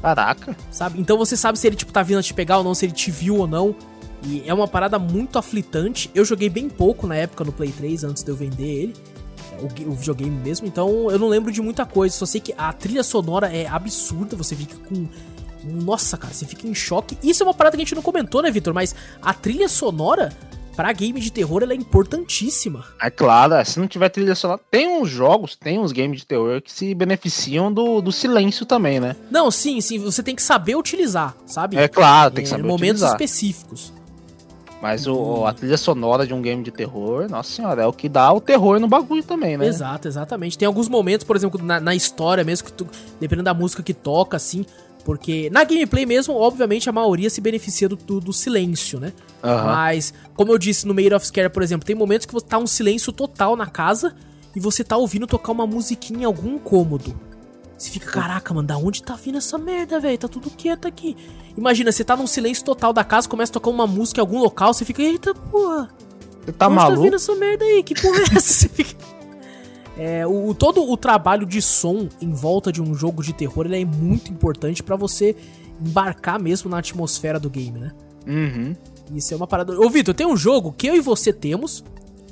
[0.00, 0.56] Caraca.
[0.70, 1.00] Sabe?
[1.00, 3.10] Então você sabe se ele, tipo, tá vindo te pegar ou não, se ele te
[3.10, 3.74] viu ou não.
[4.22, 6.10] E é uma parada muito aflitante.
[6.14, 8.94] Eu joguei bem pouco na época no Play 3, antes de eu vender ele.
[9.60, 12.14] O, o videogame mesmo, então eu não lembro de muita coisa.
[12.14, 15.06] Só sei que a trilha sonora é absurda, você fica com
[15.64, 17.18] nossa, cara, você fica em choque.
[17.22, 18.72] Isso é uma parada que a gente não comentou, né, Vitor?
[18.72, 20.32] Mas a trilha sonora
[20.76, 22.84] pra game de terror ela é importantíssima.
[23.00, 24.60] É claro, é, se não tiver trilha sonora.
[24.70, 29.00] Tem uns jogos, tem uns games de terror que se beneficiam do, do silêncio também,
[29.00, 29.16] né?
[29.30, 29.98] Não, sim, sim.
[29.98, 31.76] Você tem que saber utilizar, sabe?
[31.78, 33.12] É claro, tem que é, saber Em momentos utilizar.
[33.20, 33.92] específicos.
[34.80, 38.08] Mas o, a trilha sonora de um game de terror, nossa senhora, é o que
[38.10, 39.66] dá o terror no bagulho também, né?
[39.66, 40.58] Exato, exatamente.
[40.58, 42.86] Tem alguns momentos, por exemplo, na, na história mesmo, que tu,
[43.18, 44.66] dependendo da música que toca, assim,
[45.06, 49.12] porque na gameplay mesmo, obviamente, a maioria se beneficia do, do, do silêncio, né?
[49.40, 49.64] Uhum.
[49.64, 52.66] Mas, como eu disse no Made of Scare, por exemplo, tem momentos que tá um
[52.66, 54.16] silêncio total na casa
[54.56, 57.14] e você tá ouvindo tocar uma musiquinha em algum cômodo.
[57.78, 60.18] Você fica, caraca, mano, da onde tá vindo essa merda, velho?
[60.18, 61.16] Tá tudo quieto aqui.
[61.56, 64.40] Imagina, você tá num silêncio total da casa, começa a tocar uma música em algum
[64.40, 65.88] local, você fica, eita porra.
[66.44, 66.96] Você tá onde tá maluco?
[66.96, 67.80] tá vindo essa merda aí?
[67.84, 68.40] Que porra é essa?
[68.40, 69.15] Você fica.
[69.98, 73.84] É, o, todo o trabalho de som em volta de um jogo de terror é
[73.84, 75.34] muito importante para você
[75.80, 77.92] embarcar mesmo na atmosfera do game, né?
[78.26, 78.76] Uhum.
[79.14, 79.78] Isso é uma parada.
[79.78, 81.84] Ô, Vitor, tem um jogo que eu e você temos.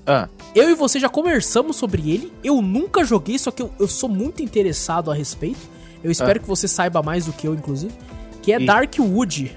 [0.07, 0.29] Ah.
[0.55, 2.33] Eu e você já conversamos sobre ele.
[2.43, 5.61] Eu nunca joguei, só que eu, eu sou muito interessado a respeito.
[6.03, 6.43] Eu espero ah.
[6.43, 7.95] que você saiba mais do que eu, inclusive.
[8.43, 8.67] Que é e...
[8.67, 9.57] Darkwood.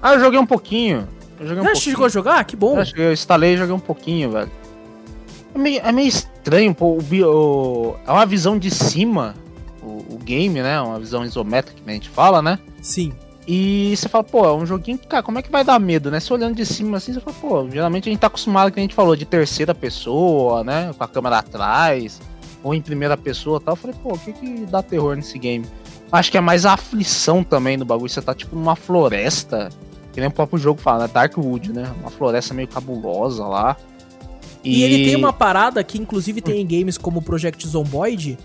[0.00, 1.08] Ah, eu joguei um pouquinho.
[1.40, 2.44] Eu joguei um já chegou a jogar?
[2.44, 2.76] Que bom.
[2.94, 4.50] Eu instalei e joguei um pouquinho, velho.
[5.54, 6.98] É meio, é meio estranho, pô.
[6.98, 9.34] O, o, é uma visão de cima,
[9.82, 10.80] o, o, game, né?
[10.80, 12.58] Uma visão isométrica que a gente fala, né?
[12.80, 13.12] Sim.
[13.46, 16.10] E você fala, pô, é um joguinho que, cara, como é que vai dar medo,
[16.10, 16.20] né?
[16.20, 18.82] Se olhando de cima assim, você fala, pô, geralmente a gente tá acostumado, que a
[18.82, 20.92] gente falou, de terceira pessoa, né?
[20.96, 22.20] Com a câmera atrás,
[22.62, 23.72] ou em primeira pessoa e tal.
[23.72, 25.66] Eu falei, pô, o que que dá terror nesse game?
[26.12, 28.08] Acho que é mais a aflição também do bagulho.
[28.08, 29.68] Você tá tipo numa floresta,
[30.12, 31.10] que nem o próprio jogo fala, né?
[31.12, 31.90] Darkwood, né?
[32.00, 33.76] Uma floresta meio cabulosa lá.
[34.62, 34.78] E...
[34.78, 38.38] e, ele tem uma parada que, inclusive, tem em games como o Project Zomboid,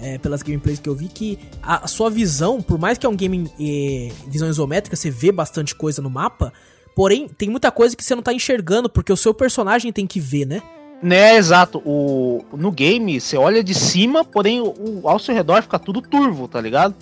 [0.00, 3.16] é, pelas gameplays que eu vi, que a, sua visão, por mais que é um
[3.16, 6.52] game é, visão isométrica, você vê bastante coisa no mapa,
[6.94, 10.18] porém, tem muita coisa que você não tá enxergando, porque o seu personagem tem que
[10.18, 10.62] ver, né?
[11.02, 11.78] Né, exato.
[11.84, 16.46] O, no game, você olha de cima, porém, o, ao seu redor fica tudo turvo,
[16.46, 16.94] tá ligado?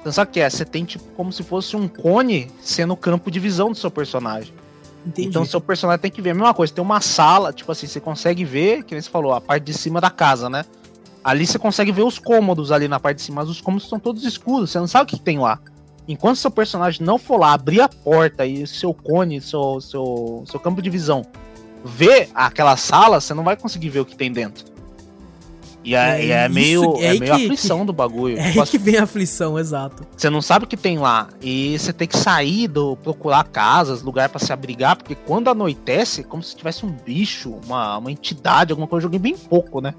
[0.00, 0.48] Então, sabe o que é?
[0.48, 3.90] Você tem, tipo, como se fosse um cone sendo o campo de visão do seu
[3.90, 4.52] personagem.
[5.06, 5.28] Entendi.
[5.28, 6.72] Então seu personagem tem que ver a mesma coisa.
[6.72, 10.00] Tem uma sala, tipo assim, você consegue ver, que você falou, a parte de cima
[10.00, 10.64] da casa, né?
[11.22, 13.98] Ali você consegue ver os cômodos ali na parte de cima, mas os cômodos estão
[13.98, 15.58] todos escuros, você não sabe o que tem lá.
[16.06, 20.58] Enquanto seu personagem não for lá abrir a porta e seu cone, seu, seu, seu
[20.58, 21.22] campo de visão,
[21.84, 24.64] ver aquela sala, você não vai conseguir ver o que tem dentro.
[25.84, 28.38] E é, é, é meio, é, é meio que, aflição que, do bagulho.
[28.38, 30.06] É aí que vem a aflição, exato.
[30.16, 31.28] Você não sabe o que tem lá.
[31.40, 36.20] E você tem que sair, do, procurar casas, lugar para se abrigar, porque quando anoitece,
[36.22, 39.06] é como se tivesse um bicho, uma, uma entidade, alguma coisa.
[39.06, 39.94] Eu joguei bem pouco, né?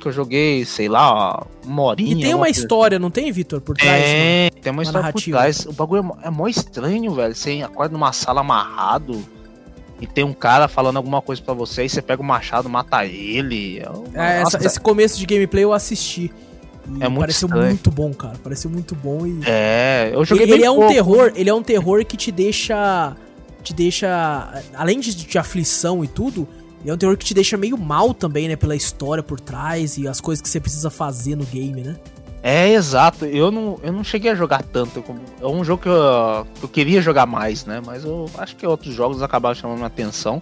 [0.00, 2.12] Que eu joguei, sei lá, uma horinha.
[2.12, 3.02] E tem uma história, assim.
[3.02, 4.02] não tem, Vitor, por trás?
[4.02, 5.36] É, tem uma, uma história narrativa.
[5.36, 5.66] por trás.
[5.66, 7.34] O bagulho é, é mó estranho, velho.
[7.34, 9.24] Você acorda numa sala amarrado
[10.00, 13.04] e tem um cara falando alguma coisa para você e você pega o machado, mata
[13.04, 13.82] ele.
[14.14, 16.32] É, essa, esse começo de gameplay eu assisti.
[17.00, 17.66] É muito pareceu estranho.
[17.66, 18.38] muito bom, cara.
[18.42, 19.40] Pareceu muito bom e.
[19.44, 23.14] É, eu joguei ele, ele é um terror, ele é um terror que te deixa.
[23.62, 24.62] Te deixa.
[24.74, 26.48] Além de, de aflição e tudo,
[26.86, 28.56] é um terror que te deixa meio mal também, né?
[28.56, 31.96] Pela história por trás e as coisas que você precisa fazer no game, né?
[32.42, 33.24] É, exato.
[33.24, 35.02] Eu não, eu não cheguei a jogar tanto.
[35.02, 37.82] Como, é um jogo que eu, que eu queria jogar mais, né?
[37.84, 40.40] Mas eu acho que outros jogos acabaram chamando minha atenção.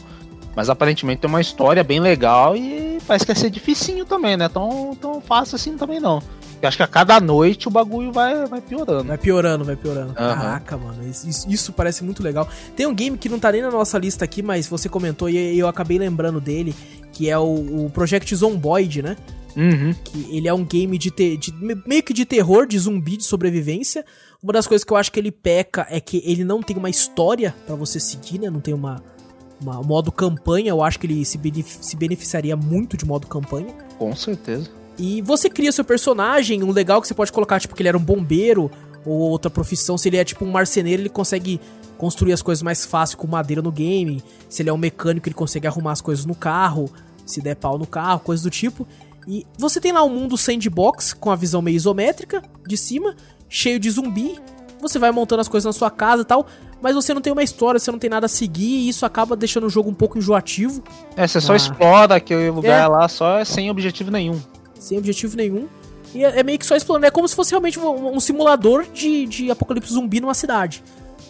[0.55, 4.49] Mas aparentemente tem uma história bem legal e parece que vai ser dificinho também, né?
[4.49, 6.23] Tão, tão fácil assim também não.
[6.63, 9.05] Eu acho que a cada noite o bagulho vai, vai piorando.
[9.05, 10.09] Vai piorando, vai piorando.
[10.09, 10.15] Uhum.
[10.15, 12.49] Caraca, mano, isso, isso, parece muito legal.
[12.75, 15.59] Tem um game que não tá nem na nossa lista aqui, mas você comentou e
[15.59, 16.75] eu acabei lembrando dele,
[17.13, 19.17] que é o, o Project Zomboid, né?
[19.57, 19.95] Uhum.
[20.05, 21.53] Que ele é um game de, te, de,
[21.87, 24.05] meio que de terror, de zumbi, de sobrevivência.
[24.43, 26.91] Uma das coisas que eu acho que ele peca é que ele não tem uma
[26.91, 28.51] história para você seguir, né?
[28.51, 29.03] Não tem uma,
[29.61, 33.75] uma, modo campanha, eu acho que ele se, benef se beneficiaria muito de modo campanha.
[33.99, 34.71] Com certeza.
[34.99, 37.99] E você cria seu personagem, um legal que você pode colocar, tipo, que ele era
[37.99, 38.71] um bombeiro
[39.05, 39.97] ou outra profissão.
[39.97, 41.61] Se ele é tipo um marceneiro, ele consegue
[41.97, 44.23] construir as coisas mais fácil com madeira no game.
[44.49, 46.91] Se ele é um mecânico, ele consegue arrumar as coisas no carro.
[47.25, 48.87] Se der pau no carro, coisas do tipo.
[49.27, 53.17] E você tem lá um mundo sandbox com a visão meio isométrica de cima,
[53.49, 54.39] cheio de zumbi.
[54.81, 56.47] Você vai montando as coisas na sua casa e tal
[56.81, 59.35] mas você não tem uma história, você não tem nada a seguir, e isso acaba
[59.35, 60.83] deixando o jogo um pouco enjoativo.
[61.17, 61.57] É, você só ah.
[61.57, 62.87] explora aquele lugar é.
[62.87, 64.41] lá só sem objetivo nenhum.
[64.79, 65.69] Sem objetivo nenhum.
[66.15, 67.07] E é, é meio que só explorando.
[67.07, 70.83] É como se fosse realmente um, um, simulador de, de apocalipse zumbi numa cidade.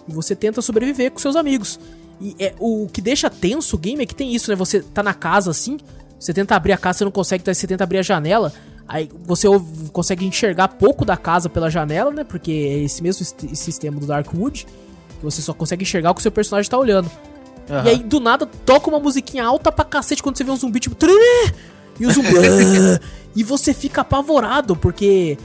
[0.09, 1.79] E você tenta sobreviver com seus amigos.
[2.21, 4.57] E é, o que deixa tenso o game é que tem isso, né?
[4.57, 5.79] Você tá na casa assim,
[6.19, 8.53] você tenta abrir a casa, você não consegue, então você tenta abrir a janela.
[8.89, 9.49] Aí você
[9.93, 12.25] consegue enxergar pouco da casa pela janela, né?
[12.25, 13.25] Porque é esse mesmo
[13.55, 14.67] sistema do Darkwood
[15.19, 17.11] que você só consegue enxergar o que o seu personagem tá olhando.
[17.69, 17.85] Uhum.
[17.85, 20.79] E aí, do nada, toca uma musiquinha alta pra cacete quando você vê um zumbi,
[20.79, 20.97] tipo.
[21.99, 22.29] E o zumbi.
[23.35, 25.37] e você fica apavorado, porque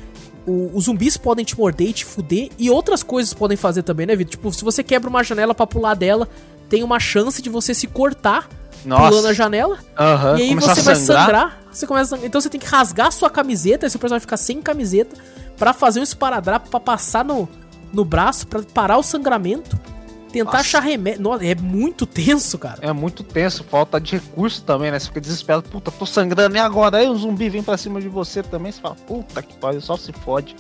[0.46, 4.06] o, os zumbis podem te morder e te fuder, e outras coisas podem fazer também,
[4.06, 4.32] né, Vitor?
[4.32, 6.28] Tipo, se você quebra uma janela pra pular dela,
[6.70, 8.48] tem uma chance de você se cortar
[8.86, 9.10] Nossa.
[9.10, 9.78] pulando a janela.
[9.78, 10.38] Uhum.
[10.38, 11.60] E aí você vai sangrar.
[11.72, 14.62] Você começa Então você tem que rasgar a sua camiseta, e seu personagem ficar sem
[14.62, 15.16] camiseta,
[15.58, 17.48] para fazer um esparadrapo pra passar no,
[17.94, 19.80] no braço para parar o sangramento.
[20.32, 20.58] Tentar Nossa.
[20.60, 21.22] achar remédio.
[21.22, 22.80] Nossa, é muito tenso, cara.
[22.82, 24.98] É muito tenso, falta de recurso também, né?
[24.98, 26.98] Você fica desesperado, puta, tô sangrando e agora?
[26.98, 29.98] Aí o zumbi vem pra cima de você também, você fala, puta que pariu, só
[29.98, 30.56] se fode.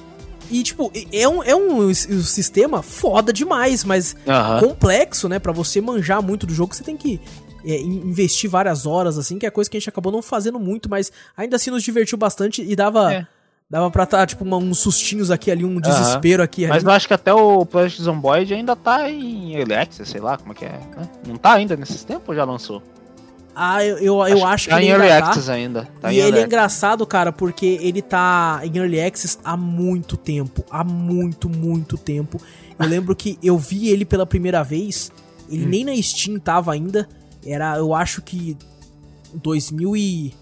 [0.49, 4.67] E, tipo, é um, é um, um sistema foda demais, mas uhum.
[4.67, 5.39] complexo, né?
[5.39, 7.21] Para você manjar muito do jogo, você tem que
[7.65, 10.89] é, investir várias horas, assim, que é coisa que a gente acabou não fazendo muito,
[10.89, 13.13] mas ainda assim nos divertiu bastante e dava.
[13.13, 13.27] É
[13.71, 16.67] Dava pra estar, tá, tipo, uma, uns sustinhos aqui ali, um desespero aqui.
[16.67, 20.37] Mas eu acho que até o Project Zomboid ainda tá em Early Access, sei lá
[20.37, 20.71] como é que é.
[20.73, 21.09] Né?
[21.25, 22.83] Não tá ainda nesses tempos ou já lançou?
[23.55, 25.17] Ah, eu, eu, eu acho, que, tá ele em Early tá.
[25.19, 25.87] Access ainda.
[26.01, 30.65] Tá e ele é engraçado, cara, porque ele tá em Early Access há muito tempo.
[30.69, 32.41] Há muito, muito tempo.
[32.77, 35.13] Eu lembro que eu vi ele pela primeira vez,
[35.49, 35.69] ele hum.
[35.69, 37.07] nem na Steam tava ainda.
[37.45, 38.57] Era, eu acho que
[39.33, 40.33] 2000 e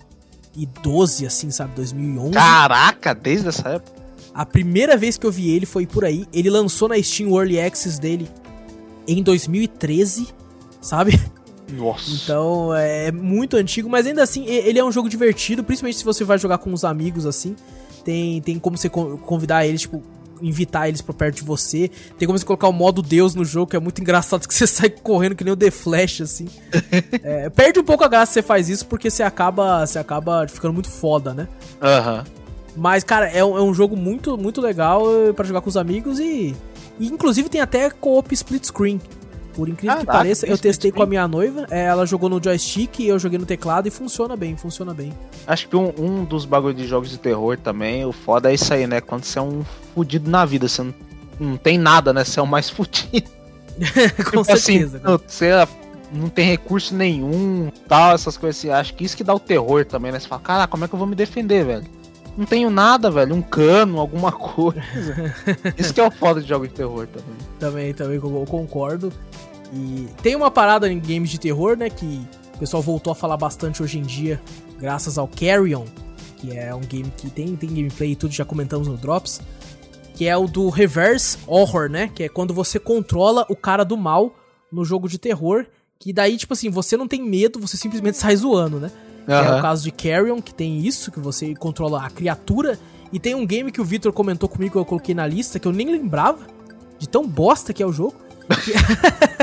[0.55, 1.73] 2012, assim, sabe?
[1.75, 2.31] 2011.
[2.31, 3.99] Caraca, desde essa época.
[4.33, 6.25] A primeira vez que eu vi ele foi por aí.
[6.33, 8.29] Ele lançou na Steam Early Access dele
[9.07, 10.27] em 2013,
[10.81, 11.19] sabe?
[11.71, 12.11] Nossa.
[12.11, 16.23] Então é muito antigo, mas ainda assim ele é um jogo divertido, principalmente se você
[16.23, 17.55] vai jogar com os amigos assim.
[18.03, 20.01] Tem, tem como você convidar eles, tipo,
[20.41, 21.89] invitar eles pra perto de você.
[22.17, 24.67] Tem como você colocar o modo Deus no jogo, que é muito engraçado, que você
[24.67, 26.47] sai correndo que nem o The Flash, assim.
[27.23, 30.47] é, perde um pouco a graça se você faz isso, porque você acaba, você acaba
[30.47, 31.47] ficando muito foda, né?
[31.81, 32.17] Aham.
[32.19, 32.39] Uhum.
[32.75, 35.75] Mas, cara, é um, é um jogo muito, muito legal eh, para jogar com os
[35.75, 36.55] amigos e,
[36.99, 37.07] e.
[37.07, 39.01] Inclusive tem até co-op split screen.
[39.53, 42.41] Por incrível ah, que pareça, eu testei com a minha noiva, é, ela jogou no
[42.41, 45.11] joystick e eu joguei no teclado e funciona bem, funciona bem.
[45.45, 48.73] Acho que um, um dos bagulhos de jogos de terror também, o foda é isso
[48.73, 49.01] aí, né?
[49.01, 49.63] Quando você é um
[49.93, 50.93] fudido na vida, você não,
[51.39, 52.23] não tem nada, né?
[52.23, 53.29] Você é o mais fudido.
[54.17, 55.01] com tipo assim, certeza.
[55.03, 55.67] Assim, você
[56.11, 58.69] não tem recurso nenhum, tal, essas coisas assim.
[58.69, 60.19] Acho que isso que dá o terror também, né?
[60.19, 61.98] Você fala, cara, como é que eu vou me defender, velho?
[62.39, 63.35] Não tenho nada, velho.
[63.35, 64.81] Um cano, alguma coisa.
[65.77, 67.35] Isso que é o foda de jogos de terror também.
[67.59, 69.11] Também, também concordo.
[69.73, 72.25] E tem uma parada em games de terror, né, que
[72.55, 74.41] o pessoal voltou a falar bastante hoje em dia,
[74.79, 75.83] graças ao Carrion,
[76.37, 79.41] que é um game que tem, tem gameplay e tudo, já comentamos no Drops,
[80.15, 83.95] que é o do Reverse Horror, né, que é quando você controla o cara do
[83.95, 84.33] mal
[84.71, 85.65] no jogo de terror,
[85.99, 88.89] que daí, tipo assim, você não tem medo, você simplesmente sai zoando, né?
[89.27, 89.33] Uhum.
[89.33, 92.79] é o caso de Carrion, que tem isso, que você controla a criatura.
[93.11, 95.67] E tem um game que o Victor comentou comigo que eu coloquei na lista, que
[95.67, 96.39] eu nem lembrava,
[96.97, 98.15] de tão bosta que é o jogo,
[98.63, 98.73] que,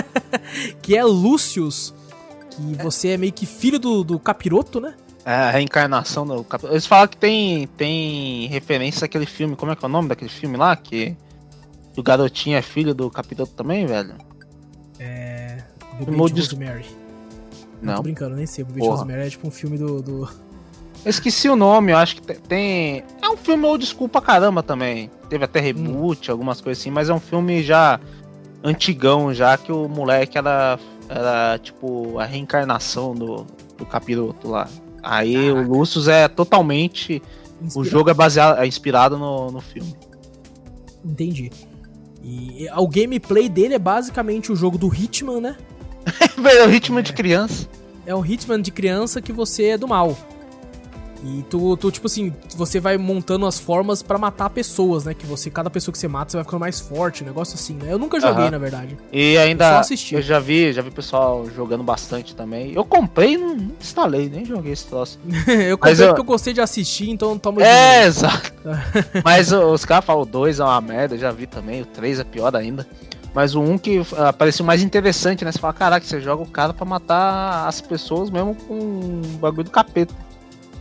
[0.82, 1.94] que é Lucius.
[2.50, 4.94] Que você é meio que filho do, do capiroto, né?
[5.24, 6.70] É, a reencarnação do capitão.
[6.70, 9.56] Eles falam que tem, tem referência àquele filme.
[9.56, 10.74] Como é que é o nome daquele filme lá?
[10.76, 11.16] Que
[11.96, 14.14] o garotinho é filho do capitão também, velho?
[14.98, 15.58] É.
[15.98, 16.86] Bebê de Rosemary.
[17.80, 17.88] Não.
[17.88, 18.64] não tô brincando, nem sei.
[18.64, 20.02] De Rosemary é tipo um filme do...
[20.02, 20.28] do...
[21.04, 23.04] Eu esqueci o nome, eu acho que tem.
[23.22, 25.10] É um filme old school pra caramba também.
[25.28, 26.34] Teve até reboot, hum.
[26.34, 28.00] algumas coisas assim, mas é um filme já
[28.64, 30.78] antigão, já que o moleque era,
[31.08, 33.46] era tipo a reencarnação do,
[33.78, 34.68] do capiroto lá.
[35.02, 35.60] Aí Caraca.
[35.60, 37.22] o Lucius é totalmente.
[37.62, 37.80] Inspirado.
[37.80, 39.94] O jogo é baseado, é inspirado no, no filme.
[41.04, 41.50] Entendi.
[42.22, 45.56] E o gameplay dele é basicamente o jogo do Hitman, né?
[46.38, 47.02] é o é.
[47.02, 47.68] de criança.
[48.06, 50.16] É um Hitman de criança que você é do mal.
[51.24, 55.14] E tu, tu, tipo assim, você vai montando as formas para matar pessoas, né?
[55.14, 57.74] Que você, cada pessoa que você mata, você vai ficando mais forte, um negócio assim,
[57.74, 57.92] né?
[57.92, 58.50] Eu nunca joguei, uhum.
[58.50, 58.96] na verdade.
[59.12, 59.64] E ainda.
[59.64, 60.14] Eu só assisti.
[60.14, 62.72] Eu já vi, já vi pessoal jogando bastante também.
[62.72, 65.18] Eu comprei e não, instalei, nem joguei esse troço.
[65.48, 66.24] eu comprei Mas porque eu...
[66.24, 68.52] eu gostei de assistir, então toma É, exato.
[69.24, 72.20] Mas os caras falam o 2 é uma merda, eu já vi também, o 3
[72.20, 72.86] é pior ainda.
[73.36, 74.06] Mas o 1 um que uh,
[74.38, 75.52] pareceu mais interessante, né?
[75.52, 79.64] Você fala, caraca, você joga o cara para matar as pessoas mesmo com um bagulho
[79.64, 80.14] do capeta.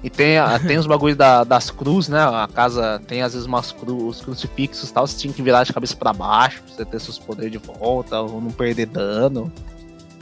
[0.01, 2.23] E tem, tem os bagulhos da, das cruzes, né?
[2.23, 5.05] A casa tem às vezes umas cru, os crucifixos e tal.
[5.05, 8.21] Você tinha que virar de cabeça para baixo pra você ter seus poderes de volta
[8.21, 9.51] ou não perder dano.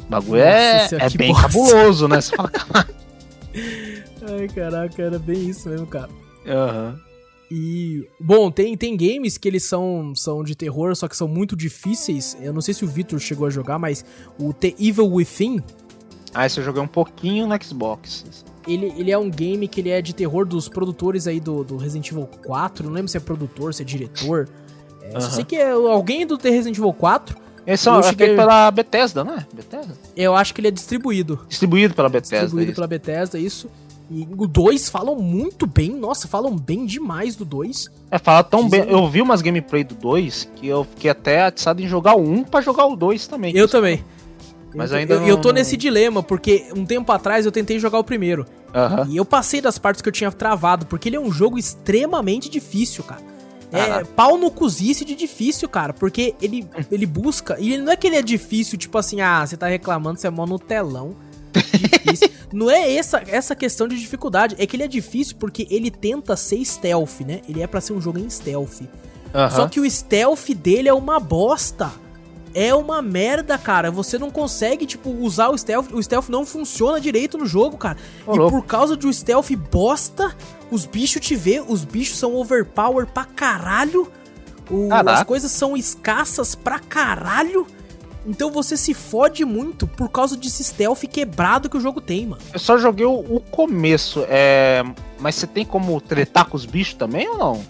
[0.08, 1.48] O bagulho é, Nossa, é, é bem bosta.
[1.48, 2.20] cabuloso, né?
[2.20, 2.50] Você fala,
[4.28, 6.10] Ai, caraca, era bem isso mesmo, cara.
[6.48, 6.96] Aham.
[6.98, 7.13] Uhum.
[7.52, 11.56] E, bom, tem, tem games que eles são, são de terror, só que são muito
[11.56, 12.36] difíceis.
[12.42, 14.04] Eu não sei se o Victor chegou a jogar, mas
[14.40, 15.62] o The Evil Within.
[16.34, 18.26] Ah, esse eu joguei um pouquinho no Xbox
[18.68, 21.78] ele, ele é um game que ele é de terror dos produtores aí do, do
[21.78, 22.86] Resident Evil 4.
[22.86, 24.48] Não lembro se é produtor, se é diretor.
[25.02, 25.22] É, uhum.
[25.22, 27.38] Só sei que é alguém do Resident Evil 4.
[27.66, 28.28] Esse é cheguei...
[28.28, 29.46] feito pela Bethesda, né?
[29.54, 29.94] Bethesda?
[30.16, 31.40] Eu acho que ele é distribuído.
[31.48, 32.40] Distribuído pela Bethesda.
[32.40, 32.76] Distribuído isso.
[32.76, 33.70] pela Bethesda, isso.
[34.12, 37.90] E o 2 falam muito bem, nossa, falam bem demais do 2.
[38.12, 38.82] É, fala tão Dizem...
[38.82, 38.92] bem.
[38.92, 42.34] Eu vi umas gameplay do 2 que eu fiquei até atiçado em jogar o 1
[42.34, 43.56] um pra jogar o 2 também.
[43.56, 44.04] Eu também.
[44.76, 45.28] Mas eu, ainda eu, não...
[45.28, 48.46] eu tô nesse dilema, porque um tempo atrás eu tentei jogar o primeiro.
[48.74, 49.12] Uhum.
[49.12, 52.50] E eu passei das partes que eu tinha travado, porque ele é um jogo extremamente
[52.50, 53.22] difícil, cara.
[53.72, 55.94] É pau no cozice de difícil, cara.
[55.94, 57.58] Porque ele, ele busca.
[57.60, 60.30] E não é que ele é difícil, tipo assim, ah, você tá reclamando, você é
[60.30, 61.16] mó no telão.
[61.54, 62.30] Difícil.
[62.52, 64.56] não é essa, essa questão de dificuldade.
[64.58, 67.42] É que ele é difícil porque ele tenta ser stealth, né?
[67.48, 68.82] Ele é para ser um jogo em stealth.
[68.82, 69.50] Uhum.
[69.52, 71.92] Só que o stealth dele é uma bosta
[72.54, 73.90] é uma merda, cara.
[73.90, 75.92] Você não consegue, tipo, usar o stealth.
[75.92, 77.98] O stealth não funciona direito no jogo, cara.
[78.32, 80.36] e por causa de um stealth bosta,
[80.72, 84.12] os bichos te vê, os bichos são overpower pra caralho.
[84.70, 87.68] O, as coisas são escassas pra caralho.
[88.26, 92.42] Então você se fode muito por causa desse stealth quebrado que o jogo tem, mano.
[92.54, 94.84] Eu só joguei o, o começo, é...
[95.20, 97.66] mas você tem como tretar com os bichos também ou não?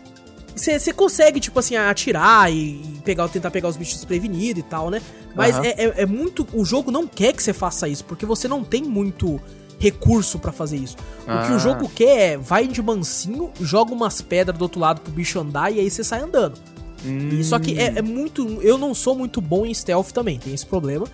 [0.55, 5.01] Você consegue, tipo assim, atirar e, pegar, tentar pegar os bichos desprevenidos e tal, né?
[5.35, 5.63] Mas uhum.
[5.63, 6.47] é, é, é, muito.
[6.53, 9.41] O jogo não quer que você faça isso, porque você não tem muito
[9.79, 10.95] recurso para fazer isso.
[11.27, 11.41] Ah.
[11.41, 11.59] O que o ah.
[11.59, 15.71] jogo quer é vai de mansinho, joga umas pedras do outro lado pro bicho andar
[15.71, 16.57] e aí você sai andando.
[17.05, 17.29] Hum.
[17.29, 18.61] E, só que é, é, muito.
[18.61, 21.05] Eu não sou muito bom em stealth também, tem esse problema.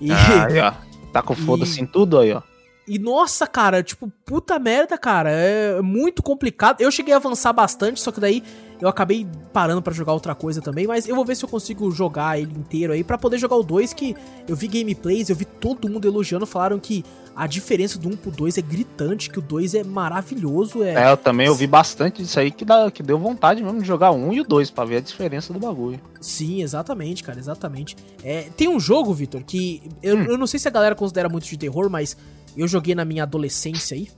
[0.00, 0.72] E, ah, aí, ó.
[1.12, 2.42] Tá com foda-se em tudo aí, ó.
[2.86, 5.30] E nossa, cara, tipo, puta merda, cara.
[5.30, 6.80] É muito complicado.
[6.80, 8.42] Eu cheguei a avançar bastante, só que daí
[8.80, 11.90] eu acabei parando para jogar outra coisa também, mas eu vou ver se eu consigo
[11.90, 14.16] jogar ele inteiro aí para poder jogar o 2 que
[14.48, 17.04] eu vi gameplays, eu vi todo mundo elogiando, falaram que
[17.34, 20.94] a diferença do 1 pro 2 é gritante, que o 2 é maravilhoso, é...
[20.94, 24.10] é eu também ouvi bastante disso aí que, dá, que deu vontade mesmo de jogar
[24.12, 26.00] um e o 2 para ver a diferença do bagulho.
[26.20, 27.96] Sim, exatamente, cara, exatamente.
[28.22, 30.26] É, tem um jogo, Vitor, que eu, hum.
[30.28, 32.16] eu não sei se a galera considera muito de terror, mas
[32.56, 34.08] eu joguei na minha adolescência aí,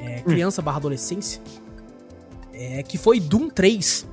[0.00, 0.64] é, criança hum.
[0.64, 1.40] barra adolescência,
[2.54, 4.06] é, que foi Doom 3.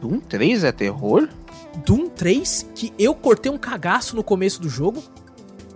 [0.00, 1.28] Doom 3 é terror?
[1.84, 5.02] Doom 3, que eu cortei um cagaço no começo do jogo,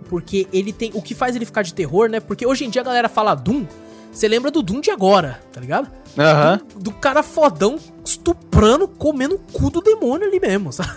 [0.09, 0.91] porque ele tem.
[0.93, 2.19] O que faz ele ficar de terror, né?
[2.19, 3.65] Porque hoje em dia a galera fala Doom,
[4.11, 5.89] você lembra do Doom de agora, tá ligado?
[6.17, 6.59] Aham.
[6.59, 6.67] Uhum.
[6.79, 10.91] Do, do, cara fodão estuprando, comendo o cu do demônio ali mesmo, sabe?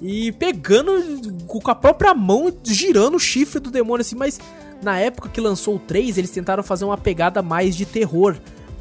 [0.00, 0.92] e pegando
[1.46, 4.40] com a própria mão, girando o chifre do demônio assim, mas
[4.82, 8.36] na época que lançou o 3, eles tentaram fazer uma pegada mais de terror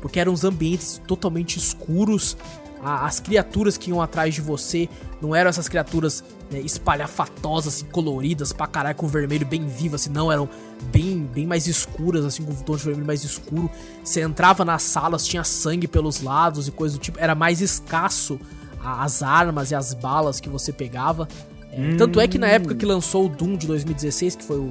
[0.05, 2.37] porque eram os ambientes totalmente escuros.
[2.79, 4.87] as criaturas que iam atrás de você
[5.19, 10.11] não eram essas criaturas né, espalhafatosas, assim, coloridas pra caralho, com vermelho bem vivo, assim,
[10.11, 10.47] não, eram
[10.93, 13.67] bem, bem mais escuras, assim, com um tom de vermelho mais escuro.
[14.03, 18.39] Você entrava nas salas, tinha sangue pelos lados e coisa do tipo, era mais escasso
[18.79, 21.27] as armas e as balas que você pegava.
[21.71, 21.97] É, hum.
[21.97, 24.69] Tanto é que na época que lançou o Doom de 2016, que foi o,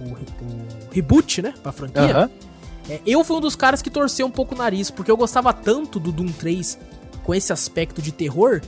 [0.00, 2.22] o, o reboot, né, pra franquia.
[2.22, 2.53] Uhum
[2.88, 5.52] É, eu fui um dos caras que torceu um pouco o nariz, porque eu gostava
[5.52, 6.78] tanto do Doom 3
[7.22, 8.60] com esse aspecto de terror,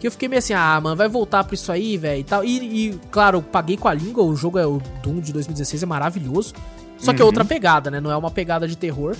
[0.00, 2.44] que eu fiquei meio assim, ah, mano, vai voltar pra isso aí, velho, e tal.
[2.44, 5.82] E, e, claro, eu paguei com a língua, o jogo é o Doom de 2016,
[5.82, 6.54] é maravilhoso.
[6.98, 7.48] Só que é outra uhum.
[7.48, 7.98] pegada, né?
[8.00, 9.16] Não é uma pegada de terror,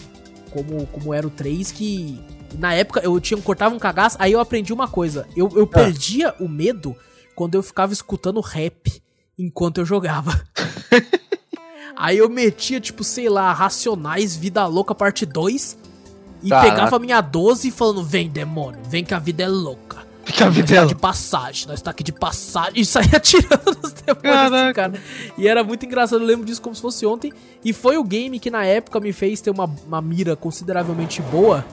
[0.51, 2.21] como, como era o 3, que
[2.59, 5.27] na época eu tinha cortava um cagaço, aí eu aprendi uma coisa.
[5.37, 5.67] Eu, eu ah.
[5.67, 6.95] perdia o medo
[7.35, 9.03] quando eu ficava escutando rap
[9.39, 10.43] enquanto eu jogava.
[11.97, 15.79] aí eu metia, tipo, sei lá, Racionais, Vida Louca, parte 2.
[16.43, 16.71] E Caraca.
[16.71, 20.01] pegava a minha 12 falando: Vem, demônio, vem que a vida é louca.
[20.25, 22.81] Que a vida nós tá de passagem, nós tá aqui de passagem.
[22.81, 24.93] E saía atirando nos demônios, assim, cara.
[25.37, 27.33] E era muito engraçado, eu lembro disso como se fosse ontem.
[27.65, 31.65] E foi o game que na época me fez ter uma, uma mira consideravelmente boa.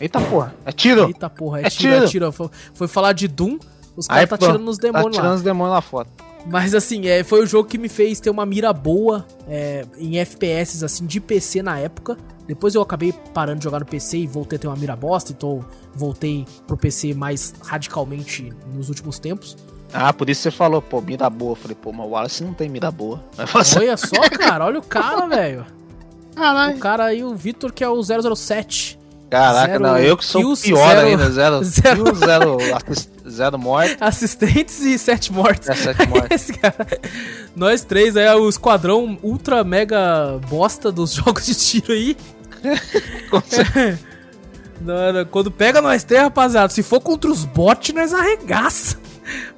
[0.00, 1.06] Eita porra, é tiro!
[1.08, 2.04] Eita porra, é, é tiro, tiro.
[2.04, 2.32] É tiro.
[2.32, 3.58] Foi, foi falar de Doom,
[3.96, 5.34] os caras tá tirando nos demônios tá lá.
[5.34, 6.08] os demônios lá fora.
[6.46, 10.18] Mas assim, é, foi o jogo que me fez ter uma mira boa é, em
[10.18, 12.16] FPS, assim, de PC na época.
[12.46, 15.32] Depois eu acabei parando de jogar no PC e voltei a ter uma mira bosta,
[15.32, 15.64] então
[15.94, 19.56] voltei pro PC mais radicalmente nos últimos tempos.
[19.92, 21.52] Ah, por isso você falou, pô, mira boa.
[21.52, 23.22] Eu falei, pô, mas o Wallace não tem mira boa.
[23.76, 25.66] Olha só, cara, olha o cara, velho.
[26.76, 28.98] O cara aí, o Vitor, que é o 007.
[29.28, 32.58] Caraca, zero não, eu que sou kills, pior zero, ainda, zero, zero, kills, zero,
[33.40, 33.96] zero mortes.
[34.00, 35.68] Assistentes e sete mortes.
[35.68, 36.48] É, sete mortes.
[37.56, 42.16] Nós três é o esquadrão ultra mega bosta dos jogos de tiro aí.
[44.80, 48.98] não, não, quando pega nós três, rapaziada, se for contra os bots, nós arregaça.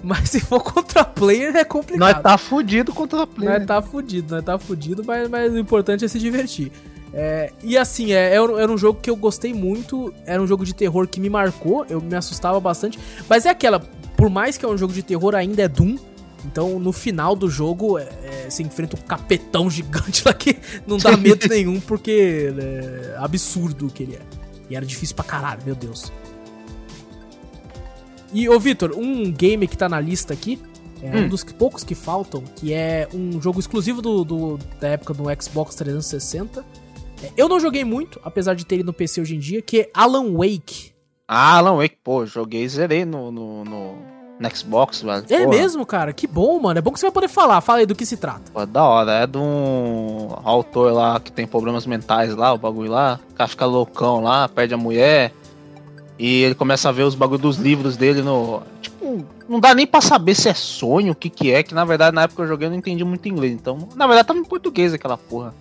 [0.03, 1.99] Mas se for contra player é complicado.
[1.99, 3.59] Nós tá fudido contra player.
[3.59, 6.71] Nós tá fudido, nós tá fudido, mas, mas o importante é se divertir.
[7.15, 10.75] É, e assim, é, era um jogo que eu gostei muito, era um jogo de
[10.75, 12.99] terror que me marcou, eu me assustava bastante.
[13.29, 13.81] Mas é aquela,
[14.17, 15.99] por mais que é um jogo de terror, ainda é Doom.
[16.45, 20.97] Então no final do jogo é, é, você enfrenta um capetão gigante lá que não
[20.97, 24.23] dá medo nenhum, porque é absurdo o que ele é.
[24.71, 26.11] E era difícil pra caralho, meu Deus.
[28.33, 30.59] E, ô Vitor, um game que tá na lista aqui,
[31.03, 31.25] é hum.
[31.25, 35.25] um dos poucos que faltam, que é um jogo exclusivo do, do da época do
[35.41, 36.65] Xbox 360
[37.37, 39.91] eu não joguei muito, apesar de ter ele no PC hoje em dia, que é
[39.95, 40.93] Alan Wake.
[41.27, 43.95] Ah, Alan Wake, pô, joguei, zerei no, no, no,
[44.39, 45.25] no Xbox, velho.
[45.31, 46.13] É mesmo, cara?
[46.13, 46.79] Que bom, mano.
[46.79, 47.61] É bom que você vai poder falar.
[47.61, 48.51] Fala aí do que se trata.
[48.53, 49.13] Pô, da hora.
[49.13, 53.19] É de um autor lá que tem problemas mentais lá, o bagulho lá.
[53.31, 55.33] O cara fica loucão lá, perde a mulher.
[56.19, 58.63] E ele começa a ver os bagulhos dos livros dele no.
[58.81, 61.85] Tipo, não dá nem pra saber se é sonho, o que que é, que na
[61.85, 63.53] verdade na época eu joguei eu não entendi muito inglês.
[63.53, 65.55] Então, na verdade tava em português aquela porra.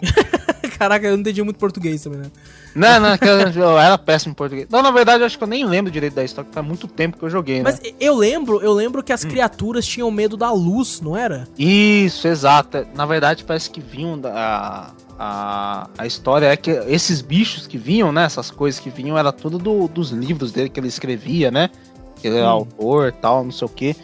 [0.78, 2.30] Caraca, eu não entendi muito português também, né?
[2.74, 4.66] Não, não, eu era péssimo em português.
[4.70, 7.16] Não, na verdade, acho que eu nem lembro direito da história, porque faz muito tempo
[7.16, 7.62] que eu joguei, né?
[7.64, 9.28] Mas eu lembro, eu lembro que as hum.
[9.28, 11.48] criaturas tinham medo da luz, não era?
[11.58, 12.86] Isso, exato.
[12.94, 14.90] Na verdade, parece que vinham da.
[15.18, 18.24] A, a história é que esses bichos que vinham, né?
[18.24, 21.70] Essas coisas que vinham, era tudo do, dos livros dele que ele escrevia, né?
[22.16, 22.50] Que ele era hum.
[22.50, 23.96] autor tal, não sei o quê.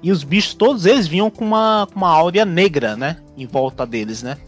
[0.00, 3.16] E os bichos, todos eles vinham com uma, com uma áurea negra, né?
[3.36, 4.38] Em volta deles, né?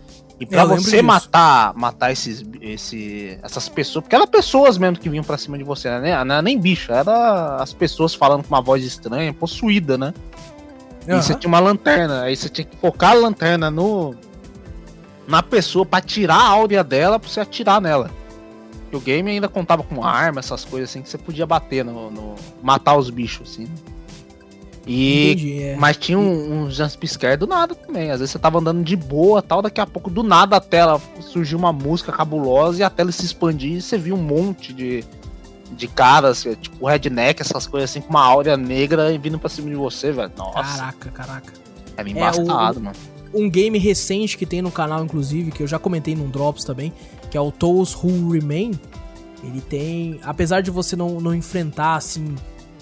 [0.43, 5.23] E pra você matar matar esses, esse, essas pessoas, porque eram pessoas mesmo que vinham
[5.23, 6.25] pra cima de você, né?
[6.25, 10.13] Não era nem bicho, era as pessoas falando com uma voz estranha, possuída, né?
[11.07, 11.19] Uhum.
[11.19, 14.17] E você tinha uma lanterna, aí você tinha que focar a lanterna no
[15.29, 18.11] na pessoa para tirar a áurea dela pra você atirar nela.
[18.91, 22.11] E o game ainda contava com arma, essas coisas assim que você podia bater no,
[22.11, 23.69] no matar os bichos assim.
[24.87, 25.77] E, Entendi, é.
[25.77, 28.11] Mas tinha um, um jumpscare do nada também.
[28.11, 31.01] Às vezes você tava andando de boa tal, daqui a pouco do nada a tela
[31.21, 35.05] surgiu uma música cabulosa e a tela se expandia e você viu um monte de,
[35.71, 39.77] de caras, tipo redneck, essas coisas assim, com uma áurea negra vindo pra cima de
[39.77, 40.33] você, velho.
[40.37, 40.79] Nossa.
[40.79, 41.53] Caraca, caraca.
[41.97, 42.97] É bem embastado, é, mano.
[43.33, 46.93] Um game recente que tem no canal, inclusive, que eu já comentei num Drops também,
[47.31, 48.73] que é o Those Who Remain.
[49.43, 50.21] Ele tem.
[50.23, 52.35] Apesar de você não, não enfrentar, assim,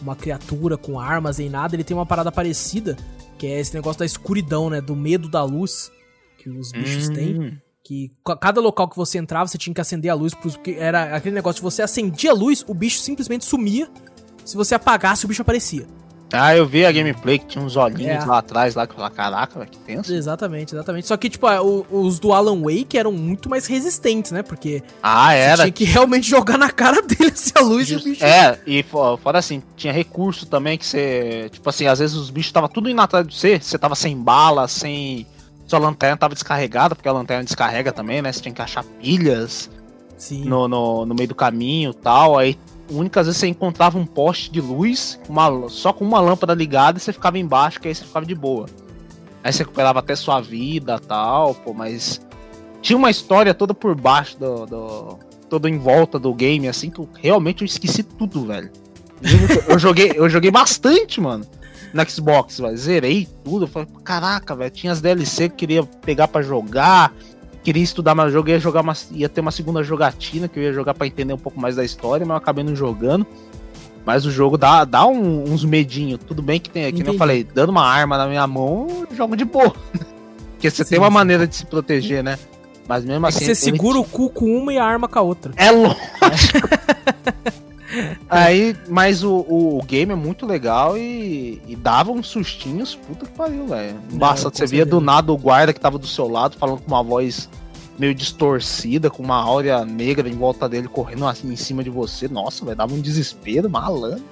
[0.03, 2.97] uma criatura com armas nem nada, ele tem uma parada parecida,
[3.39, 4.81] que é esse negócio da escuridão, né?
[4.81, 5.91] Do medo da luz
[6.39, 7.13] que os bichos hum.
[7.13, 7.63] têm.
[7.83, 11.35] Que cada local que você entrava, você tinha que acender a luz, porque era aquele
[11.35, 13.91] negócio de você acendia a luz, o bicho simplesmente sumia.
[14.45, 15.87] Se você apagasse, o bicho aparecia.
[16.33, 18.27] Ah, eu vi a gameplay que tinha uns olhinhos é.
[18.27, 20.15] lá atrás, lá que eu falei, caraca, que tenso.
[20.15, 21.07] Exatamente, exatamente.
[21.07, 21.47] Só que, tipo,
[21.91, 24.43] os do Alan Wake eram muito mais resistentes, né?
[24.43, 25.65] Porque ah, era.
[25.65, 28.25] tinha que realmente jogar na cara dele se a luz Just, e o bicho.
[28.25, 31.49] É, e fora assim, tinha recurso também que você.
[31.51, 34.17] Tipo assim, às vezes os bichos estavam tudo indo atrás de você, você tava sem
[34.17, 35.27] bala, sem.
[35.67, 38.33] Sua lanterna tava descarregada, porque a lanterna descarrega também, né?
[38.33, 39.71] Você tinha que achar pilhas.
[40.17, 40.45] Sim.
[40.45, 42.39] No, no, no meio do caminho tal.
[42.39, 42.59] Aí
[42.91, 47.01] únicas vezes você encontrava um poste de luz, uma, só com uma lâmpada ligada e
[47.01, 48.67] você ficava embaixo, que aí você ficava de boa.
[49.43, 52.21] Aí você recuperava até sua vida tal, pô, mas
[52.83, 55.19] tinha uma história toda por baixo do, do
[55.49, 58.71] todo em volta do game, assim, que eu, realmente eu esqueci tudo, velho.
[59.23, 61.45] Eu, eu joguei, eu joguei bastante, mano.
[61.93, 62.77] No Xbox, velho.
[62.77, 63.65] Zerei tudo.
[63.65, 64.71] Eu falei, caraca, velho.
[64.71, 67.13] Tinha as DLC que queria pegar para jogar.
[67.63, 70.63] Queria estudar mais o jogo, ia jogar uma, ia ter uma segunda jogatina que eu
[70.63, 73.27] ia jogar para entender um pouco mais da história, mas eu acabei não jogando.
[74.05, 76.21] Mas o jogo dá, dá um, uns medinhos.
[76.27, 79.45] Tudo bem que tem, que eu falei, dando uma arma na minha mão, jogo de
[79.45, 79.75] boa.
[80.53, 81.15] Porque você sim, tem uma sim.
[81.15, 82.39] maneira de se proteger, né?
[82.89, 83.45] Mas mesmo é assim.
[83.45, 85.53] Você segura o cu com uma e a arma com a outra.
[85.57, 86.69] É lógico.
[88.29, 93.33] Aí, mas o, o, game é muito legal e, e dava uns sustinhos, puta que
[93.33, 93.97] pariu, velho.
[94.13, 97.03] Basta, você via do nada o guarda que tava do seu lado falando com uma
[97.03, 97.49] voz
[97.99, 102.29] meio distorcida, com uma áurea negra em volta dele correndo assim em cima de você.
[102.29, 104.25] Nossa, velho, dava um desespero, malandro.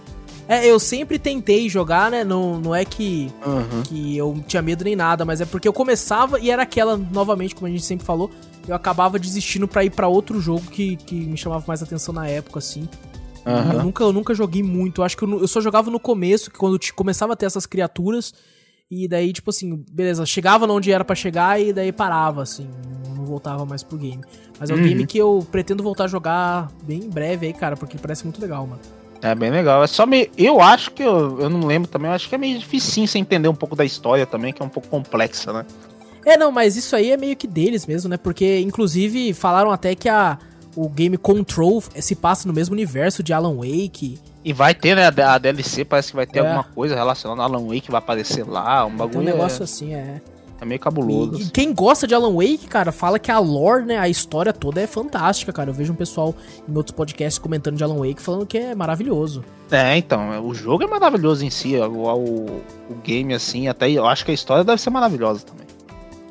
[0.48, 2.24] É, eu sempre tentei jogar, né?
[2.24, 3.82] Não, não é que, uhum.
[3.82, 7.54] que eu tinha medo nem nada, mas é porque eu começava e era aquela, novamente,
[7.54, 8.30] como a gente sempre falou,
[8.66, 12.26] eu acabava desistindo para ir para outro jogo que, que me chamava mais atenção na
[12.26, 12.88] época, assim.
[13.46, 13.72] Uhum.
[13.72, 15.00] Eu, nunca, eu nunca joguei muito.
[15.00, 17.66] Eu acho que eu, eu só jogava no começo, que quando começava a ter essas
[17.66, 18.32] criaturas.
[18.90, 22.68] E daí, tipo assim, beleza, chegava onde era para chegar e daí parava, assim.
[23.14, 24.22] Não voltava mais pro game.
[24.58, 24.82] Mas é um uhum.
[24.82, 28.40] game que eu pretendo voltar a jogar bem em breve aí, cara, porque parece muito
[28.40, 28.80] legal, mano.
[29.20, 29.82] É bem legal.
[29.82, 30.30] É só meio.
[30.36, 33.18] Eu acho que eu, eu não lembro também, eu acho que é meio difícil você
[33.18, 35.66] entender um pouco da história também, que é um pouco complexa, né?
[36.24, 38.16] É, não, mas isso aí é meio que deles mesmo, né?
[38.16, 40.38] Porque, inclusive, falaram até que a,
[40.80, 44.16] o game Control se passa no mesmo universo de Alan Wake.
[44.44, 45.06] E vai ter, né?
[45.06, 46.42] A DLC parece que vai ter é.
[46.42, 49.10] alguma coisa relacionada a Alan Wake, vai aparecer lá, um bagulho.
[49.10, 49.64] Tem um negócio é...
[49.64, 50.20] assim, é.
[50.60, 51.38] É meio cabuloso.
[51.38, 54.52] E, e, quem gosta de Alan Wake, cara, fala que a lore, né, a história
[54.52, 55.70] toda é fantástica, cara.
[55.70, 56.34] Eu vejo um pessoal
[56.68, 59.44] em outros podcasts comentando de Alan Wake falando que é maravilhoso.
[59.70, 62.46] É, então, o jogo é maravilhoso em si, o, o,
[62.90, 65.66] o game, assim, até eu acho que a história deve ser maravilhosa também.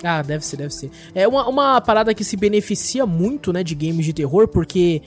[0.03, 0.91] Ah, deve ser, deve ser.
[1.15, 5.01] É uma, uma parada que se beneficia muito, né, de games de terror, porque.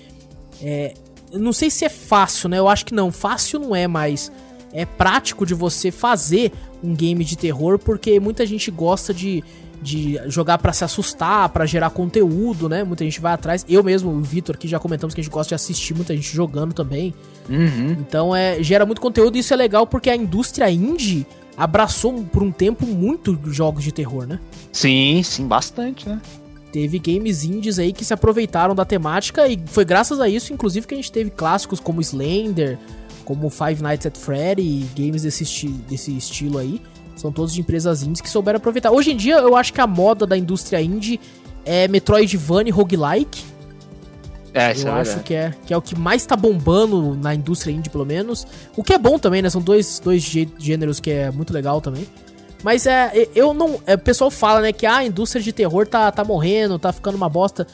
[0.63, 0.95] É,
[1.33, 2.59] não sei se é fácil, né?
[2.59, 3.13] Eu acho que não.
[3.13, 4.33] Fácil não é, mas
[4.73, 6.53] é prático de você fazer
[6.83, 9.45] um game de terror, porque muita gente gosta de,
[9.83, 12.85] de jogar para se assustar, para gerar conteúdo, né?
[12.85, 13.65] Muita gente vai atrás.
[13.69, 16.35] Eu mesmo, o Vitor aqui já comentamos que a gente gosta de assistir muita gente
[16.35, 17.15] jogando também.
[17.49, 17.93] Uhum.
[18.01, 21.27] Então é gera muito conteúdo e isso é legal porque a indústria indie
[21.61, 24.41] abraçou por um tempo muito jogos de terror, né?
[24.73, 26.19] Sim, sim, bastante, né?
[26.73, 30.87] Teve games indies aí que se aproveitaram da temática e foi graças a isso, inclusive,
[30.87, 32.79] que a gente teve clássicos como Slender,
[33.27, 36.81] como Five Nights at Freddy e games desse, esti desse estilo aí.
[37.15, 38.91] São todos de empresas indies que souberam aproveitar.
[38.91, 41.21] Hoje em dia, eu acho que a moda da indústria indie
[41.67, 43.45] é Metroidvania roguelike.
[44.53, 47.35] É, isso eu é acho que é, que é o que mais tá bombando na
[47.35, 48.47] indústria indie, pelo menos.
[48.77, 49.51] O que é bom também, né?
[49.51, 52.07] São dois, dois gêneros que é muito legal também.
[52.63, 53.81] Mas é, eu não.
[53.87, 56.93] É, o pessoal fala, né, que ah, a indústria de terror tá, tá morrendo, tá
[56.93, 57.67] ficando uma bosta.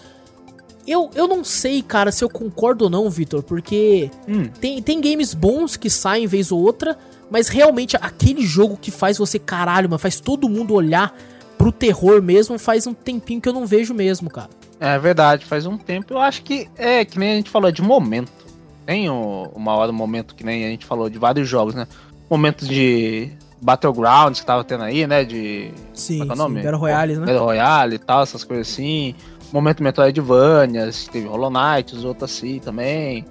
[0.86, 4.47] Eu, eu não sei, cara, se eu concordo ou não, Vitor, porque hum.
[4.61, 6.97] tem, tem games bons que saem vez ou outra,
[7.28, 11.12] mas realmente aquele jogo que faz você, caralho, mas faz todo mundo olhar
[11.59, 14.51] pro terror mesmo, faz um tempinho que eu não vejo mesmo, cara.
[14.78, 16.12] É verdade, faz um tempo.
[16.12, 18.32] Eu acho que é que nem a gente falou, é de momento.
[18.85, 21.86] Tem uma hora, um momento que nem a gente falou de vários jogos, né?
[22.31, 23.31] Momentos de
[23.61, 25.24] Battlegrounds que tava tendo aí, né?
[25.24, 25.73] De.
[25.93, 26.61] Sim, é, é o nome?
[26.61, 27.27] Sim, Battle Royale, né?
[27.27, 29.15] Battle Royale e tal, essas coisas assim
[29.53, 33.24] momento Metroidvania, teve Hollow Knight, os outros assim também.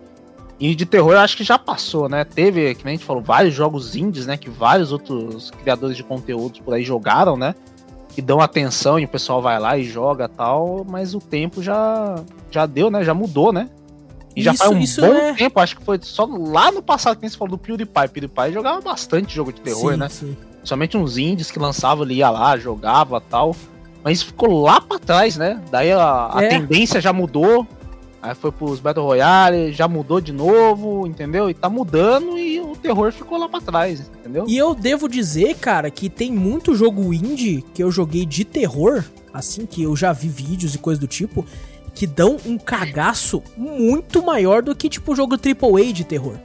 [0.59, 2.23] E de terror eu acho que já passou, né?
[2.23, 4.37] Teve, que nem a gente falou, vários jogos indies, né?
[4.37, 7.53] Que vários outros criadores de conteúdos por aí jogaram, né?
[8.15, 12.15] Que dão atenção e o pessoal vai lá e joga tal, mas o tempo já,
[12.49, 13.03] já deu, né?
[13.03, 13.69] Já mudou, né?
[14.33, 15.33] E já isso, faz um bom é...
[15.33, 18.07] tempo, acho que foi só lá no passado que você falou do PewDiePie.
[18.09, 20.09] PewDiePie jogava bastante jogo de terror, sim, né?
[20.09, 20.37] Sim.
[20.63, 23.55] Somente uns indies que lançavam, ele ia lá, jogava tal.
[24.03, 25.61] Mas ficou lá pra trás, né?
[25.69, 26.47] Daí a, a é.
[26.47, 27.67] tendência já mudou.
[28.21, 31.49] Aí foi pros Battle Royale, já mudou de novo, entendeu?
[31.49, 34.45] E tá mudando e terror ficou lá pra trás, entendeu?
[34.47, 39.03] E eu devo dizer, cara, que tem muito jogo indie que eu joguei de terror,
[39.33, 41.45] assim, que eu já vi vídeos e coisa do tipo,
[41.93, 46.35] que dão um cagaço muito maior do que, tipo, o jogo AAA de terror.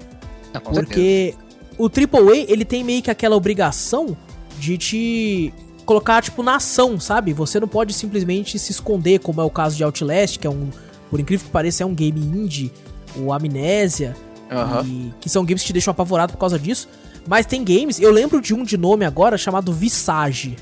[0.54, 1.34] Ah, Porque
[1.76, 4.16] o AAA, ele tem meio que aquela obrigação
[4.58, 5.54] de te
[5.84, 7.32] colocar, tipo, na ação, sabe?
[7.32, 10.68] Você não pode simplesmente se esconder, como é o caso de Outlast, que é um,
[11.10, 12.72] por incrível que pareça, é um game indie,
[13.16, 14.14] o Amnésia,
[14.50, 14.86] uhum.
[14.86, 16.88] e, que são games que te deixam apavorado por causa disso.
[17.26, 20.56] Mas tem games, eu lembro de um de nome agora chamado Visage.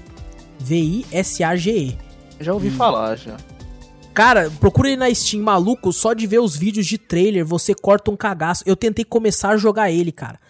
[0.59, 1.97] V-I-S-A-G-E.
[2.41, 2.71] Já ouvi e...
[2.71, 3.37] falar, já.
[4.13, 8.11] Cara, procura aí na Steam, maluco, só de ver os vídeos de trailer, você corta
[8.11, 8.65] um cagaço.
[8.67, 10.41] Eu tentei começar a jogar ele, cara.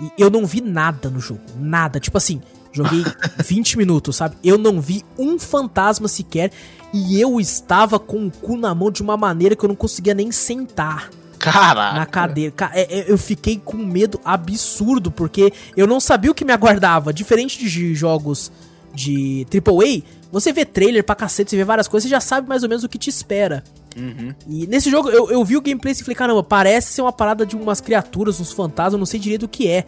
[0.00, 1.40] E eu não vi nada no jogo.
[1.56, 2.00] Nada.
[2.00, 2.40] Tipo assim,
[2.72, 3.04] Joguei
[3.44, 4.36] 20 minutos, sabe?
[4.42, 6.50] Eu não vi um fantasma sequer
[6.92, 10.14] e eu estava com o cu na mão de uma maneira que eu não conseguia
[10.14, 11.10] nem sentar.
[11.42, 11.98] Caraca.
[11.98, 12.54] Na cadeira.
[12.72, 17.12] É, é, eu fiquei com medo absurdo, porque eu não sabia o que me aguardava.
[17.12, 18.52] Diferente de jogos
[18.94, 22.62] de AAA, você vê trailer pra cacete, você vê várias coisas, você já sabe mais
[22.62, 23.64] ou menos o que te espera.
[23.96, 24.32] Uhum.
[24.46, 27.44] E nesse jogo eu, eu vi o gameplay e falei, caramba, parece ser uma parada
[27.44, 29.84] de umas criaturas, uns fantasmas, não sei direito o que é.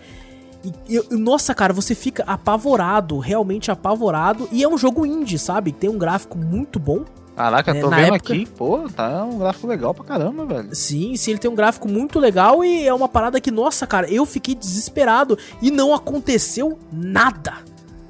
[0.89, 4.49] E, eu, nossa, cara, você fica apavorado, realmente apavorado.
[4.51, 5.71] E é um jogo indie, sabe?
[5.71, 7.05] Tem um gráfico muito bom.
[7.37, 8.33] Caraca, é, tô vendo época...
[8.33, 10.75] aqui, pô, tá um gráfico legal pra caramba, velho.
[10.75, 14.09] Sim, sim, ele tem um gráfico muito legal e é uma parada que, nossa, cara,
[14.09, 17.55] eu fiquei desesperado e não aconteceu nada.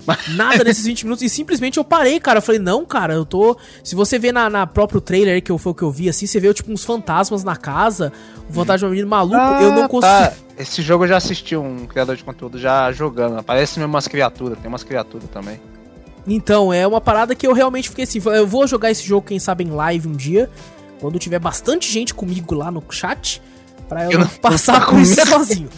[0.37, 1.23] Nada nesses 20 minutos.
[1.23, 2.39] E simplesmente eu parei, cara.
[2.39, 3.57] Eu falei, não, cara, eu tô.
[3.83, 6.27] Se você vê na, na próprio trailer que eu, foi o que eu vi, assim,
[6.27, 8.13] você vê tipo uns fantasmas na casa,
[8.49, 10.13] o fantasma de um menino maluco, ah, eu não consigo.
[10.13, 10.33] Tá.
[10.59, 13.43] Esse jogo eu já assisti um criador de conteúdo já jogando.
[13.43, 15.59] Parece mesmo umas criaturas, tem umas criaturas também.
[16.27, 18.21] Então, é uma parada que eu realmente fiquei assim.
[18.25, 20.51] Eu vou jogar esse jogo, quem sabe, em live um dia.
[21.01, 23.43] Quando tiver bastante gente comigo lá no chat.
[23.89, 25.69] Pra eu, eu não passar por isso sozinho.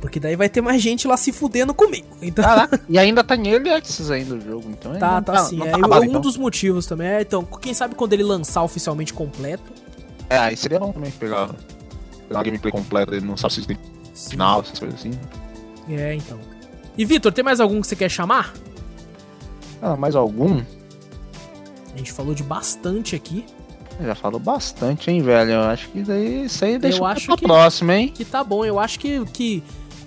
[0.00, 2.06] Porque daí vai ter mais gente lá se fudendo comigo.
[2.22, 2.44] Então...
[2.44, 4.92] Caraca, e ainda tá em Early Access ainda o jogo, então...
[4.92, 5.60] Tá, tá, tá sim.
[5.60, 6.20] é, tá um então.
[6.20, 7.08] dos motivos também.
[7.08, 9.72] É, então, quem sabe quando ele lançar oficialmente completo...
[10.30, 11.48] É, aí seria bom também pegar,
[12.28, 13.76] pegar uma gameplay completa dele no Subsystem
[14.14, 15.10] final, essas coisas assim.
[15.88, 16.38] É, então.
[16.96, 18.52] E Vitor, tem mais algum que você quer chamar?
[19.80, 20.62] Ah, mais algum?
[21.94, 23.44] A gente falou de bastante aqui.
[24.00, 25.52] Já falou bastante, hein, velho?
[25.52, 28.08] Eu acho que daí, isso aí deixa eu acho pra que, próxima, hein?
[28.08, 28.64] Que tá bom.
[28.64, 29.62] Eu acho que, que,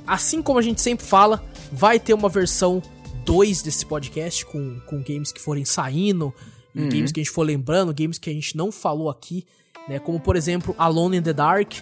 [0.07, 2.81] assim como a gente sempre fala, vai ter uma versão
[3.25, 6.33] 2 desse podcast com, com games que forem saindo,
[6.73, 6.87] uhum.
[6.87, 9.45] games que a gente for lembrando, games que a gente não falou aqui,
[9.89, 9.99] né?
[9.99, 11.73] Como, por exemplo, Alone in the Dark.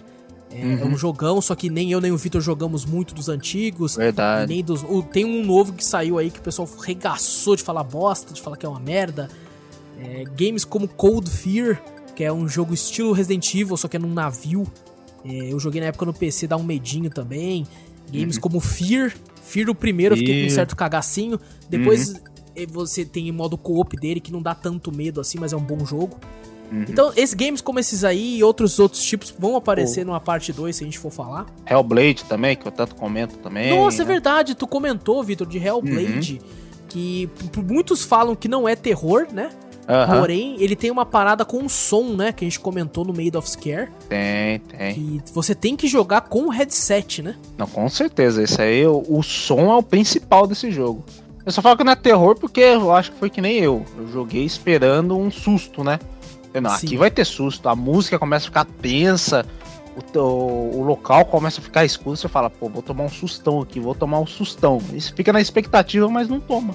[0.52, 0.78] É, uhum.
[0.78, 3.96] é um jogão, só que nem eu nem o Vitor jogamos muito dos antigos.
[3.96, 4.52] Verdade.
[4.52, 8.34] Nem dos, tem um novo que saiu aí que o pessoal regaçou de falar bosta,
[8.34, 9.28] de falar que é uma merda.
[9.98, 11.80] É, games como Cold Fear,
[12.16, 14.66] que é um jogo estilo Resident Evil, só que é num navio.
[15.24, 17.66] É, eu joguei na época no PC, dá um medinho também.
[18.12, 18.42] Games uhum.
[18.42, 19.14] como Fear,
[19.44, 21.38] Fear o primeiro, eu fiquei com um certo cagacinho.
[21.68, 22.30] Depois uhum.
[22.56, 25.56] Eh, você tem o modo co-op dele, que não dá tanto medo assim, mas é
[25.56, 26.18] um bom jogo.
[26.70, 26.84] Uhum.
[26.88, 30.06] Então, esses games como esses aí e outros outros tipos vão aparecer oh.
[30.06, 31.46] numa parte 2 se a gente for falar.
[31.68, 33.70] Hellblade também, que eu tanto comento também.
[33.76, 34.10] Nossa, é né?
[34.10, 36.84] é verdade, tu comentou, Vitor, de Hellblade, uhum.
[36.88, 39.50] que muitos falam que não é terror, né?
[39.88, 40.20] Uhum.
[40.20, 42.30] Porém, ele tem uma parada com som, né?
[42.30, 43.88] Que a gente comentou no Made of Scare.
[44.08, 44.94] Tem, tem.
[44.94, 47.34] Que você tem que jogar com o headset, né?
[47.58, 48.40] Não, com certeza.
[48.40, 51.04] Esse aí, o, o som é o principal desse jogo.
[51.44, 53.84] Eu só falo que não é terror porque eu acho que foi que nem eu.
[53.98, 55.98] Eu joguei esperando um susto, né?
[56.54, 57.68] Não, aqui vai ter susto.
[57.68, 59.46] A música começa a ficar tensa.
[60.14, 62.16] O, o, o, local começa a ficar escuro.
[62.16, 64.80] Você fala, pô, vou tomar um sustão aqui, vou tomar um sustão.
[64.92, 66.74] Isso fica na expectativa, mas não toma.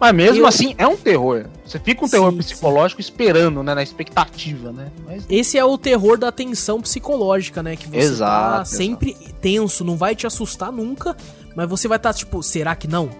[0.00, 0.46] Mas mesmo eu...
[0.46, 1.46] assim, é um terror.
[1.64, 3.10] Você fica um terror sim, psicológico sim.
[3.10, 3.74] esperando, né?
[3.74, 4.92] Na expectativa, né?
[5.04, 5.24] Mas...
[5.28, 7.74] Esse é o terror da tensão psicológica, né?
[7.74, 9.34] Que você exato, tá sempre exato.
[9.40, 11.16] tenso, não vai te assustar nunca,
[11.56, 13.10] mas você vai estar tá, tipo, será que não?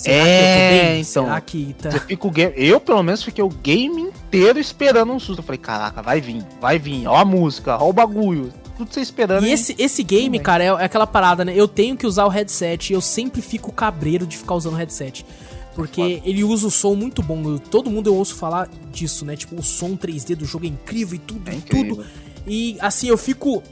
[0.00, 0.98] Será é, que é?
[0.98, 1.90] Então, Será que tá...
[1.90, 2.52] você fica o game...
[2.56, 5.40] Eu, pelo menos, fiquei o game inteiro esperando um susto.
[5.40, 7.06] Eu falei, caraca, vai vir, vai vir.
[7.06, 8.52] Ó a música, ó o bagulho.
[8.78, 9.46] Tudo você esperando.
[9.46, 11.52] E esse, esse game, cara, é, é aquela parada, né?
[11.54, 14.76] Eu tenho que usar o headset e eu sempre fico cabreiro de ficar usando o
[14.76, 15.26] headset.
[15.74, 16.28] Porque Foda.
[16.28, 17.58] ele usa o som muito bom.
[17.58, 19.36] todo mundo eu ouço falar disso, né?
[19.36, 21.96] Tipo, o som 3D do jogo é incrível e tudo, é incrível.
[21.96, 22.06] tudo.
[22.46, 23.62] E assim, eu fico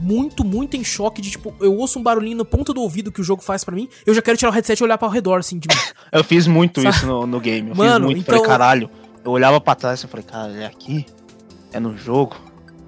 [0.00, 3.20] muito, muito em choque de, tipo, eu ouço um barulhinho no ponto do ouvido que
[3.20, 5.10] o jogo faz para mim, eu já quero tirar o headset e olhar para o
[5.10, 5.80] redor, assim, de mim.
[6.10, 6.96] eu fiz muito Sabe?
[6.96, 7.70] isso no, no game.
[7.70, 8.36] Eu Mano, fiz muito, então...
[8.36, 8.90] falei, caralho.
[9.22, 11.04] Eu olhava pra trás e falei, cara, é aqui?
[11.72, 12.34] É no jogo?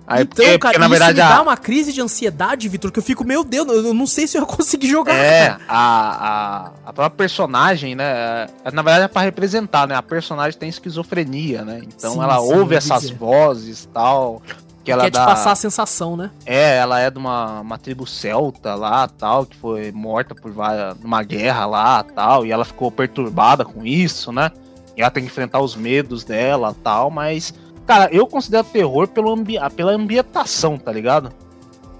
[0.06, 1.36] Aí, então, porque, cara, na verdade, isso me a...
[1.36, 4.36] dá uma crise de ansiedade, Vitor, que eu fico, meu Deus, eu não sei se
[4.36, 5.14] eu conseguir jogar.
[5.14, 10.02] É, a, a, a própria personagem, né, é, na verdade é pra representar, né, a
[10.02, 13.14] personagem tem esquizofrenia, né, então sim, ela sim, ouve essas dizer.
[13.14, 14.42] vozes e tal,
[14.84, 15.20] que ela quer dá...
[15.20, 16.30] te passar a sensação, né?
[16.44, 20.98] É, ela é de uma, uma tribo celta lá, tal, que foi morta por várias,
[21.00, 24.50] numa guerra lá, tal, e ela ficou perturbada com isso, né,
[24.96, 27.54] e ela tem que enfrentar os medos dela, tal, mas
[27.86, 31.32] Cara, eu considero terror pelo ambi pela ambientação, tá ligado?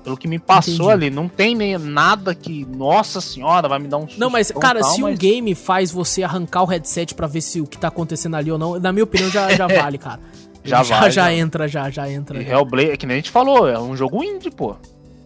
[0.05, 0.91] Pelo que me passou Entendi.
[0.91, 1.11] ali.
[1.11, 4.19] Não tem nem nada que, nossa senhora, vai me dar um susto.
[4.19, 5.15] Não, mas, cara, tal, se mas...
[5.15, 8.51] um game faz você arrancar o headset para ver se o que tá acontecendo ali
[8.51, 10.21] ou não, na minha opinião, já, já vale, cara.
[10.65, 12.41] Já, já, vale, já, já entra, já, já entra.
[12.41, 12.53] E já.
[12.53, 14.77] Hellblade, é que nem a gente falou, é um jogo indie, pô.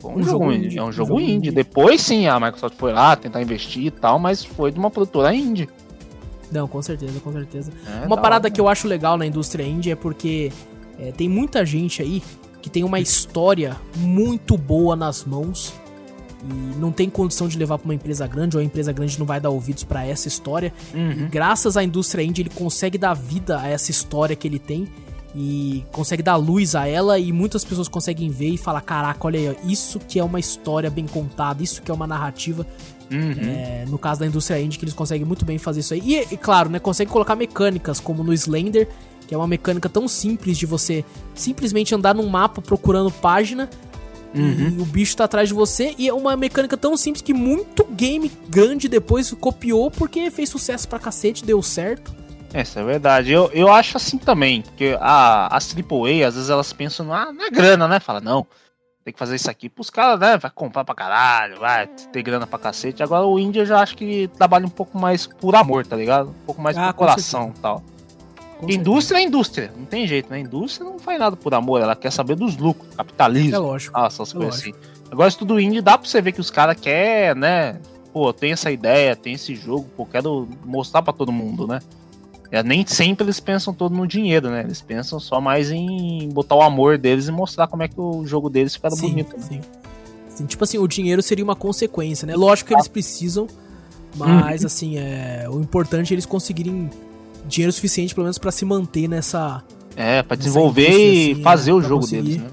[0.03, 0.79] Um, um, jogo, jogo indie.
[0.79, 1.35] É um jogo, jogo indie.
[1.35, 1.51] indie.
[1.51, 5.35] Depois sim, a Microsoft foi lá tentar investir e tal, mas foi de uma produtora
[5.35, 5.69] indie.
[6.51, 7.73] Não, com certeza, com certeza.
[8.03, 8.51] É, uma parada hora.
[8.55, 10.53] que eu acho legal na indústria indie é porque
[10.99, 12.23] é, tem muita gente aí
[12.63, 15.75] que tem uma história muito boa nas mãos
[16.45, 19.27] e não tem condição de levar para uma empresa grande ou a empresa grande não
[19.27, 20.73] vai dar ouvidos para essa história.
[20.95, 21.11] Uhum.
[21.11, 24.87] E graças à indústria indie ele consegue dar vida a essa história que ele tem
[25.37, 29.39] e consegue dar luz a ela e muitas pessoas conseguem ver e falar, caraca, olha
[29.39, 32.67] aí, isso que é uma história bem contada, isso que é uma narrativa.
[33.11, 33.35] Uhum.
[33.39, 36.01] É, no caso da indústria indie, que eles conseguem muito bem fazer isso aí.
[36.03, 38.89] E, e claro, né, consegue colocar mecânicas, como no Slender,
[39.29, 41.05] que é uma mecânica tão simples de você
[41.35, 43.69] simplesmente andar num mapa procurando página
[44.35, 44.77] Uhum.
[44.79, 45.95] E o bicho tá atrás de você.
[45.99, 50.87] E é uma mecânica tão simples que muito game grande depois copiou porque fez sucesso
[50.87, 52.15] pra cacete, deu certo.
[52.57, 53.31] Essa é verdade.
[53.31, 54.63] Eu, eu acho assim também.
[54.63, 58.01] Porque a, as AAA, às vezes elas pensam na, na grana, né?
[58.01, 58.47] Fala, não,
[59.05, 60.39] tem que fazer isso aqui pros caras, né?
[60.39, 63.03] Vai comprar pra caralho, vai ter grana pra cacete.
[63.03, 66.31] Agora o India já acho que trabalha um pouco mais por amor, tá ligado?
[66.31, 67.83] Um pouco mais ah, por coração e tal.
[68.59, 69.19] Com indústria certeza.
[69.19, 70.39] é indústria, não tem jeito, né?
[70.39, 73.55] Indústria não faz nada por amor, ela quer saber dos lucros, capitalismo.
[73.55, 73.95] É lógico.
[73.95, 74.79] Ah, essas é coisas lógico.
[74.79, 75.09] assim.
[75.11, 77.79] Agora, isso tudo indie, dá pra você ver que os caras querem, né?
[78.15, 81.81] Pô, tem essa ideia, tem esse jogo, pô, quero mostrar para todo mundo, né?
[82.51, 84.63] É, nem sempre eles pensam todo no dinheiro, né?
[84.63, 88.25] Eles pensam só mais em botar o amor deles e mostrar como é que o
[88.27, 89.35] jogo deles fica bonito.
[89.41, 89.61] Sim.
[90.29, 90.47] sim.
[90.47, 92.35] Tipo assim, o dinheiro seria uma consequência, né?
[92.37, 93.47] Lógico que eles precisam,
[94.15, 94.67] mas uhum.
[94.67, 96.89] assim, é, o importante é eles conseguirem
[97.47, 99.63] dinheiro suficiente, pelo menos, para se manter nessa.
[99.97, 102.49] É, para desenvolver e assim, fazer né, o jogo deles, né?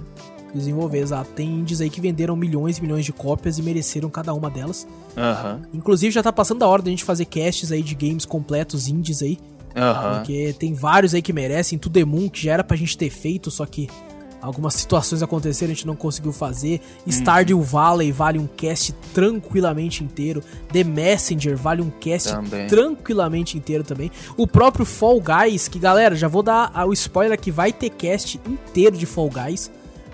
[0.54, 1.32] Desenvolver, exato.
[1.32, 4.88] Tem indies aí que venderam milhões e milhões de cópias e mereceram cada uma delas.
[5.18, 5.62] Uhum.
[5.74, 9.24] Inclusive, já tá passando da hora da gente fazer casts aí de games completos indies
[9.24, 9.40] aí.
[9.76, 10.16] Uhum.
[10.16, 11.78] Porque tem vários aí que merecem.
[11.78, 13.90] To The Moon, que já era pra gente ter feito, só que
[14.42, 16.82] algumas situações aconteceram, a gente não conseguiu fazer.
[17.06, 17.12] Uhum.
[17.12, 20.44] Stardew Valley vale um cast tranquilamente inteiro.
[20.72, 22.68] The Messenger vale um cast também.
[22.68, 24.12] tranquilamente inteiro também.
[24.36, 28.40] O próprio Fall Guys, que galera, já vou dar o spoiler que vai ter cast
[28.46, 29.72] inteiro de Fall Guys,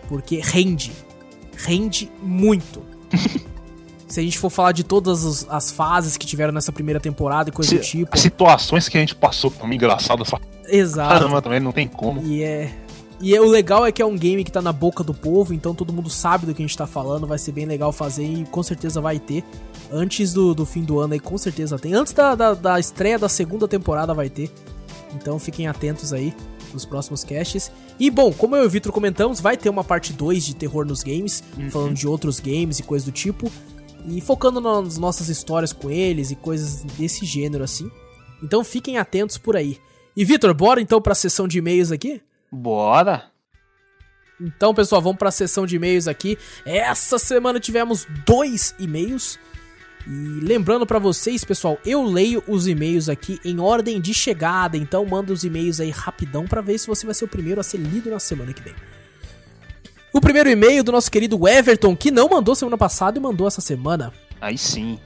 [0.07, 0.91] porque rende.
[1.55, 2.81] Rende muito.
[4.09, 7.53] se a gente for falar de todas as, fases que tiveram nessa primeira temporada e
[7.53, 8.09] coisa se, do tipo.
[8.11, 10.29] As situações que a gente passou também engraçadas.
[10.67, 11.09] Exato.
[11.09, 12.21] Caramba, também não tem como.
[12.23, 12.73] E é.
[13.21, 15.53] E é, o legal é que é um game que tá na boca do povo,
[15.53, 18.23] então todo mundo sabe do que a gente tá falando, vai ser bem legal fazer
[18.23, 19.43] e com certeza vai ter.
[19.91, 21.93] Antes do, do fim do ano aí, com certeza tem.
[21.93, 24.49] Antes da, da, da estreia da segunda temporada vai ter.
[25.13, 26.33] Então fiquem atentos aí
[26.73, 27.71] nos próximos casts.
[27.99, 30.85] E bom, como eu e o Vitor comentamos, vai ter uma parte 2 de terror
[30.85, 31.69] nos games, uhum.
[31.69, 33.51] falando de outros games e coisas do tipo.
[34.09, 37.89] E focando nas nossas histórias com eles e coisas desse gênero assim.
[38.41, 39.77] Então fiquem atentos por aí.
[40.15, 42.21] E Vitor, bora então pra sessão de e-mails aqui?
[42.51, 43.31] Bora!
[44.41, 46.37] Então, pessoal, vamos para a sessão de e-mails aqui.
[46.65, 49.37] Essa semana tivemos dois e-mails.
[50.07, 55.05] E lembrando para vocês, pessoal, eu leio os e-mails aqui em ordem de chegada, então
[55.05, 57.77] manda os e-mails aí rapidão para ver se você vai ser o primeiro a ser
[57.77, 58.73] lido na semana que vem.
[60.13, 63.61] O primeiro e-mail do nosso querido Everton, que não mandou semana passada e mandou essa
[63.61, 64.11] semana.
[64.41, 64.99] Aí sim.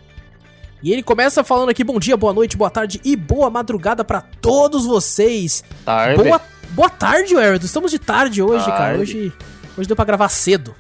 [0.81, 4.21] E ele começa falando aqui: bom dia, boa noite, boa tarde e boa madrugada para
[4.21, 5.63] todos vocês.
[5.85, 6.23] Tarde.
[6.23, 6.41] Boa
[6.73, 7.65] Boa tarde, Everton.
[7.67, 8.77] Estamos de tarde hoje, tarde.
[8.77, 8.97] cara.
[8.97, 9.31] Hoje,
[9.77, 10.73] hoje deu pra gravar cedo.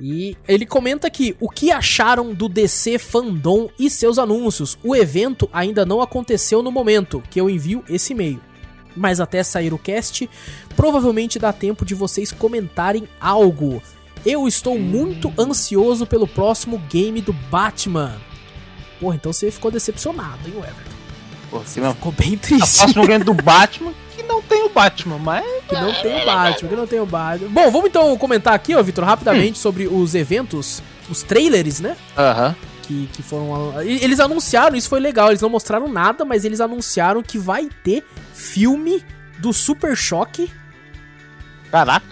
[0.00, 4.78] E ele comenta aqui o que acharam do DC Fandom e seus anúncios.
[4.82, 8.40] O evento ainda não aconteceu no momento que eu envio esse e-mail.
[8.98, 10.28] Mas até sair o cast,
[10.76, 13.82] provavelmente dá tempo de vocês comentarem algo.
[14.26, 18.16] Eu estou muito ansioso pelo próximo game do Batman.
[19.00, 20.98] Porra, então você ficou decepcionado, hein, Everton?
[21.50, 21.94] Porra, você não...
[21.94, 22.76] ficou bem triste.
[22.76, 23.94] O próximo game do Batman
[24.28, 25.44] não tem o Batman, mas.
[25.66, 27.48] Que não tem o Batman, que não tem o Batman.
[27.48, 29.62] Bom, vamos então comentar aqui, ó, Vitor, rapidamente hum.
[29.62, 31.96] sobre os eventos, os trailers, né?
[32.16, 32.54] Aham.
[32.88, 33.82] Que, que foram.
[33.82, 38.02] Eles anunciaram, isso foi legal, eles não mostraram nada, mas eles anunciaram que vai ter
[38.32, 39.04] filme
[39.38, 40.50] do Super Choque.
[41.70, 42.06] Caraca.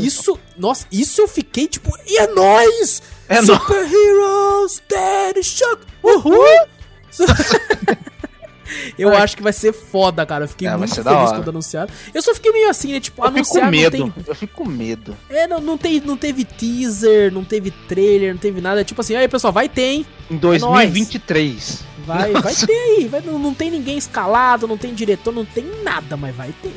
[0.00, 3.02] Isso, nossa, isso eu fiquei tipo, e é nóis!
[3.28, 3.94] É Super no...
[3.94, 6.46] Heroes, Daddy Shock, uhul!
[8.98, 10.44] Eu acho que vai ser foda, cara.
[10.44, 11.92] Eu fiquei é, muito feliz quando anunciaram.
[12.12, 13.00] Eu só fiquei meio assim, né?
[13.00, 13.32] Tipo, eu.
[13.32, 13.90] Fico com medo.
[13.90, 14.14] Tem...
[14.26, 15.16] Eu fico com medo.
[15.28, 18.84] É, não, não, tem, não teve teaser, não teve trailer, não teve nada.
[18.84, 20.06] Tipo assim, aí, pessoal, vai ter, hein?
[20.30, 21.82] Em 2023.
[21.82, 23.08] É vai, vai ter aí.
[23.08, 26.74] Vai, não, não tem ninguém escalado, não tem diretor, não tem nada, mas vai ter.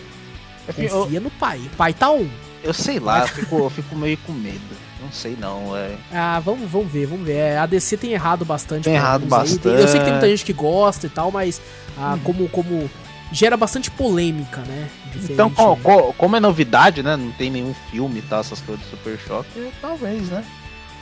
[0.66, 1.22] Confia eu...
[1.22, 1.60] no pai.
[1.60, 2.30] O pai tá um.
[2.64, 4.81] Eu sei lá, eu fico, eu fico meio com medo.
[5.02, 5.96] Não sei não, é.
[6.14, 7.38] Ah, vamos, vamos ver, vamos ver.
[7.38, 8.84] É, a DC tem errado bastante.
[8.84, 9.68] Tem errado bastante.
[9.68, 11.60] Eu sei que tem muita gente que gosta e tal, mas
[11.98, 12.20] ah, hum.
[12.24, 12.90] como, como
[13.32, 14.90] gera bastante polêmica, né?
[15.06, 16.14] Diferente, então, como, né?
[16.18, 17.16] como é novidade, né?
[17.18, 20.46] Não tem nenhum filme e tal, essas coisas do Super Choque, talvez, né?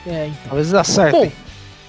[0.08, 0.44] É, então.
[0.46, 1.26] Talvez acertem.
[1.26, 1.32] Bom,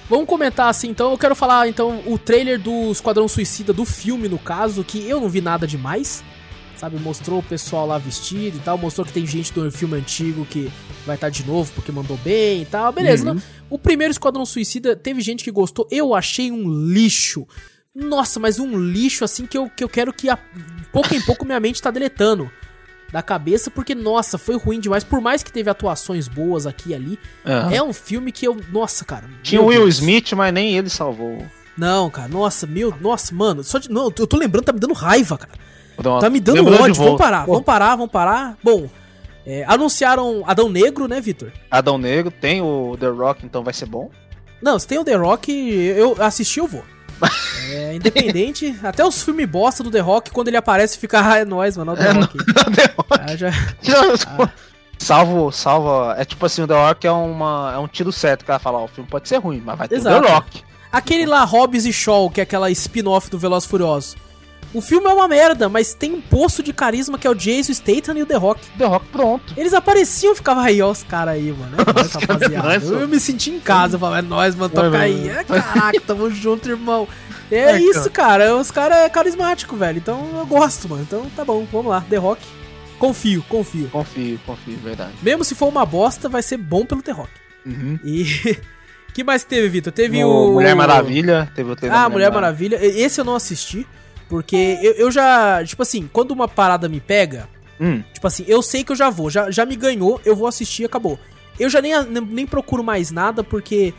[0.09, 1.12] vamos comentar assim, então.
[1.12, 5.20] Eu quero falar, então, o trailer do Esquadrão Suicida, do filme, no caso, que eu
[5.20, 6.24] não vi nada demais.
[6.81, 6.98] Sabe?
[6.98, 10.73] Mostrou o pessoal lá vestido e tal, mostrou que tem gente do filme antigo que
[11.05, 12.90] vai estar tá de novo porque mandou bem e tal.
[12.90, 13.35] Beleza, uhum.
[13.35, 17.47] não, o primeiro Esquadrão Suicida teve gente que gostou, eu achei um lixo.
[17.94, 20.39] Nossa, mas um lixo assim que eu, que eu quero que a,
[20.90, 22.51] pouco em pouco minha mente tá deletando
[23.12, 25.02] da cabeça, porque, nossa, foi ruim demais.
[25.02, 27.70] Por mais que teve atuações boas aqui e ali, uhum.
[27.70, 28.57] é um filme que eu.
[28.70, 29.28] Nossa, cara.
[29.43, 29.97] Tinha o Will Deus.
[29.97, 31.44] Smith, mas nem ele salvou.
[31.77, 32.94] Não, cara, nossa, meu.
[33.01, 33.65] Nossa, mano.
[33.65, 35.59] Só de, não, eu tô lembrando, tá me dando raiva, cara.
[36.02, 36.94] Tá me dando ódio.
[36.94, 37.52] Vamos parar, Pô.
[37.52, 38.56] vamos parar, vamos parar.
[38.62, 38.89] Bom,
[39.47, 41.52] é, anunciaram Adão Negro, né, Vitor?
[41.70, 44.10] Adão Negro, tem o The Rock, então vai ser bom.
[44.62, 46.85] Não, se tem o The Rock, eu assisti, eu vou.
[47.72, 51.44] É, independente, até os filmes bosta do The Rock, quando ele aparece, fica, ah, é
[51.44, 52.36] nóis, mano, é o The é, Rock.
[52.52, 53.10] Não, The Rock.
[53.10, 53.51] Ah, já...
[54.27, 54.51] ah.
[54.98, 58.44] Salvo, salvo, é tipo assim, o The Rock é, uma, é um tiro certo, o
[58.44, 60.18] cara fala, ó, o filme pode ser ruim, mas vai ter Exato.
[60.18, 60.64] o The Rock.
[60.90, 64.16] Aquele lá, Hobbs e Shaw, que é aquela spin-off do Veloz Furioso.
[64.72, 67.72] O filme é uma merda, mas tem um poço de carisma que é o Jason
[67.72, 68.60] Statham e o The Rock.
[68.78, 69.52] The Rock, pronto.
[69.56, 71.76] Eles apareciam e ficavam aí, ó, os caras aí, mano.
[71.76, 72.74] É nóis, rapaziada.
[72.76, 75.28] eu, eu, me senti em casa, eu falava, é nóis, mano, toca aí.
[75.28, 77.09] É, caraca, tamo junto, irmão.
[77.51, 78.55] É, é isso, cara.
[78.56, 79.98] Os caras é carismático, velho.
[79.98, 81.02] Então eu gosto, mano.
[81.02, 82.05] Então tá bom, vamos lá.
[82.09, 82.40] The Rock.
[82.98, 83.88] Confio, confio.
[83.88, 85.12] Confio, confio, verdade.
[85.22, 87.30] Mesmo se for uma bosta, vai ser bom pelo The Rock.
[87.66, 87.98] Uhum.
[88.05, 88.56] E.
[89.12, 89.92] que mais teve, Vitor?
[89.92, 90.52] Teve o.
[90.52, 91.51] Mulher Maravilha.
[91.55, 92.78] Teve o Ah, Mulher Maravilha.
[92.78, 93.05] Maravilha.
[93.05, 93.86] Esse eu não assisti.
[94.31, 97.48] Porque eu, eu já, tipo assim, quando uma parada me pega,
[97.81, 98.01] hum.
[98.15, 100.82] tipo assim, eu sei que eu já vou, já, já me ganhou, eu vou assistir
[100.82, 101.19] e acabou.
[101.59, 103.93] Eu já nem, nem procuro mais nada, porque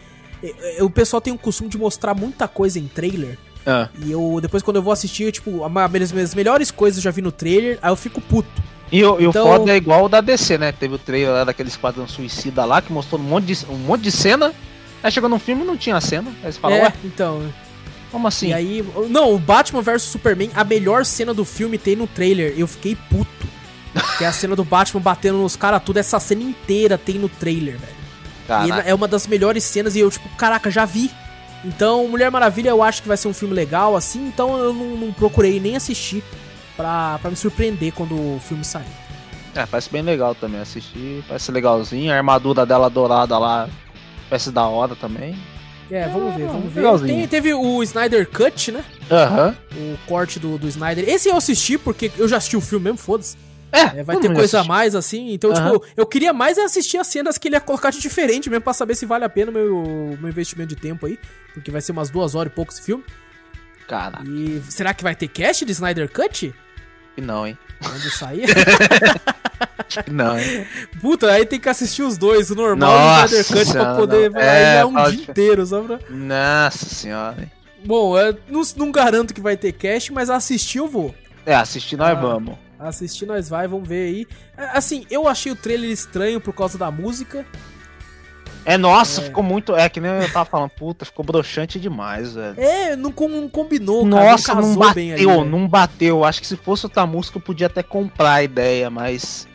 [0.80, 3.38] o pessoal tem o costume de mostrar muita coisa em trailer.
[3.68, 3.90] Ah.
[4.02, 7.12] E eu, depois quando eu vou assistir, eu, tipo, as minhas melhores coisas eu já
[7.12, 8.49] vi no trailer, aí eu fico puto.
[8.90, 9.28] E, e então...
[9.28, 10.72] o foda é igual o da DC, né?
[10.72, 14.02] Teve o trailer lá daquele Esquadrão Suicida lá, que mostrou um monte de, um monte
[14.02, 14.53] de cena.
[15.03, 16.32] Aí chegou no filme e não tinha cena.
[16.41, 16.94] Aí você fala, é, ué?
[17.03, 17.41] então.
[18.12, 18.50] Como assim?
[18.50, 18.86] E aí.
[19.10, 22.54] Não, o Batman vs Superman, a melhor cena do filme tem no trailer.
[22.58, 23.48] Eu fiquei puto.
[24.18, 25.98] que é a cena do Batman batendo nos caras, tudo.
[25.98, 28.02] Essa cena inteira tem no trailer, velho.
[28.48, 28.88] Caraca.
[28.88, 31.10] E é uma das melhores cenas e eu, tipo, caraca, já vi.
[31.64, 34.28] Então, Mulher Maravilha eu acho que vai ser um filme legal, assim.
[34.28, 36.24] Então eu não, não procurei nem assistir
[36.76, 38.86] pra, pra me surpreender quando o filme sair.
[39.54, 41.24] É, parece bem legal também assistir.
[41.28, 42.12] Parece legalzinho.
[42.12, 43.70] A armadura dela dourada lá
[44.30, 45.38] parece da hora também.
[45.92, 47.08] É, vamos ver, vamos ver.
[47.08, 48.84] Tem, teve o Snyder Cut, né?
[49.12, 49.58] Aham.
[49.76, 51.08] O corte do, do Snyder.
[51.08, 53.36] Esse eu assisti porque eu já assisti o filme mesmo, foda-se.
[53.74, 55.34] É, é, vai ter coisa a mais, assim.
[55.34, 55.80] Então, uhum.
[55.80, 58.74] tipo, eu queria mais assistir as cenas que ele ia colocar de diferente mesmo pra
[58.74, 61.20] saber se vale a pena o meu, meu investimento de tempo aí.
[61.54, 63.04] Porque vai ser umas duas horas e pouco esse filme.
[63.88, 64.22] Cara.
[64.26, 66.54] E será que vai ter cast de Snyder Cut?
[67.18, 67.58] Não, hein?
[67.82, 68.46] Quando sair?
[70.12, 70.36] Não?
[71.02, 73.96] Puta, aí tem que assistir os dois, o normal Nossa e o Snyder Cut pra
[73.96, 74.32] poder.
[74.32, 74.42] Não.
[74.42, 75.32] É, é um dia de...
[75.32, 76.00] inteiro, só pra.
[76.10, 77.52] Nossa senhora.
[77.84, 81.14] Bom, eu não, não garanto que vai ter cast, mas assistir eu vou.
[81.46, 82.56] É, assistir nós ah, vamos.
[82.80, 84.28] Assistir nós vai, vamos ver aí.
[84.58, 87.46] É, assim, eu achei o trailer estranho por causa da música.
[88.64, 89.24] É, nossa, é.
[89.26, 89.76] ficou muito.
[89.76, 92.60] É que nem eu tava falando, puta, ficou broxante demais, velho.
[92.60, 94.62] É, não, não combinou, nossa, cara.
[94.62, 96.24] Não, não bateu, ali, não bateu.
[96.24, 99.48] Acho que se fosse outra música eu podia até comprar a ideia, mas.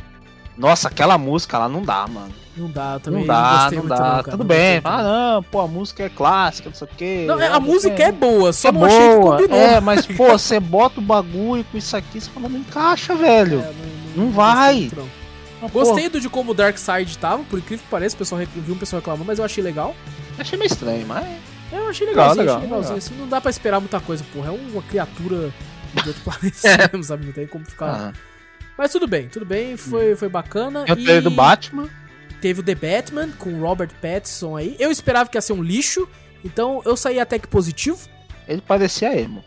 [0.56, 2.32] Nossa, aquela música lá não dá, mano.
[2.56, 3.20] Não dá, também.
[3.20, 4.16] Não dá, não dá.
[4.16, 4.80] Não, Tudo bem.
[4.82, 7.24] Ah, não, pô, a música é clássica, não sei o quê.
[7.26, 9.58] Não, é, a música é, é boa, só é não boa, achei que combinou.
[9.58, 13.60] É, mas, pô, você bota o bagulho com isso aqui, você fala, não encaixa, velho.
[13.60, 14.90] É, não, não, não, vai.
[15.62, 18.40] Ah, Gostei do de como o Dark Side tava, por incrível que pareça, o pessoal
[18.54, 19.94] viu um pessoal reclamando, mas eu achei legal.
[20.38, 21.26] Achei meio estranho, mas.
[21.72, 22.94] É, eu achei legalzinho, legal, achei legalzinho.
[22.94, 22.98] Legal.
[22.98, 24.48] Assim, não dá pra esperar muita coisa, porra.
[24.48, 25.52] É uma criatura
[25.92, 27.26] de outro planeta mesmo, sabe?
[27.26, 27.86] Não tem como ficar.
[27.86, 28.35] Ah.
[28.76, 30.84] Mas tudo bem, tudo bem, foi, foi bacana.
[30.86, 31.20] Eu e...
[31.20, 31.88] do Batman.
[32.40, 34.76] Teve o The Batman com o Robert Pattinson aí.
[34.78, 36.06] Eu esperava que ia ser um lixo,
[36.44, 37.98] então eu saí até que positivo.
[38.46, 39.42] Ele parecia emo.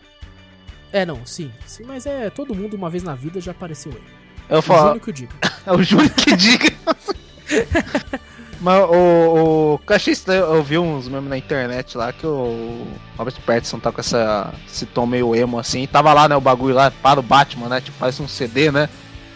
[0.92, 1.52] É, não, sim.
[1.66, 4.20] Sim, mas é todo mundo uma vez na vida já apareceu emo.
[4.48, 4.80] Eu falo.
[4.80, 5.34] O Júnior que diga.
[5.64, 6.72] é o Júnior que diga.
[8.60, 12.86] Mas o, o achei estranho, eu vi uns memes na internet lá que o
[13.16, 15.86] Robert Pattinson tá com essa, esse tom meio emo assim.
[15.86, 17.80] Tava lá, né, o bagulho lá para o Batman, né?
[17.80, 18.88] Tipo, parece um CD, né?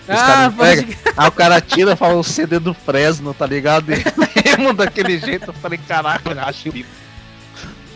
[0.07, 0.99] Os ah, pode...
[1.17, 3.93] Aí o cara tira e fala o CD do Fresno, tá ligado?
[3.93, 4.03] E
[4.49, 5.47] emo daquele jeito.
[5.49, 6.71] Eu falei, caraca, eu acho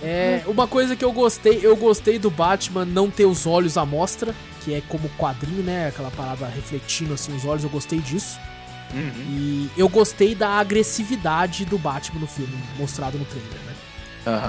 [0.02, 3.84] é, uma coisa que eu gostei, eu gostei do Batman não ter os olhos à
[3.84, 5.88] mostra, que é como quadrinho, né?
[5.88, 8.38] Aquela parada refletindo assim os olhos, eu gostei disso.
[8.94, 9.12] Uhum.
[9.28, 13.58] E eu gostei da agressividade do Batman no filme, mostrado no trailer,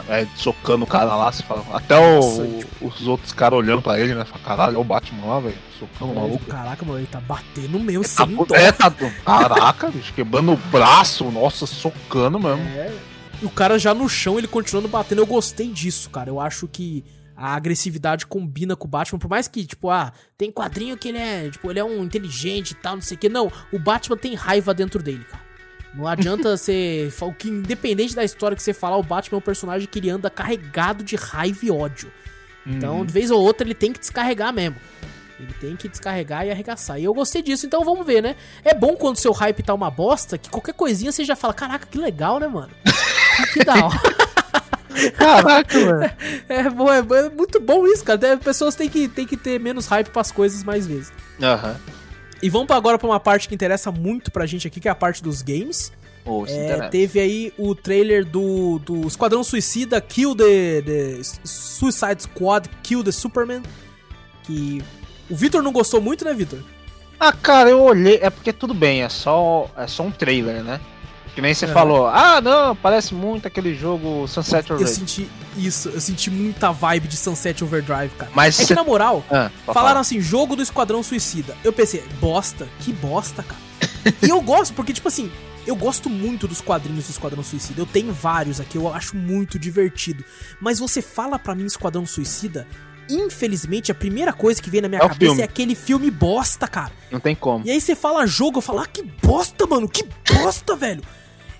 [0.09, 1.63] é, socando o cara lá, você fala.
[1.73, 2.87] Até o, tipo...
[2.87, 4.25] os outros caras olhando pra ele, né?
[4.25, 5.57] Fala, caralho, é o Batman lá, velho.
[5.77, 6.45] Socando o maluco.
[6.45, 8.91] Caraca, mano, ele tá batendo mesmo, é, sem tá, É, tá.
[9.25, 12.61] Caraca, bicho, quebrando o braço, nossa, socando mesmo.
[12.75, 12.93] É.
[13.41, 15.21] E o cara já no chão, ele continuando batendo.
[15.21, 16.29] Eu gostei disso, cara.
[16.29, 17.03] Eu acho que
[17.35, 21.17] a agressividade combina com o Batman, por mais que, tipo, ah, tem quadrinho que ele
[21.17, 23.29] é, tipo, ele é um inteligente e tal, não sei o que.
[23.29, 25.48] Não, o Batman tem raiva dentro dele, cara.
[25.93, 27.11] Não adianta você.
[27.37, 30.29] que Independente da história que você falar, o Batman é um personagem que ele anda
[30.29, 32.11] carregado de raiva e ódio.
[32.65, 33.05] Então, uhum.
[33.05, 34.75] de vez ou outra, ele tem que descarregar mesmo.
[35.39, 36.99] Ele tem que descarregar e arregaçar.
[36.99, 38.35] E eu gostei disso, então vamos ver, né?
[38.63, 41.87] É bom quando seu hype tá uma bosta, que qualquer coisinha você já fala, caraca,
[41.87, 42.69] que legal, né, mano?
[43.53, 43.99] que da hora.
[45.17, 46.03] Caraca, mano.
[46.03, 46.15] É,
[46.59, 48.37] é, bom, é, é, muito bom isso, cara.
[48.37, 51.11] Pessoas têm que, têm que ter menos hype pras coisas mais vezes.
[51.41, 51.71] Aham.
[51.71, 51.98] Uhum.
[52.41, 54.95] E vamos agora pra uma parte que interessa muito pra gente aqui, que é a
[54.95, 55.91] parte dos games.
[56.25, 62.69] Oh, é, teve aí o trailer do, do Esquadrão Suicida Kill the, the Suicide Squad
[62.83, 63.63] Kill the Superman.
[64.43, 64.81] Que
[65.29, 66.59] o Vitor não gostou muito, né, Vitor?
[67.19, 68.19] Ah, cara, eu olhei.
[68.21, 70.79] É porque tudo bem, é só, é só um trailer, né?
[71.35, 71.67] Que nem você é.
[71.67, 74.81] falou, ah, não, parece muito aquele jogo Sunset Overdrive.
[74.81, 78.31] Eu senti isso, eu senti muita vibe de Sunset Overdrive, cara.
[78.35, 78.67] Mas é cê...
[78.67, 79.99] que na moral, ah, falaram falar.
[79.99, 81.55] assim, jogo do Esquadrão Suicida.
[81.63, 83.61] Eu pensei, bosta, que bosta, cara.
[84.21, 85.31] e eu gosto, porque, tipo assim,
[85.65, 87.79] eu gosto muito dos quadrinhos do Esquadrão Suicida.
[87.79, 90.23] Eu tenho vários aqui, eu acho muito divertido.
[90.59, 92.67] Mas você fala para mim Esquadrão Suicida,
[93.09, 96.91] infelizmente, a primeira coisa que vem na minha é cabeça é aquele filme bosta, cara.
[97.11, 97.65] Não tem como.
[97.65, 101.01] E aí você fala jogo, eu falo, ah, que bosta, mano, que bosta, velho.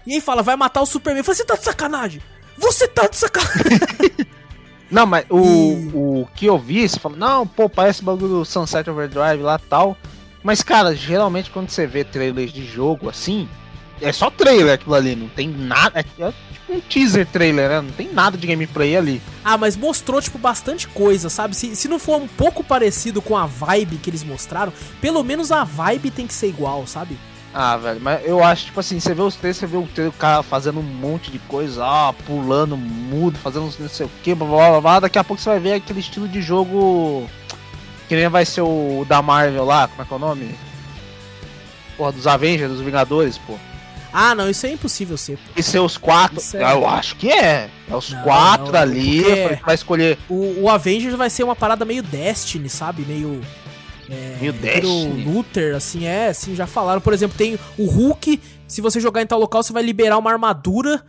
[0.06, 1.20] E aí fala, vai matar o Superman.
[1.20, 2.22] Eu falei, você tá de sacanagem?
[2.58, 3.70] Você tá de sacanagem.
[4.90, 5.92] não, mas o, e...
[5.94, 9.98] o que eu vi, você falou, não, pô, parece bagulho do Sunset Overdrive lá tal.
[10.44, 13.48] Mas, cara, geralmente quando você vê trailers de jogo assim,
[14.02, 16.00] é só trailer aquilo ali, não tem nada.
[16.00, 16.34] É, é
[16.70, 17.82] um teaser trailer, né?
[17.82, 19.22] Não tem nada de gameplay ali.
[19.44, 21.56] Ah, mas mostrou, tipo, bastante coisa, sabe?
[21.56, 24.72] Se, se não for um pouco parecido com a vibe que eles mostraram,
[25.02, 27.18] pelo menos a vibe tem que ser igual, sabe?
[27.54, 30.12] Ah, velho, mas eu acho, tipo assim, você vê os três, você vê o, o
[30.12, 34.48] cara fazendo um monte de coisa, ó, pulando, mudo, fazendo não sei o que, blá,
[34.48, 37.28] blá, blá, blá, daqui a pouco você vai ver aquele estilo de jogo
[38.08, 40.56] que nem vai ser o da Marvel lá, como é que é o nome?
[41.98, 43.58] Porra, dos Avengers, dos Vingadores, pô.
[44.11, 45.38] Ah, não, isso é impossível ser.
[45.38, 45.52] Pô.
[45.56, 46.41] E ser os quatro.
[46.53, 46.73] É...
[46.73, 47.69] Eu acho que é.
[47.88, 49.23] É os não, quatro não, ali.
[49.65, 50.18] Vai escolher.
[50.27, 53.03] O, o Avengers vai ser uma parada meio Destiny, sabe?
[53.03, 53.41] Meio.
[54.10, 55.23] É, Meio Destiny.
[55.23, 56.99] Luther, assim, é, assim, já falaram.
[57.02, 60.31] Por exemplo, tem o Hulk, se você jogar em tal local, você vai liberar uma
[60.31, 61.03] armadura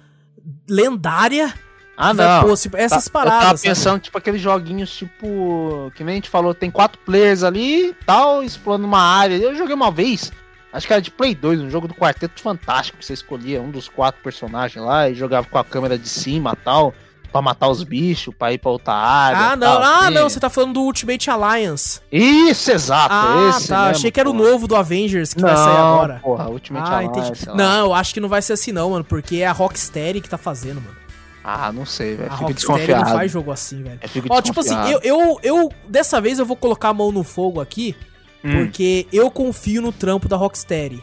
[0.69, 1.53] lendária.
[1.97, 2.45] Ah, não.
[2.45, 3.41] Pôr, tipo, essas tá, paradas.
[3.41, 4.05] Eu tava pensando, sabe?
[4.05, 5.93] tipo, aqueles joguinhos, tipo.
[5.95, 9.37] Que nem a gente falou, tem quatro players ali tal, explorando uma área.
[9.37, 10.33] Eu joguei uma vez.
[10.73, 13.03] Acho que era de Play 2, um jogo do Quarteto Fantástico.
[13.03, 16.95] Você escolhia um dos quatro personagens lá e jogava com a câmera de cima tal
[17.31, 19.53] pra matar os bichos, pra ir pra outra área.
[19.53, 20.15] Ah, não, tal, ah, assim.
[20.15, 22.01] não, você tá falando do Ultimate Alliance.
[22.11, 23.69] Isso, exato, ah, esse.
[23.69, 24.43] tá, mesmo, achei que era porra.
[24.43, 26.21] o novo do Avengers que não, vai sair agora.
[26.23, 27.43] Porra, Ultimate ah, Alliance.
[27.43, 27.57] Entendi.
[27.57, 30.29] Não, eu acho que não vai ser assim, não, mano, porque é a Rocksteady que
[30.29, 30.97] tá fazendo, mano.
[31.43, 32.31] Ah, não sei, velho.
[32.33, 33.05] Fico desconfiado.
[33.05, 33.99] não faz jogo assim, velho.
[34.29, 37.61] Ó, tipo assim, eu, eu, eu, dessa vez eu vou colocar a mão no fogo
[37.61, 37.97] aqui,
[38.45, 38.65] hum.
[38.65, 41.03] porque eu confio no trampo da Rocksteady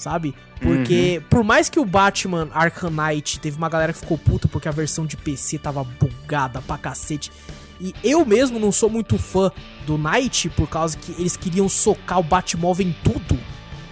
[0.00, 0.34] sabe?
[0.60, 1.28] Porque, uhum.
[1.28, 4.72] por mais que o Batman Arkham Knight teve uma galera que ficou puta porque a
[4.72, 7.30] versão de PC tava bugada pra cacete.
[7.80, 9.50] E eu mesmo não sou muito fã
[9.86, 13.38] do Knight por causa que eles queriam socar o Batmóvel em tudo.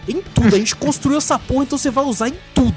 [0.06, 0.54] Em tudo.
[0.54, 2.76] A gente construiu essa porra, então você vai usar em tudo.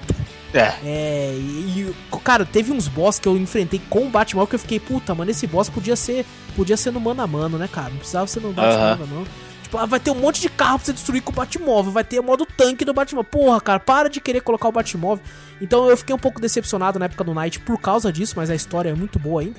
[0.53, 0.73] É.
[0.83, 1.93] É, e,
[2.23, 5.31] cara, teve uns boss que eu enfrentei com o Batmóvel que eu fiquei, puta, mano,
[5.31, 6.25] esse boss podia ser
[6.55, 7.89] podia ser no mano a mano, né, cara?
[7.89, 9.19] Não precisava ser no Batmóvel, uhum.
[9.19, 9.50] não.
[9.71, 11.93] Tipo, ah, vai ter um monte de carro pra você destruir com o Batmóvel.
[11.93, 13.29] Vai ter o modo tanque do Batmóvel.
[13.31, 15.23] Porra, cara, para de querer colocar o Batmóvel.
[15.61, 18.55] Então eu fiquei um pouco decepcionado na época do Night por causa disso, mas a
[18.55, 19.57] história é muito boa ainda.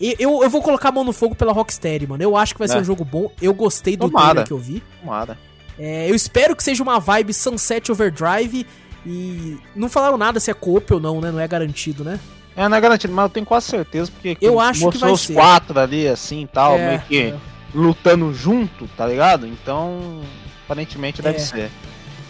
[0.00, 2.22] E eu, eu vou colocar a mão no fogo pela Rocksteady, mano.
[2.22, 2.70] Eu acho que vai é.
[2.70, 3.30] ser um jogo bom.
[3.42, 4.24] Eu gostei do Tomara.
[4.26, 4.82] trailer que eu vi.
[5.02, 5.36] Tomara.
[5.78, 8.66] É, eu espero que seja uma vibe Sunset Overdrive.
[9.04, 11.30] E não falaram nada se é coop ou não, né?
[11.30, 12.18] Não é garantido, né?
[12.56, 15.22] É, não é garantido, mas eu tenho quase certeza, porque eu acho que vai os
[15.22, 15.34] ser.
[15.34, 17.18] quatro ali, assim, tal, é, meio que...
[17.18, 19.46] É lutando junto, tá ligado?
[19.46, 20.20] Então,
[20.64, 21.40] aparentemente deve é.
[21.40, 21.70] ser.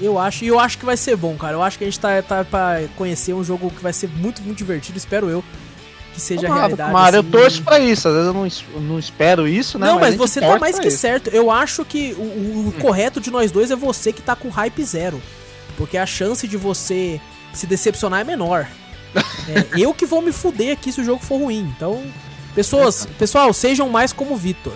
[0.00, 1.54] Eu acho, e eu acho que vai ser bom, cara.
[1.54, 4.42] Eu acho que a gente tá, tá pra conhecer um jogo que vai ser muito,
[4.42, 5.44] muito divertido, espero eu.
[6.12, 6.90] Que seja tomara, realidade.
[6.90, 7.26] Tomara, assim.
[7.26, 8.08] eu torço pra isso.
[8.08, 9.86] Às vezes eu não, não espero isso, né?
[9.86, 10.98] Não, mas, mas você tá mais que isso.
[10.98, 11.28] certo.
[11.28, 12.72] Eu acho que o, o hum.
[12.80, 15.22] correto de nós dois é você que tá com hype zero.
[15.76, 17.20] Porque a chance de você
[17.54, 18.66] se decepcionar é menor.
[19.14, 21.72] é, eu que vou me fuder aqui se o jogo for ruim.
[21.76, 22.02] Então,
[22.54, 24.74] pessoas, é, pessoal, sejam mais como o Vitor.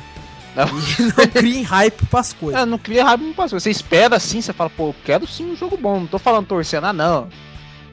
[0.57, 0.66] Não.
[1.16, 2.62] não criem hype pras coisas.
[2.62, 3.62] É, não cria hype pras coisas.
[3.62, 6.01] Você espera assim, você fala, pô, eu quero sim um jogo bom.
[6.01, 7.28] Não tô falando torcendo, ah, não.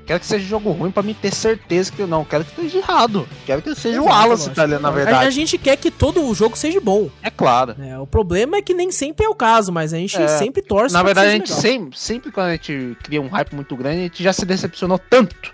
[0.05, 2.25] Quero que seja jogo ruim para me ter certeza que eu não.
[2.25, 3.27] Quero que esteja errado.
[3.45, 5.27] Quero que seja Exato, o Wallace, tá ali, na verdade.
[5.27, 7.09] A, gente quer que todo o jogo seja bom.
[7.21, 7.75] É claro.
[7.79, 10.61] É, o problema é que nem sempre é o caso, mas a gente é, sempre
[10.61, 10.93] torce.
[10.93, 14.03] Na verdade, a gente sempre, sempre quando a gente cria um hype muito grande, a
[14.03, 15.53] gente já se decepcionou tanto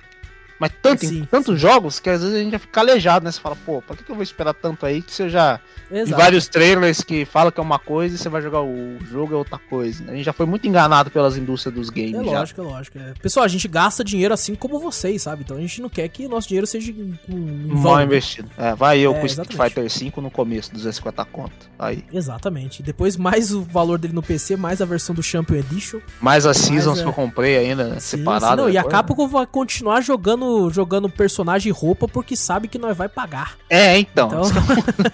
[0.60, 3.32] Mas tanto, em tantos jogos que às vezes a gente já fica calejado, né?
[3.32, 5.60] Você fala, pô, pra que, que eu vou esperar tanto aí que você já.
[5.90, 6.10] Exato.
[6.10, 9.34] E vários trailers que falam que é uma coisa e você vai jogar o jogo
[9.34, 10.04] é outra coisa.
[10.08, 12.14] A gente já foi muito enganado pelas indústrias dos games.
[12.14, 12.68] É lógico, já.
[12.68, 13.00] é lógico.
[13.00, 13.14] É.
[13.22, 15.44] Pessoal, a gente gasta dinheiro assim como vocês, sabe?
[15.44, 16.94] Então a gente não quer que nosso dinheiro seja
[17.28, 18.50] mal investido.
[18.58, 21.70] É, vai eu é, com o Street Fighter 5 no começo, 250 conto.
[21.78, 22.04] Aí.
[22.12, 22.84] Exatamente.
[22.84, 26.00] Depois mais o valor dele no PC, mais a versão do Champion Edition.
[26.20, 27.04] Mais as Seasons é...
[27.04, 28.62] que eu comprei ainda, sim, separado.
[28.62, 32.78] Sim, não, e a Capcom vai continuar jogando, jogando personagem e roupa porque sabe que
[32.78, 33.58] nós vai pagar.
[33.70, 34.28] É, então.
[34.28, 34.52] então...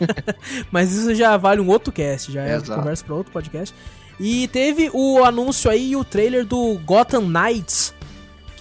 [0.71, 3.73] Mas isso já vale um outro cast, já é conversa para outro podcast.
[4.19, 7.93] E teve o anúncio aí e o trailer do Gotham Knights,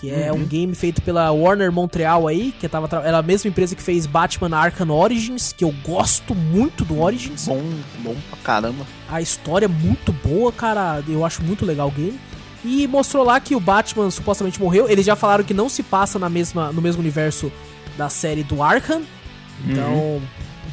[0.04, 0.40] que é uhum.
[0.40, 4.04] um game feito pela Warner Montreal aí, que tava era a mesma empresa que fez
[4.04, 7.46] Batman Arkham Origins, que eu gosto muito do Origins.
[7.46, 7.62] Bom,
[8.00, 8.84] bom pra caramba.
[9.08, 12.18] A história é muito boa, cara, eu acho muito legal o game.
[12.64, 14.88] E mostrou lá que o Batman supostamente morreu.
[14.88, 17.52] Eles já falaram que não se passa na mesma, no mesmo universo
[17.96, 19.02] da série do Arkham.
[19.66, 20.22] Então, uhum.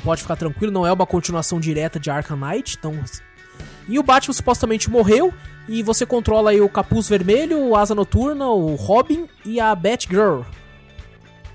[0.04, 2.78] pode ficar tranquilo, não é uma continuação direta de Arkham Knight.
[2.80, 2.98] Então...
[3.88, 5.34] E o Batman supostamente morreu.
[5.68, 10.42] E você controla aí o Capuz Vermelho, o Asa Noturna, o Robin e a Batgirl.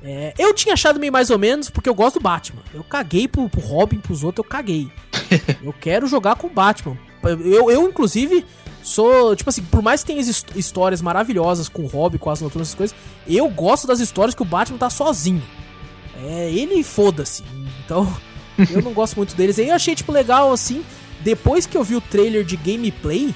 [0.03, 2.63] É, eu tinha achado meio mais ou menos, porque eu gosto do Batman.
[2.73, 4.91] Eu caguei pro, pro Robin, pros outros, eu caguei.
[5.63, 6.97] eu quero jogar com o Batman.
[7.23, 8.45] Eu, eu, inclusive,
[8.87, 9.35] sou.
[9.35, 10.21] Tipo assim, por mais que tenha
[10.55, 12.97] histórias maravilhosas com o Robin, com as noturnas, essas coisas,
[13.27, 15.43] eu gosto das histórias que o Batman tá sozinho.
[16.25, 17.43] É, ele foda-se.
[17.85, 18.11] Então,
[18.71, 19.59] eu não gosto muito deles.
[19.59, 20.85] Aí eu achei, tipo, legal assim.
[21.21, 23.35] Depois que eu vi o trailer de gameplay,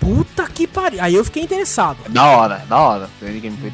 [0.00, 1.02] Puta que pariu.
[1.02, 1.98] Aí eu fiquei interessado.
[2.08, 3.10] Da hora, da hora.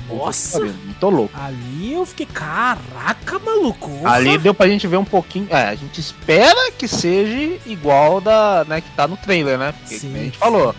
[0.09, 0.61] Nossa.
[0.61, 1.39] Muito louco.
[1.39, 3.91] Ali eu fiquei, caraca, maluco.
[4.05, 5.47] Ali deu pra gente ver um pouquinho.
[5.51, 9.73] É, a gente espera que seja igual da, né, que tá no trailer, né?
[9.73, 10.15] Porque Sim.
[10.15, 10.75] a gente falou.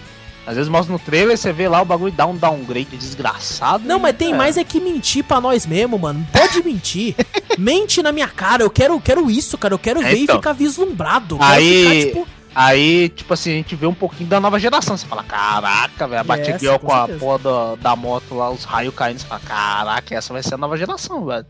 [0.47, 3.83] Às vezes mostra no trailer, você vê lá o bagulho dá um downgrade desgraçado.
[3.83, 4.35] Não, mas tem é.
[4.35, 6.25] mais é que mentir pra nós mesmo, mano.
[6.31, 7.15] Pode mentir.
[7.57, 8.61] Mente na minha cara.
[8.61, 9.73] Eu quero, eu quero isso, cara.
[9.73, 10.35] Eu quero é, ver então.
[10.35, 11.37] e ficar vislumbrado.
[11.39, 12.34] Aí, ficar, tipo...
[12.55, 14.95] Aí, tipo assim, a gente vê um pouquinho da nova geração.
[14.95, 18.63] Você fala, caraca, velho, a Batgirl com, com a porra da, da moto lá, os
[18.63, 19.19] raios caindo.
[19.19, 21.45] Você fala, caraca, essa vai ser a nova geração, velho.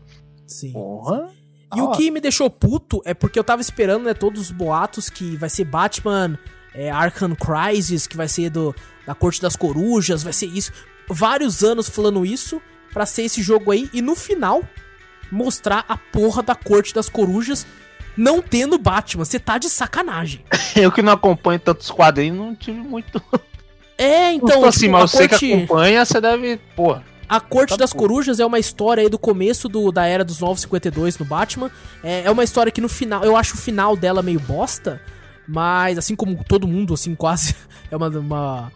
[0.48, 0.72] Sim.
[0.72, 1.28] Porra.
[1.74, 5.08] E o que me deixou puto é porque eu tava esperando, né, todos os boatos
[5.08, 6.38] que vai ser Batman
[6.74, 8.74] é, Arkham Crisis, que vai ser do,
[9.06, 10.72] da Corte das Corujas, vai ser isso.
[11.08, 12.60] Vários anos falando isso
[12.92, 13.88] para ser esse jogo aí.
[13.92, 14.62] E no final,
[15.30, 17.66] mostrar a porra da Corte das Corujas
[18.16, 19.24] não tendo Batman.
[19.24, 20.40] Você tá de sacanagem.
[20.74, 23.22] eu que não acompanho tantos quadrinhos, não tive muito.
[23.98, 24.60] É, então.
[24.60, 25.46] Não assim, tipo, mas você corte...
[25.46, 26.56] que acompanha, você deve.
[26.74, 27.04] Porra.
[27.28, 28.08] A Corte tá das porra.
[28.08, 31.70] Corujas é uma história aí do começo do, da era dos 952 no Batman.
[32.02, 33.24] É, é uma história que no final.
[33.24, 35.00] Eu acho o final dela meio bosta.
[35.48, 37.54] Mas, assim como todo mundo, assim, quase.
[37.90, 38.72] É uma, uma,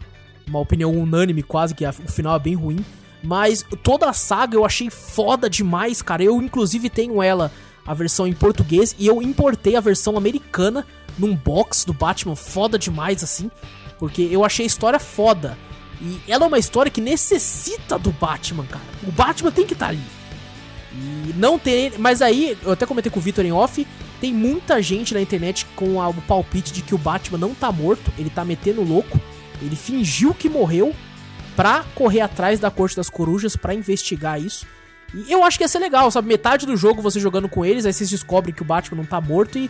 [0.47, 2.85] uma opinião unânime, quase, que a, o final é bem ruim.
[3.23, 6.23] Mas toda a saga eu achei foda demais, cara.
[6.23, 7.53] Eu, inclusive, tenho ela
[7.87, 10.87] a versão em português e eu importei a versão americana
[11.19, 13.51] num box do Batman foda demais assim,
[13.99, 15.57] porque eu achei a história foda.
[16.01, 18.85] E ela é uma história que necessita do Batman, cara.
[19.07, 20.03] O Batman tem que estar tá ali.
[20.93, 23.87] E não tem, mas aí eu até comentei com o Victor em off,
[24.21, 28.13] tem muita gente na internet com o palpite de que o Batman não tá morto,
[28.19, 29.21] ele tá metendo louco.
[29.63, 30.95] Ele fingiu que morreu
[31.55, 34.67] pra correr atrás da Corte das Corujas para investigar isso.
[35.15, 36.29] E eu acho que ia ser legal, sabe?
[36.29, 39.21] Metade do jogo você jogando com eles, aí vocês descobrem que o Batman não tá
[39.21, 39.69] morto e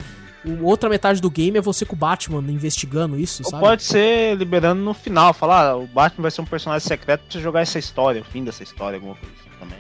[0.61, 3.63] outra metade do game é você com o Batman investigando isso, Ou sabe?
[3.63, 7.33] pode ser liberando no final, falar, ah, o Batman vai ser um personagem secreto pra
[7.33, 9.79] você jogar essa história, o fim dessa história, alguma coisa assim também.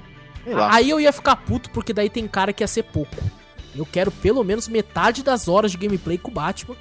[0.70, 3.16] Aí eu ia ficar puto, porque daí tem cara que ia ser pouco.
[3.74, 6.74] Eu quero pelo menos metade das horas de gameplay com o Batman.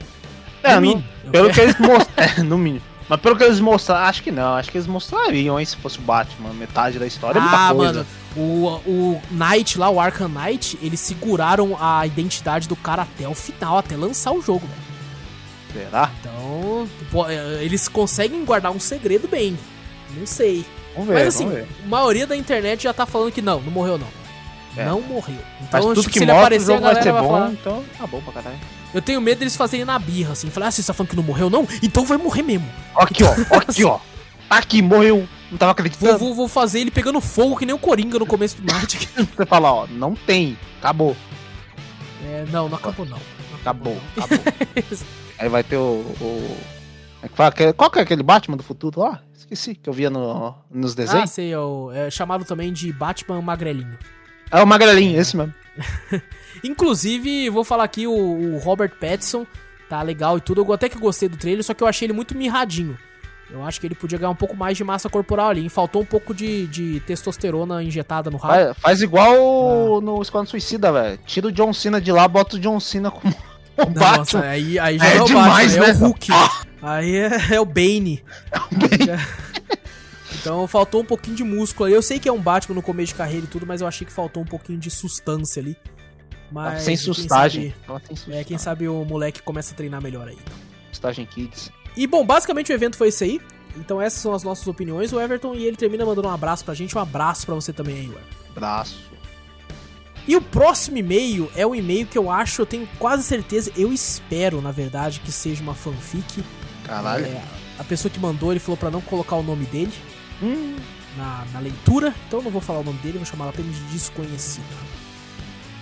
[0.63, 1.03] É, no mínimo.
[1.31, 1.53] pelo quero...
[1.53, 2.33] que eles mostraram.
[2.37, 2.83] é, no mínimo.
[3.09, 5.97] Mas pelo que eles mostraram, acho que não, acho que eles mostrariam, hein, se fosse
[5.97, 8.05] o Batman, metade da história é ah, mano,
[8.37, 13.33] o, o Knight lá, o Arkham Knight, eles seguraram a identidade do cara até o
[13.33, 15.85] final, até lançar o jogo, velho.
[15.85, 16.11] Será?
[16.19, 16.87] Então,
[17.27, 19.57] é, eles conseguem guardar um segredo bem.
[20.15, 20.63] Não sei.
[20.93, 23.97] Vamos ver, Mas assim, a maioria da internet já tá falando que não, não morreu
[23.97, 24.07] não.
[24.77, 24.85] É.
[24.85, 25.37] Não morreu.
[25.61, 27.51] Então, Mas tudo que, que se ele aparecer, a galera vai, vai bom, falar.
[27.51, 28.59] Então, tá bom pra caralho.
[28.93, 30.49] Eu tenho medo deles fazerem na birra, assim.
[30.49, 31.67] Falar, ah, você tá falando que não morreu, não?
[31.83, 32.67] Então vai morrer mesmo.
[32.95, 33.99] Aqui, ó, aqui, ó.
[34.49, 35.27] Aqui, morreu.
[35.51, 36.17] Não tava acreditando.
[36.17, 39.07] Vou, vou, vou, fazer ele pegando fogo que nem o Coringa no começo do Magic.
[39.35, 40.57] Você fala, ó, não tem.
[40.79, 41.15] Acabou.
[42.25, 43.17] É, não, não acabou não.
[43.59, 44.39] acabou, acabou.
[45.37, 46.01] Aí vai ter o.
[46.21, 46.57] o...
[47.21, 49.21] É qual que é aquele Batman do futuro lá?
[49.37, 51.23] Esqueci, que eu via no, nos desenhos.
[51.23, 53.97] Ah, sei, é, o, é chamado também de Batman Magrelinho.
[54.51, 55.53] É o Magrelinho, esse mesmo.
[56.63, 59.45] Inclusive, vou falar aqui, o, o, Robert Pattinson
[59.87, 60.61] tá legal e tudo.
[60.61, 62.97] Eu até que gostei do trailer, só que eu achei ele muito mirradinho.
[63.51, 65.67] Eu acho que ele podia ganhar um pouco mais de massa corporal ali.
[65.69, 68.53] Faltou um pouco de, de testosterona injetada no rabo.
[68.53, 70.01] Faz, faz igual ah.
[70.01, 71.19] no Esquadrão Suicida, velho.
[71.25, 73.33] Tira o John Cena de lá, bota o John Cena como
[73.77, 74.41] o Batman.
[74.41, 75.91] aí, aí já é, é o demais, Batman, né?
[75.91, 76.27] é o Hulk.
[76.31, 76.61] Ah.
[76.81, 78.23] Aí é, é, o Bane.
[78.51, 79.21] É o Bane.
[80.39, 81.95] Então faltou um pouquinho de músculo ali.
[81.95, 84.05] Eu sei que é um Batman no começo de carreira e tudo, mas eu achei
[84.05, 85.77] que faltou um pouquinho de sustância ali.
[86.51, 87.73] Mas, sem sustagem.
[88.29, 90.37] é, quem sabe o moleque começa a treinar melhor aí.
[90.91, 91.71] Sustagem Kids.
[91.95, 93.39] E bom, basicamente o evento foi isso aí.
[93.77, 95.13] Então essas são as nossas opiniões.
[95.13, 96.97] O Everton e ele termina mandando um abraço pra gente.
[96.97, 98.35] Um abraço pra você também aí, Everton.
[98.55, 99.09] Abraço.
[100.27, 103.91] E o próximo e-mail é um e-mail que eu acho, eu tenho quase certeza, eu
[103.91, 106.43] espero, na verdade, que seja uma fanfic.
[106.83, 107.25] Caralho.
[107.25, 107.41] É,
[107.79, 109.91] a pessoa que mandou, ele falou para não colocar o nome dele
[110.41, 110.75] hum.
[111.17, 113.83] na, na, leitura, então eu não vou falar o nome dele, vou chamar apenas de
[113.85, 114.65] desconhecido.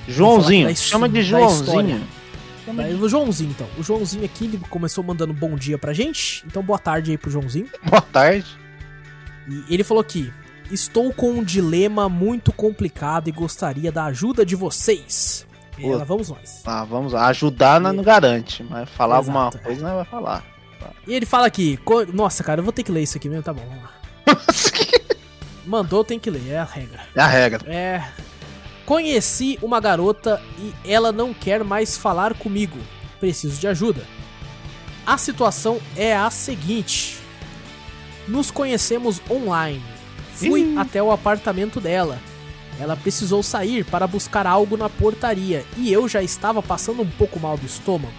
[0.07, 2.07] Joãozinho, chama de Joãozinho.
[3.01, 3.67] O Joãozinho, então.
[3.77, 6.43] O Joãozinho aqui ele começou mandando bom dia pra gente.
[6.45, 7.67] Então, boa tarde aí pro Joãozinho.
[7.83, 8.45] Boa tarde.
[9.47, 10.31] E ele falou aqui:
[10.69, 15.45] Estou com um dilema muito complicado e gostaria da ajuda de vocês.
[15.79, 16.63] Ela, vamos nós.
[16.65, 17.27] Ah, vamos lá.
[17.27, 20.43] Ajudar não, não garante, mas falar Exato, alguma coisa não vai falar.
[21.07, 21.79] E ele fala aqui:
[22.13, 23.43] Nossa, cara, eu vou ter que ler isso aqui mesmo.
[23.43, 23.96] Tá bom, vamos lá.
[25.65, 27.01] Mandou, tem que ler, é a regra.
[27.15, 27.71] É a regra.
[27.71, 28.03] É.
[28.85, 32.77] Conheci uma garota e ela não quer mais falar comigo.
[33.19, 34.01] Preciso de ajuda.
[35.05, 37.17] A situação é a seguinte:
[38.27, 39.83] nos conhecemos online.
[40.33, 40.77] Fui Ih.
[40.77, 42.19] até o apartamento dela.
[42.79, 47.39] Ela precisou sair para buscar algo na portaria e eu já estava passando um pouco
[47.39, 48.13] mal do estômago.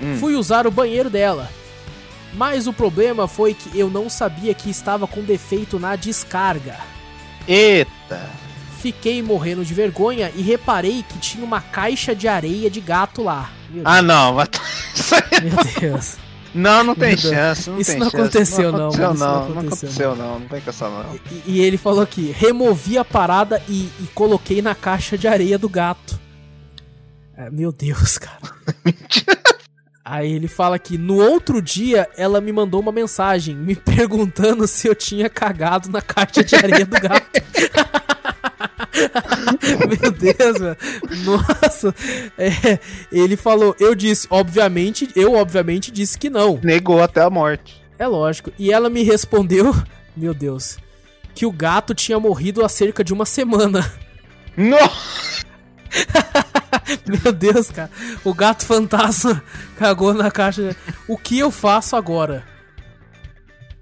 [0.00, 0.16] Hum.
[0.18, 1.48] Fui usar o banheiro dela.
[2.34, 6.76] Mas o problema foi que eu não sabia que estava com defeito na descarga.
[7.46, 8.28] Eita!
[8.80, 13.50] Fiquei morrendo de vergonha e reparei que tinha uma caixa de areia de gato lá.
[13.84, 14.48] ah, não, mas...
[15.42, 16.16] Meu Deus.
[16.54, 17.68] Não, não tem chance.
[17.68, 18.16] Não isso tem não chance.
[18.16, 18.88] aconteceu, não.
[18.88, 20.40] Aconteceu, não, não, não, não aconteceu, não.
[20.40, 21.14] Não tem questão, não.
[21.14, 25.58] E, e, ele falou aqui: removi a parada e, e coloquei na caixa de areia
[25.58, 26.18] do gato.
[27.36, 28.40] É, meu Deus, cara.
[30.10, 34.88] Aí ele fala que no outro dia ela me mandou uma mensagem me perguntando se
[34.88, 37.28] eu tinha cagado na caixa de areia do gato.
[40.00, 40.76] Meu Deus, velho.
[41.24, 41.94] Nossa.
[42.38, 42.78] É,
[43.12, 46.58] ele falou, eu disse, obviamente, eu obviamente disse que não.
[46.62, 47.82] Negou até a morte.
[47.98, 48.50] É lógico.
[48.58, 49.76] E ela me respondeu,
[50.16, 50.78] meu Deus,
[51.34, 53.92] que o gato tinha morrido há cerca de uma semana.
[54.56, 55.44] Nossa!
[57.24, 57.90] Meu Deus, cara.
[58.24, 59.42] O gato fantasma
[59.76, 60.76] cagou na caixa.
[61.06, 62.44] O que eu faço agora?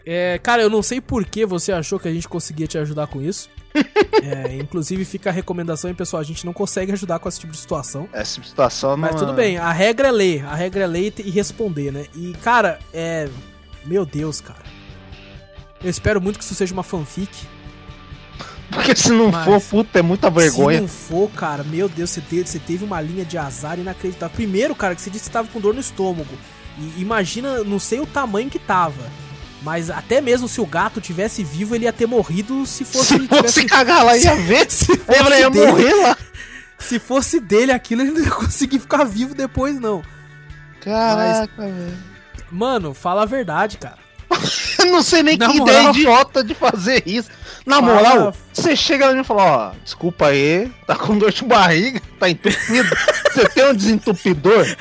[0.04, 3.06] É, cara, eu não sei por que você achou que a gente conseguia te ajudar
[3.06, 3.48] com isso.
[4.22, 6.20] É, inclusive fica a recomendação, hein, pessoal.
[6.20, 8.08] A gente não consegue ajudar com esse tipo de situação.
[8.12, 8.96] Essa situação não.
[8.96, 10.44] Mas tudo é- bem, a regra é ler.
[10.46, 12.06] A regra é ler e responder, né?
[12.14, 13.28] E, cara, é.
[13.84, 14.62] Meu Deus, cara.
[15.84, 17.46] Eu espero muito que isso seja uma fanfic.
[18.70, 20.78] Porque se não Mas, for, puta, é muita vergonha.
[20.78, 24.34] Se não for, cara, meu Deus, você teve, você teve uma linha de azar inacreditável.
[24.34, 26.36] Primeiro, cara, que você disse que tava com dor no estômago.
[26.78, 29.02] E imagina, não sei o tamanho que tava.
[29.62, 33.18] Mas até mesmo se o gato tivesse vivo, ele ia ter morrido se fosse.
[33.18, 33.64] Se fosse tivesse...
[33.66, 34.66] cagar lá, ia ver.
[34.70, 36.16] Se ele ia dele, morrer lá.
[36.78, 40.02] Se fosse dele aquilo, ele não ia conseguir ficar vivo depois, não.
[40.80, 41.96] Caraca, Mas, velho.
[42.50, 43.98] Mano, fala a verdade, cara.
[44.86, 45.74] Não sei nem Na que moral...
[45.74, 47.28] ideia idiota de fazer isso.
[47.66, 47.94] Na fala...
[47.94, 52.30] moral, você chega lá e fala, ó, desculpa aí, tá com dor de barriga, tá
[52.30, 52.96] entupido.
[53.34, 54.64] você tem um desentupidor?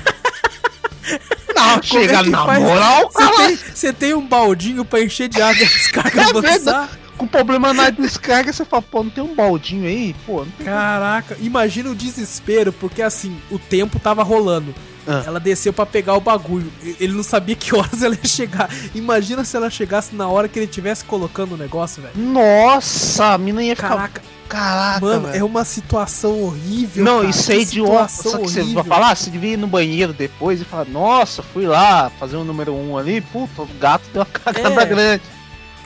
[1.55, 2.61] Não, chega é na faz?
[2.61, 3.55] moral, cara.
[3.73, 6.89] Você tem, tem, um baldinho pra encher de água e descarga é avançar?
[7.17, 10.13] Com problema na descarga, você fala, pô, não tem um baldinho aí?
[10.25, 14.75] Pô, Caraca, imagina o desespero, porque assim, o tempo tava rolando.
[15.07, 15.23] Ah.
[15.25, 16.71] Ela desceu para pegar o bagulho.
[16.99, 18.69] Ele não sabia que horas ela ia chegar.
[18.93, 22.13] Imagina se ela chegasse na hora que ele tivesse colocando o negócio, velho.
[22.15, 23.89] Nossa, a mina ia ficar.
[23.89, 24.21] Caraca.
[24.47, 25.41] Caraca, Mano, véio.
[25.41, 27.03] é uma situação horrível.
[27.03, 27.29] Não, cara.
[27.29, 28.07] isso é idiota.
[28.07, 31.65] Só que você vai falar, você devia ir no banheiro depois e falar, nossa, fui
[31.65, 34.85] lá fazer o um número um ali, puta, o gato deu uma cagada é.
[34.85, 35.23] grande.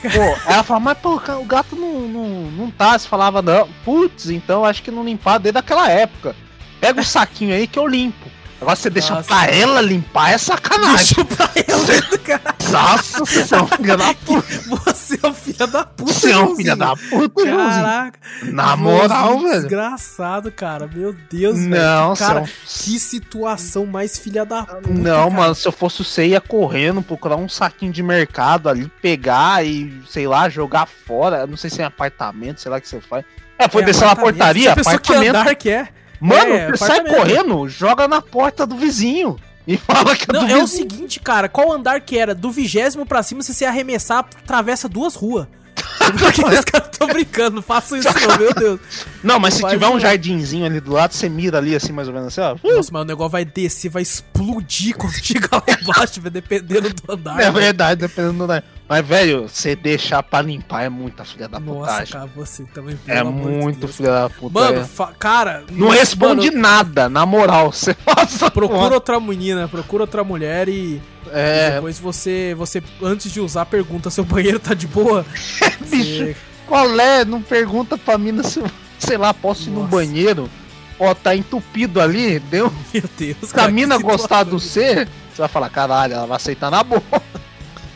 [0.02, 2.98] Pô, ela fala, mas pô, o gato não, não, não tá.
[2.98, 6.34] Você falava, não, putz, então acho que não limpar desde aquela época.
[6.80, 8.29] Pega o saquinho aí que eu limpo.
[8.60, 11.16] Agora você deixa Nossa, pra ela limpar é sacanagem.
[11.16, 12.54] Deixa pra ela, cara.
[12.70, 14.46] Nossa, você é um filho da puta.
[14.68, 18.20] Você é um filho da puta, Você é um filho da puta, Caraca.
[18.42, 19.62] Na moral, velho.
[19.62, 20.86] Desgraçado, cara.
[20.86, 24.90] Meu Deus, Não, Cara, que situação mais filha da puta.
[24.90, 25.30] Não, cara.
[25.30, 30.02] mano, se eu fosse você, ia correndo, procurar um saquinho de mercado ali, pegar e,
[30.06, 31.46] sei lá, jogar fora.
[31.46, 33.24] Não sei se é apartamento, sei lá que você faz.
[33.58, 35.02] É, foi é, descer na portaria, apartamento.
[35.02, 35.88] Que andar que é?
[36.20, 39.36] Mano, é, sai correndo, joga na porta do vizinho.
[39.66, 42.34] E fala que é Não, é o seguinte, cara, qual andar que era?
[42.34, 45.46] Do vigésimo pra cima, se você arremessar, atravessa duas ruas.
[46.18, 48.80] Porque os caras estão brincando, não façam isso não, meu Deus.
[49.22, 52.14] Não, mas se tiver um jardinzinho ali do lado, você mira ali assim, mais ou
[52.14, 52.68] menos assim, ó.
[52.68, 57.40] Nossa, mas o negócio vai descer, vai explodir quando chegar lá embaixo, dependendo do andar.
[57.40, 58.64] É verdade, dependendo do andar.
[58.90, 61.72] Mas, velho, você deixar pra limpar é muita filha da puta.
[61.72, 62.98] Nossa, cara, você também.
[63.06, 64.58] É muito de filha da puta.
[64.58, 65.06] Mano, é.
[65.16, 65.62] cara.
[65.70, 67.70] Não responde mano, nada, na moral.
[67.70, 68.50] Você passa.
[68.50, 71.00] Procura outra menina, procura outra mulher e.
[71.30, 71.68] É.
[71.68, 75.24] E depois você, você, antes de usar, pergunta se o banheiro tá de boa.
[75.88, 76.34] Bicho,
[76.66, 77.24] qual é?
[77.24, 78.60] Não pergunta pra mina se,
[78.98, 80.50] sei lá, posso ir no banheiro.
[80.98, 82.72] Ó, tá entupido ali, deu.
[82.92, 83.36] Meu Deus.
[83.44, 87.00] Se a mina gostar do C, você vai falar, caralho, ela vai aceitar na boa.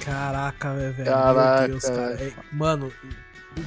[0.05, 1.05] Caraca, velho.
[1.05, 1.61] Caraca.
[1.61, 2.15] Meu Deus, cara.
[2.15, 2.93] É, mano,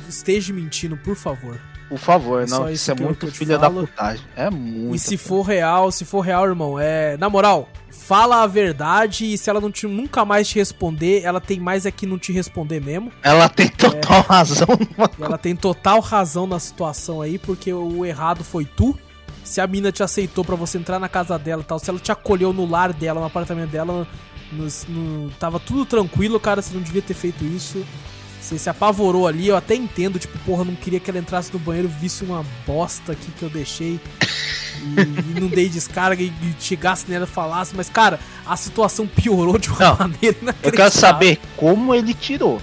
[0.07, 1.59] esteja mentindo, por favor.
[1.89, 4.25] Por favor, é não, isso, é muito filha da putagem.
[4.35, 4.93] É muito.
[4.93, 7.15] E se for real, se for real, irmão, é.
[7.15, 11.39] Na moral, fala a verdade e se ela não te, nunca mais te responder, ela
[11.39, 13.11] tem mais é que não te responder mesmo.
[13.23, 14.67] Ela tem total é, razão.
[15.19, 18.97] Ela tem total razão na situação aí, porque o errado foi tu.
[19.45, 21.99] Se a mina te aceitou para você entrar na casa dela e tal, se ela
[21.99, 24.05] te acolheu no lar dela, no apartamento dela,
[24.51, 27.85] no, no, tava tudo tranquilo, cara, você não devia ter feito isso.
[28.41, 31.59] Você se apavorou ali, eu até entendo, tipo, porra, não queria que ela entrasse no
[31.59, 33.99] banheiro, visse uma bosta aqui que eu deixei
[34.81, 39.05] e, e não dei descarga e, e chegasse nela e falasse, mas, cara, a situação
[39.05, 42.61] piorou de uma não, maneira Eu quero saber como ele tirou.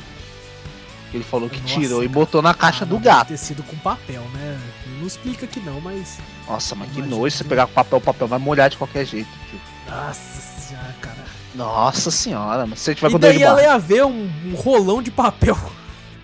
[1.12, 3.28] Ele falou que Nossa, tirou cara, e botou na caixa do gato.
[3.28, 4.58] Ter sido com papel, né?
[4.98, 6.18] Não explica que não, mas.
[6.48, 9.28] Nossa, mas que nojo você pegar com papel, o papel vai molhar de qualquer jeito,
[9.48, 9.60] tio.
[9.88, 10.53] Nossa.
[11.54, 15.56] Nossa senhora, mas gente vai e daí ela ia ver um, um, rolão de papel.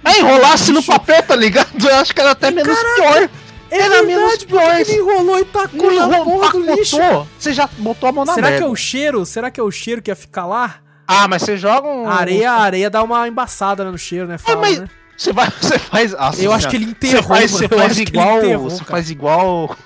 [0.04, 1.68] É, enrolasse no papel, tá ligado?
[1.88, 3.30] Eu acho que era até menos Caraca, pior.
[3.70, 4.80] É era verdade, menos pior.
[4.80, 6.96] Ele enrolou e tacou na porra do lixo.
[7.38, 8.64] Você já botou a mão na Será merda.
[8.64, 9.24] que é o cheiro?
[9.24, 10.76] Será que é o cheiro que ia ficar lá?
[11.06, 12.08] Ah, mas você joga um...
[12.08, 14.34] Areia, areia dá uma embaçada no cheiro, né?
[14.34, 14.78] É, Fala, é, mas...
[14.80, 14.88] né?
[15.16, 16.12] Você, vai, você faz.
[16.12, 17.22] Nossa, eu acho que ele enterrou.
[17.22, 18.40] Você faz, você faz igual.
[18.60, 19.76] Você faz igual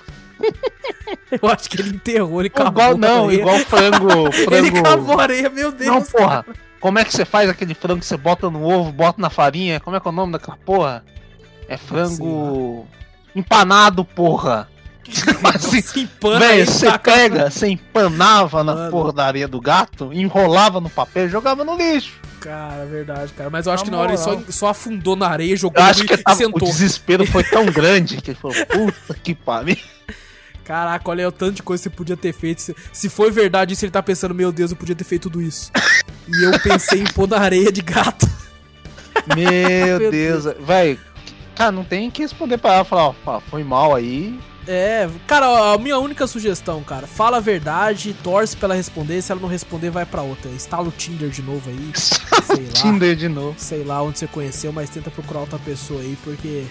[1.31, 2.83] Eu acho que ele enterrou, ele acabou.
[2.83, 4.55] Igual não, igual frango, frango.
[4.55, 5.95] Ele acabou a areia, meu Deus.
[5.95, 6.43] Não, porra.
[6.43, 6.57] Cara.
[6.79, 9.79] Como é que você faz aquele frango que você bota no ovo, bota na farinha?
[9.79, 11.03] Como é que é o nome daquela porra?
[11.67, 12.87] É frango
[13.35, 14.69] empanado, porra.
[15.53, 16.09] Assim,
[16.39, 18.83] véio, você pega, você empanava Mano.
[18.85, 22.19] na porra da areia do gato, enrolava no papel e jogava no lixo.
[22.39, 23.49] Cara, é verdade, cara.
[23.49, 25.89] Mas eu acho na que na hora ele só, só afundou na areia, jogou eu
[25.89, 26.67] acho que e sentou.
[26.67, 29.77] O desespero foi tão grande que ele falou, puta que pariu.
[30.65, 32.59] Caraca, olha o tanto de coisa que você podia ter feito.
[32.59, 35.41] Se, se foi verdade isso, ele tá pensando, meu Deus, eu podia ter feito tudo
[35.41, 35.71] isso.
[36.27, 38.27] e eu pensei em pôr na areia de gato.
[39.35, 40.43] Meu, meu Deus.
[40.45, 40.55] Deus.
[40.59, 40.99] Véi,
[41.55, 44.39] cara, não tem que responder pra ela, falar, ó, foi mal aí.
[44.67, 49.31] É, cara, a minha única sugestão, cara, fala a verdade, torce pra ela responder, se
[49.31, 50.49] ela não responder, vai pra outra.
[50.49, 51.91] Instala o Tinder de novo aí.
[51.93, 52.71] sei lá.
[52.73, 53.53] Tinder de novo.
[53.59, 56.65] Sei lá onde você conheceu, mas tenta procurar outra pessoa aí, porque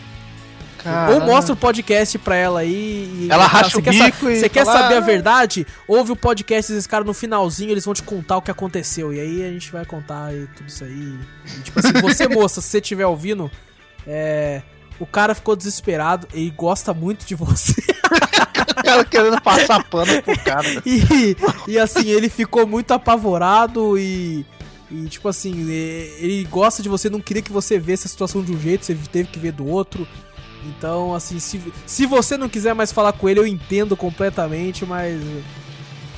[0.84, 1.14] Caramba.
[1.14, 3.26] Ou mostra o podcast pra ela aí.
[3.30, 5.66] ela racha o bico quer, Você quer saber a verdade?
[5.88, 9.10] Ouve o podcast desses caras no finalzinho, eles vão te contar o que aconteceu.
[9.10, 11.18] E aí a gente vai contar e tudo isso aí.
[11.46, 13.50] E, tipo assim, você, moça, se você estiver ouvindo,
[14.06, 14.60] é,
[15.00, 17.80] o cara ficou desesperado e gosta muito de você.
[18.78, 20.68] o cara querendo passar pano pro cara.
[20.84, 21.34] e,
[21.66, 24.44] e assim, ele ficou muito apavorado e.
[24.90, 28.52] E, tipo assim, ele gosta de você, não queria que você visse a situação de
[28.52, 30.06] um jeito, você teve que ver do outro.
[30.66, 35.20] Então, assim, se, se você não quiser mais falar com ele, eu entendo completamente, mas.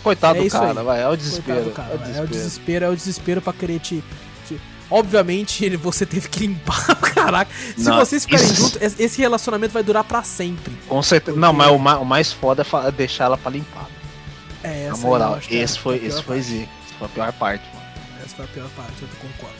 [0.03, 1.71] Coitado é do cara, vai, é o desespero.
[1.71, 2.19] Cara, é, o desespero.
[2.19, 4.05] é o desespero, é o desespero pra querer te.
[4.47, 4.61] te...
[4.89, 7.51] Obviamente, ele, você teve que limpar, caraca.
[7.77, 8.55] Se não, vocês ficarem isso...
[8.55, 10.73] juntos, esse relacionamento vai durar pra sempre.
[10.89, 11.33] Com certeza.
[11.33, 11.41] Porque...
[11.41, 13.89] Não, mas o mais, o mais foda é deixar ela pra limpar.
[14.63, 16.69] É, essa Na moral, esse, é, foi, esse foi Z.
[16.87, 17.87] Essa foi a pior parte, mano.
[18.25, 19.57] Essa foi a pior parte, eu concordo,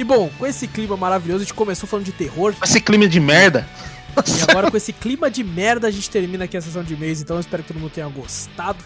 [0.00, 2.54] e bom, com esse clima maravilhoso, a gente começou falando de terror.
[2.64, 3.68] Esse clima de merda.
[4.16, 7.20] E agora com esse clima de merda, a gente termina aqui a sessão de mês.
[7.20, 8.82] Então eu espero que todo mundo tenha gostado.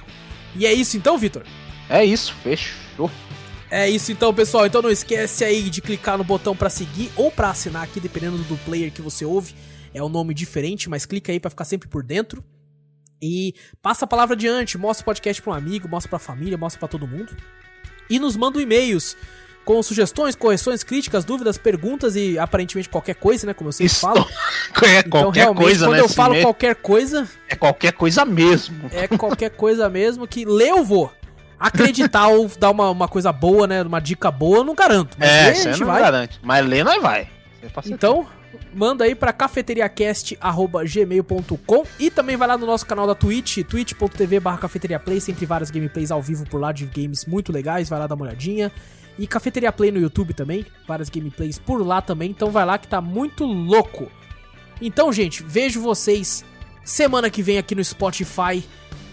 [0.56, 1.44] E é isso então, Vitor?
[1.88, 3.08] É isso, fechou.
[3.70, 4.66] É isso então, pessoal.
[4.66, 8.38] Então não esquece aí de clicar no botão para seguir ou para assinar aqui, dependendo
[8.38, 9.54] do player que você ouve.
[9.94, 12.44] É um nome diferente, mas clica aí para ficar sempre por dentro.
[13.22, 16.58] E passa a palavra adiante, mostra o podcast para um amigo, mostra para a família,
[16.58, 17.36] mostra para todo mundo.
[18.10, 19.16] E nos manda e-mails
[19.64, 23.54] com sugestões, correções, críticas, dúvidas, perguntas e aparentemente qualquer coisa, né?
[23.54, 24.00] Como eu sempre Isso.
[24.00, 24.24] falo.
[24.82, 27.28] É então, qualquer coisa, quando né, eu falo qualquer coisa.
[27.48, 28.90] É qualquer coisa mesmo.
[28.92, 31.12] É qualquer coisa mesmo que ler eu vou.
[31.58, 33.80] Acreditar ou dar uma, uma coisa boa, né?
[33.82, 35.16] Uma dica boa, eu não garanto.
[35.18, 36.02] Mas é, você não vai.
[36.02, 36.38] garante.
[36.42, 37.30] Mas ler nós vai.
[37.86, 38.26] Então,
[38.74, 44.58] manda aí pra cafeteriacast.gmail.com e também vai lá no nosso canal da Twitch, twitch.tv barra
[44.58, 48.16] cafeteriaplay, sempre várias gameplays ao vivo por lá de games muito legais, vai lá dar
[48.16, 48.70] uma olhadinha.
[49.18, 52.88] E Cafeteria Play no YouTube também, várias gameplays por lá também, então vai lá que
[52.88, 54.10] tá muito louco.
[54.80, 56.44] Então, gente, vejo vocês
[56.84, 58.64] semana que vem aqui no Spotify.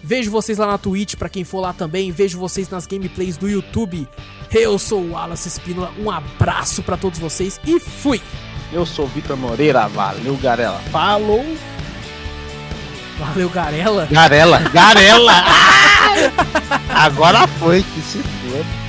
[0.04, 2.12] Vejo vocês lá na Twitch, para quem for lá também.
[2.12, 4.08] Vejo vocês nas gameplays do YouTube.
[4.52, 5.94] Eu sou o Wallace Espínola.
[6.00, 8.20] Um abraço para todos vocês e fui!
[8.74, 9.88] Eu sou o Vitor Moreira.
[9.88, 10.80] Valeu, Garela.
[10.92, 11.46] Falou!
[13.20, 14.08] Valeu, Garela?
[14.08, 15.34] Garela, Garela!
[16.90, 18.81] Agora foi que se foi.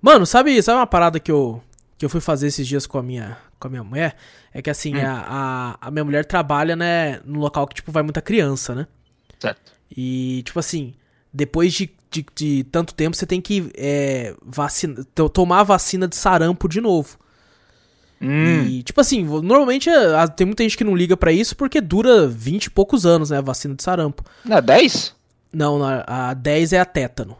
[0.00, 1.62] Mano, sabe, sabe uma parada que eu,
[1.98, 4.16] que eu fui fazer esses dias com a minha, com a minha mulher?
[4.52, 5.06] É que assim, hum.
[5.06, 8.86] a, a, a, minha mulher trabalha, né, no local que, tipo, vai muita criança, né?
[9.38, 9.72] Certo.
[9.94, 10.94] E, tipo assim,
[11.32, 16.16] depois de, de, de tanto tempo, você tem que é, vacina, tomar a vacina de
[16.16, 17.18] sarampo de novo.
[18.20, 18.64] Hum.
[18.64, 19.90] E, tipo assim, normalmente
[20.34, 23.38] tem muita gente que não liga para isso porque dura 20 e poucos anos, né,
[23.38, 24.24] a vacina de sarampo.
[24.44, 25.14] Não, 10?
[25.52, 27.36] Não, a 10 é a tétano.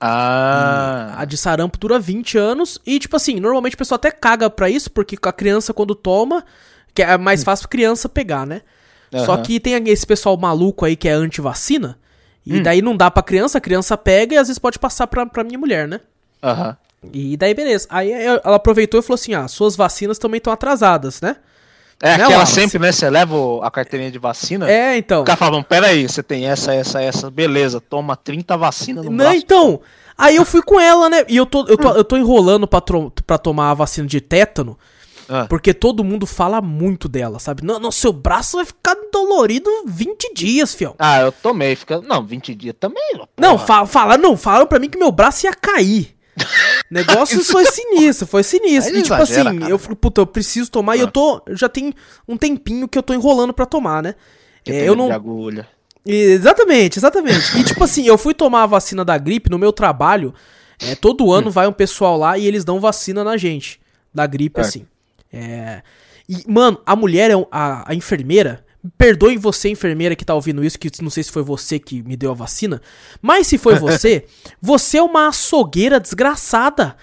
[0.00, 1.14] Ah.
[1.18, 2.78] a de sarampo dura 20 anos.
[2.86, 6.44] E, tipo assim, normalmente o pessoal até caga pra isso, porque a criança, quando toma,
[6.94, 8.62] que é mais fácil criança pegar, né?
[9.12, 9.24] Uhum.
[9.24, 11.98] Só que tem esse pessoal maluco aí que é anti-vacina.
[12.46, 12.62] E hum.
[12.62, 15.44] daí não dá pra criança, a criança pega e às vezes pode passar pra, pra
[15.44, 16.00] minha mulher, né?
[16.42, 16.76] Aham.
[17.02, 17.10] Uhum.
[17.12, 17.86] E daí, beleza.
[17.90, 21.36] Aí ela aproveitou e falou assim: ah, suas vacinas também estão atrasadas, né?
[22.02, 22.92] É aquela sempre, né?
[22.92, 24.70] Você leva a carteirinha de vacina.
[24.70, 25.22] É, então.
[25.22, 29.10] O cara fala, pera aí, você tem essa, essa, essa, beleza, toma 30 vacinas no
[29.10, 29.36] Não, braço.
[29.36, 29.80] então.
[30.16, 31.24] Aí eu fui com ela, né?
[31.28, 32.82] E eu tô, eu tô, eu tô enrolando pra,
[33.26, 34.78] pra tomar a vacina de tétano.
[35.28, 35.46] Ah.
[35.48, 37.64] Porque todo mundo fala muito dela, sabe?
[37.64, 40.96] Não, não, seu braço vai ficar dolorido 20 dias, fiel.
[40.98, 42.00] Ah, eu tomei, fica.
[42.00, 43.12] Não, 20 dias também.
[43.12, 43.28] Porra.
[43.38, 46.16] Não, fala, fala, não, falaram pra mim que meu braço ia cair.
[46.90, 48.96] negócio foi sinistro, foi sinistro.
[48.96, 49.70] e tipo exagera, assim, cara.
[49.70, 50.96] eu falei, puta, eu preciso tomar ah.
[50.96, 51.10] e eu ah.
[51.10, 51.42] tô.
[51.50, 51.94] Já tem
[52.26, 54.14] um tempinho que eu tô enrolando pra tomar, né?
[54.66, 55.06] é, eu não.
[55.06, 55.68] De agulha.
[56.04, 57.58] Exatamente, exatamente.
[57.58, 60.34] E tipo assim, eu fui tomar a vacina da gripe no meu trabalho.
[60.80, 63.80] É, todo ano vai um pessoal lá e eles dão vacina na gente.
[64.12, 64.62] Da gripe, é.
[64.62, 64.86] assim.
[65.32, 65.82] É.
[66.28, 68.64] E, mano, a mulher, é a, a enfermeira,
[68.96, 72.16] Perdoe você, enfermeira, que tá ouvindo isso, que não sei se foi você que me
[72.16, 72.80] deu a vacina.
[73.20, 74.24] Mas se foi você,
[74.60, 76.96] você é uma açougueira desgraçada.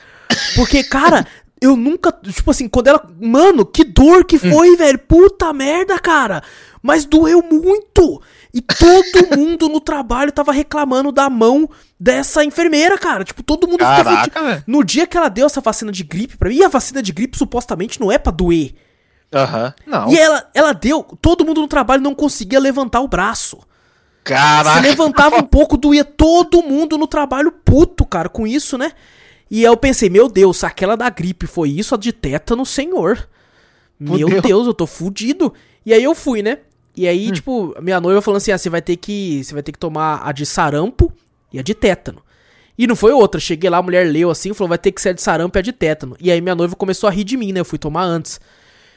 [0.55, 1.25] Porque, cara,
[1.61, 2.11] eu nunca.
[2.11, 3.07] Tipo assim, quando ela.
[3.21, 4.51] Mano, que dor que hum.
[4.51, 4.99] foi, velho.
[4.99, 6.41] Puta merda, cara.
[6.81, 8.21] Mas doeu muito.
[8.53, 13.23] E todo mundo no trabalho tava reclamando da mão dessa enfermeira, cara.
[13.23, 14.63] Tipo, todo mundo Caraca, ficou.
[14.65, 17.11] No dia que ela deu essa vacina de gripe pra mim, e a vacina de
[17.11, 18.73] gripe supostamente não é pra doer.
[19.33, 20.11] Aham, uhum, não.
[20.11, 23.59] E ela, ela deu, todo mundo no trabalho não conseguia levantar o braço.
[24.23, 24.81] Caraca.
[24.81, 28.91] Se levantava um pouco, doía todo mundo no trabalho puto, cara, com isso, né?
[29.49, 33.27] E eu pensei, meu Deus, aquela da gripe foi isso, a de tétano, senhor.
[33.97, 34.27] Fudeu.
[34.27, 35.53] Meu Deus, eu tô fudido.
[35.85, 36.59] E aí eu fui, né?
[36.95, 37.31] E aí, hum.
[37.31, 39.43] tipo, minha noiva falando assim: ah, você vai ter que.
[39.43, 41.11] Você vai ter que tomar a de sarampo
[41.51, 42.21] e a de tétano.
[42.77, 43.39] E não foi outra.
[43.39, 45.59] Cheguei lá, a mulher leu assim, falou: vai ter que ser a de sarampo e
[45.59, 46.15] a de tétano.
[46.19, 47.59] E aí minha noiva começou a rir de mim, né?
[47.59, 48.39] Eu fui tomar antes.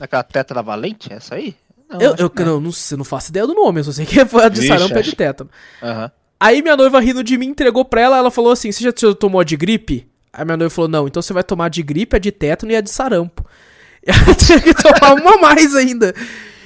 [0.01, 1.55] Daquela tetravalente, essa aí?
[1.87, 4.45] Não, eu, eu não, não, não, faço ideia do nome, eu só sei que foi
[4.45, 5.51] a de Vixe, sarampo e a de tétano.
[5.83, 6.11] Uhum.
[6.41, 9.43] Aí minha noiva rindo de mim, entregou pra ela, ela falou assim, você já tomou
[9.43, 10.09] a de gripe?
[10.33, 12.73] Aí minha noiva falou, não, então você vai tomar a de gripe, a de tétano
[12.73, 13.45] e a de sarampo.
[14.07, 16.15] Ela tinha que tomar uma a mais ainda.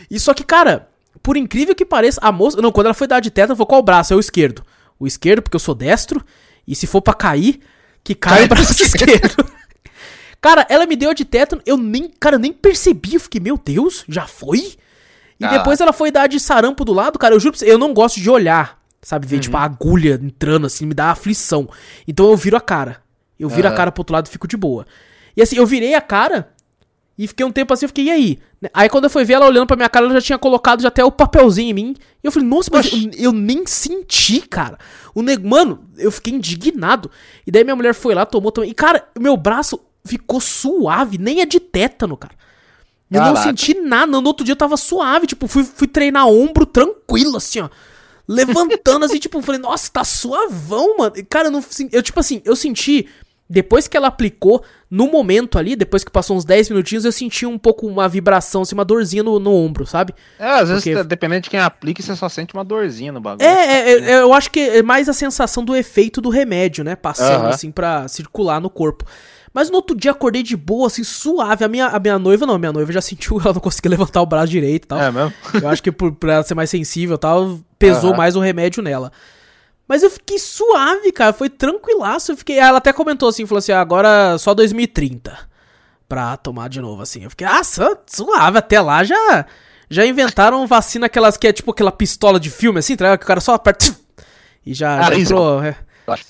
[0.09, 0.89] E só que, cara,
[1.21, 2.63] por incrível que pareça, a moça.
[2.63, 4.13] Não, quando ela foi dar de tétano, falou qual braço?
[4.13, 4.63] É o esquerdo.
[5.01, 6.25] O esquerdo, porque eu sou destro.
[6.65, 7.59] E se for pra cair,
[8.05, 9.45] que cai o braço esquerdo.
[10.45, 12.13] Cara, ela me deu de tétano, eu nem.
[12.21, 13.15] Cara, eu nem percebi.
[13.15, 14.75] Eu fiquei, meu Deus, já foi?
[15.41, 15.49] E ah.
[15.49, 17.35] depois ela foi dar de sarampo do lado, cara.
[17.35, 18.79] Eu juro pra você, eu não gosto de olhar.
[19.01, 19.41] Sabe, ver, uhum.
[19.41, 21.67] tipo, a agulha entrando assim, me dá aflição.
[22.07, 23.03] Então eu viro a cara.
[23.41, 23.73] Eu viro uhum.
[23.73, 24.87] a cara pro outro lado e fico de boa.
[25.35, 26.51] E assim, eu virei a cara
[27.17, 28.39] e fiquei um tempo assim, eu fiquei, e aí?
[28.73, 30.89] Aí quando eu fui ver ela olhando pra minha cara, ela já tinha colocado já
[30.89, 31.97] até o papelzinho em mim.
[32.23, 34.79] E eu falei, nossa, mas eu, eu, nem senti, cara.
[35.15, 37.11] O nego, mano, eu fiquei indignado.
[37.47, 38.71] E daí minha mulher foi lá, tomou também.
[38.71, 42.35] E cara, meu braço ficou suave, nem é de tétano, cara.
[43.11, 43.35] Eu Caraca.
[43.35, 44.07] não senti nada.
[44.07, 47.69] No outro dia eu tava suave, tipo, fui, fui treinar ombro tranquilo, assim, ó.
[48.27, 51.15] Levantando assim, tipo, falei, nossa, tá suavão, mano.
[51.29, 51.65] Cara, eu não.
[51.93, 53.09] Eu, tipo assim, eu senti
[53.49, 57.45] depois que ela aplicou, no momento ali, depois que passou uns 10 minutinhos, eu senti
[57.45, 60.15] um pouco uma vibração, assim, uma dorzinha no, no ombro, sabe?
[60.39, 61.05] É, às vezes, Porque...
[61.05, 63.47] dependendo de quem aplica, você só sente uma dorzinha no bagulho.
[63.47, 66.97] É, é, é, eu acho que é mais a sensação do efeito do remédio, né?
[66.97, 69.05] Passando, assim, pra circular no corpo.
[69.55, 71.65] Mas no outro dia acordei de boa, assim, suave.
[71.65, 74.27] A minha, a minha noiva, não, minha noiva já sentiu, ela não conseguia levantar o
[74.27, 75.01] braço direito e tal.
[75.01, 75.33] É mesmo?
[75.63, 78.17] Eu acho que por, por ela ser mais sensível e tal, pesou uhum.
[78.17, 79.13] mais o remédio nela.
[79.87, 81.35] Mas eu fiquei suave, cara.
[81.35, 82.33] Foi tranquilaço.
[82.33, 82.59] Eu fiquei...
[82.59, 85.39] Ela até comentou assim, falou assim, ah, agora só 2030
[86.09, 87.23] pra tomar de novo, assim.
[87.23, 88.59] Eu fiquei, ah, suave.
[88.59, 89.45] Até lá já
[89.91, 93.27] já inventaram vacina aquelas que é tipo aquela pistola de filme, assim, tá Que o
[93.27, 93.95] cara só aperta
[94.65, 95.63] e já, ah, já entrou.
[95.63, 95.77] É.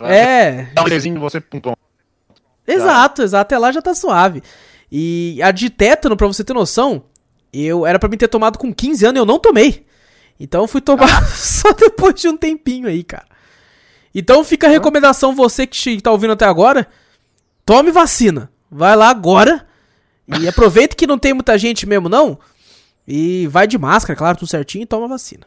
[0.02, 0.68] é.
[0.74, 1.40] Dá um desenho você
[2.66, 3.43] Exato, exato.
[3.43, 4.43] Até lá já tá suave.
[4.91, 7.05] E a de tétano, pra você ter noção,
[7.53, 9.86] eu era para mim ter tomado com 15 anos e eu não tomei.
[10.39, 11.27] Então eu fui tomar ah.
[11.35, 13.27] só depois de um tempinho aí, cara.
[14.15, 16.86] Então fica a recomendação, você que tá ouvindo até agora,
[17.66, 18.51] tome vacina.
[18.70, 19.66] Vai lá agora
[20.28, 22.39] e aproveita que não tem muita gente mesmo, não.
[23.07, 25.47] E vai de máscara, claro, tudo certinho e toma vacina.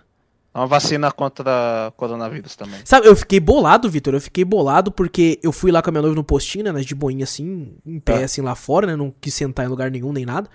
[0.54, 2.80] Uma vacina contra coronavírus também.
[2.84, 4.16] Sabe, eu fiquei bolado, Vitor.
[4.16, 6.82] Eu fiquei bolado porque eu fui lá com a minha noiva no postinho, né?
[6.82, 8.24] De boinha assim, em pé, é.
[8.24, 8.96] assim, lá fora, né?
[8.96, 10.50] Não quis sentar em lugar nenhum, nem nada.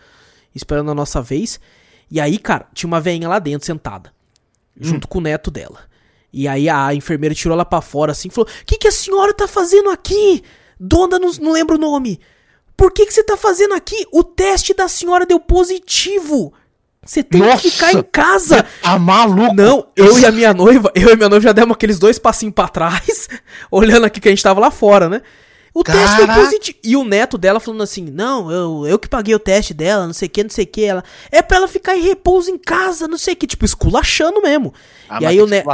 [0.55, 1.61] Esperando a nossa vez.
[2.11, 4.13] E aí, cara, tinha uma veinha lá dentro sentada.
[4.79, 5.09] Junto hum.
[5.09, 5.81] com o neto dela.
[6.33, 8.93] E aí a enfermeira tirou ela para fora assim e falou: O que, que a
[8.93, 10.43] senhora tá fazendo aqui?
[10.81, 12.19] Dona, não, não lembro o nome.
[12.77, 14.07] Por que, que você tá fazendo aqui?
[14.11, 16.53] O teste da senhora deu positivo.
[17.05, 18.65] Você tem Nossa, que ficar em casa.
[18.81, 19.55] Tá maluco?
[19.55, 22.55] Não, eu e a minha noiva, eu e minha noiva já demos aqueles dois passinhos
[22.55, 23.29] pra trás,
[23.71, 25.21] olhando aqui que a gente tava lá fora, né?
[25.75, 26.05] O Caraca.
[26.05, 26.79] teste foi positivo.
[26.85, 30.13] E o neto dela falando assim: Não, eu, eu que paguei o teste dela, não
[30.13, 30.85] sei o que, não sei o que.
[30.85, 33.47] Ela, é pra ela ficar em repouso em casa, não sei o que.
[33.47, 34.73] Tipo, esculachando mesmo.
[35.09, 35.65] Ah, e aí o neto.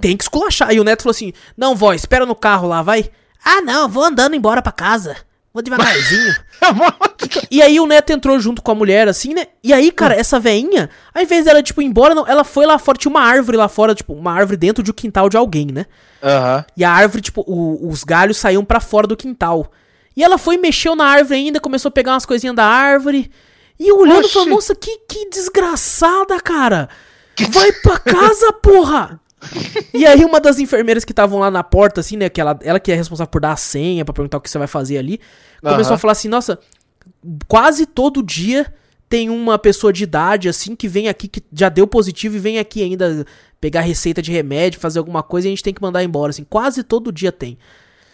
[0.00, 0.72] Tem que esculachar.
[0.72, 3.10] E o neto falou assim: Não, vó, espera no carro lá, vai.
[3.44, 5.16] Ah, não, vou andando embora pra casa.
[5.58, 6.36] Vou devagarzinho.
[7.50, 9.48] e aí o neto entrou junto com a mulher, assim, né?
[9.62, 10.20] E aí, cara, hum.
[10.20, 13.22] essa veinha, ao invés dela, tipo, ir embora, não, ela foi lá fora, tinha uma
[13.22, 15.86] árvore lá fora, tipo, uma árvore dentro de um quintal de alguém, né?
[16.22, 16.64] Uhum.
[16.76, 19.72] E a árvore, tipo, o, os galhos saíam para fora do quintal.
[20.16, 23.28] E ela foi e mexeu na árvore ainda, começou a pegar umas coisinhas da árvore.
[23.80, 26.88] E eu olhando, falou, nossa, que, que desgraçada, cara.
[27.50, 29.20] Vai pra casa, porra!
[29.94, 32.80] e aí uma das enfermeiras que estavam lá na porta, assim, né, que ela, ela
[32.80, 35.20] que é responsável por dar a senha, pra perguntar o que você vai fazer ali,
[35.62, 35.94] começou uhum.
[35.94, 36.58] a falar assim, nossa,
[37.46, 38.72] quase todo dia
[39.08, 42.58] tem uma pessoa de idade, assim, que vem aqui, que já deu positivo e vem
[42.58, 43.24] aqui ainda
[43.60, 46.44] pegar receita de remédio, fazer alguma coisa e a gente tem que mandar embora, assim.
[46.44, 47.58] Quase todo dia tem.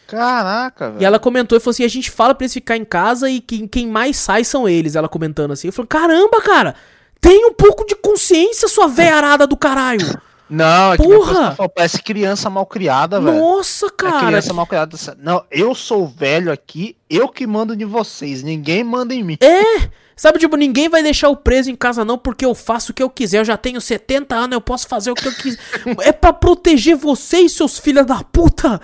[0.06, 1.02] Caraca, velho.
[1.02, 3.40] E ela comentou e falou assim: a gente fala pra eles ficar em casa e
[3.40, 4.94] quem, quem mais sai são eles.
[4.94, 5.68] Ela comentando assim.
[5.68, 6.74] Eu falei: caramba, cara,
[7.20, 10.06] tem um pouco de consciência, sua véia arada do caralho.
[10.48, 11.56] Não, é Porra!
[11.58, 13.38] Que parece criança mal criada, velho.
[13.38, 14.16] Nossa, é cara.
[14.16, 14.96] É criança mal criada.
[15.18, 19.38] Não, eu sou velho aqui, eu que mando de vocês, ninguém manda em mim.
[19.40, 19.88] É!
[20.16, 23.02] Sabe, tipo, ninguém vai deixar o preso em casa não porque eu faço o que
[23.02, 23.40] eu quiser.
[23.40, 25.58] Eu já tenho 70 anos, eu posso fazer o que eu quiser.
[26.02, 28.80] é para proteger vocês, seus filhos da puta!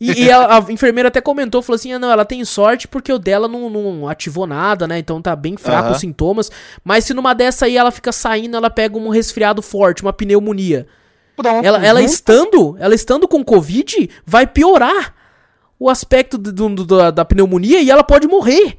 [0.00, 3.12] E, e a, a, enfermeira até comentou, falou assim, ah, não, ela tem sorte porque
[3.12, 4.98] o dela não, não ativou nada, né?
[4.98, 5.92] Então tá bem fraco uhum.
[5.92, 6.50] os sintomas.
[6.82, 10.86] Mas se numa dessa aí ela fica saindo, ela pega um resfriado forte, uma pneumonia.
[11.36, 15.14] Pronto, ela, ela estando, ela estando com Covid, vai piorar
[15.78, 18.78] o aspecto do, do, do, da pneumonia e ela pode morrer.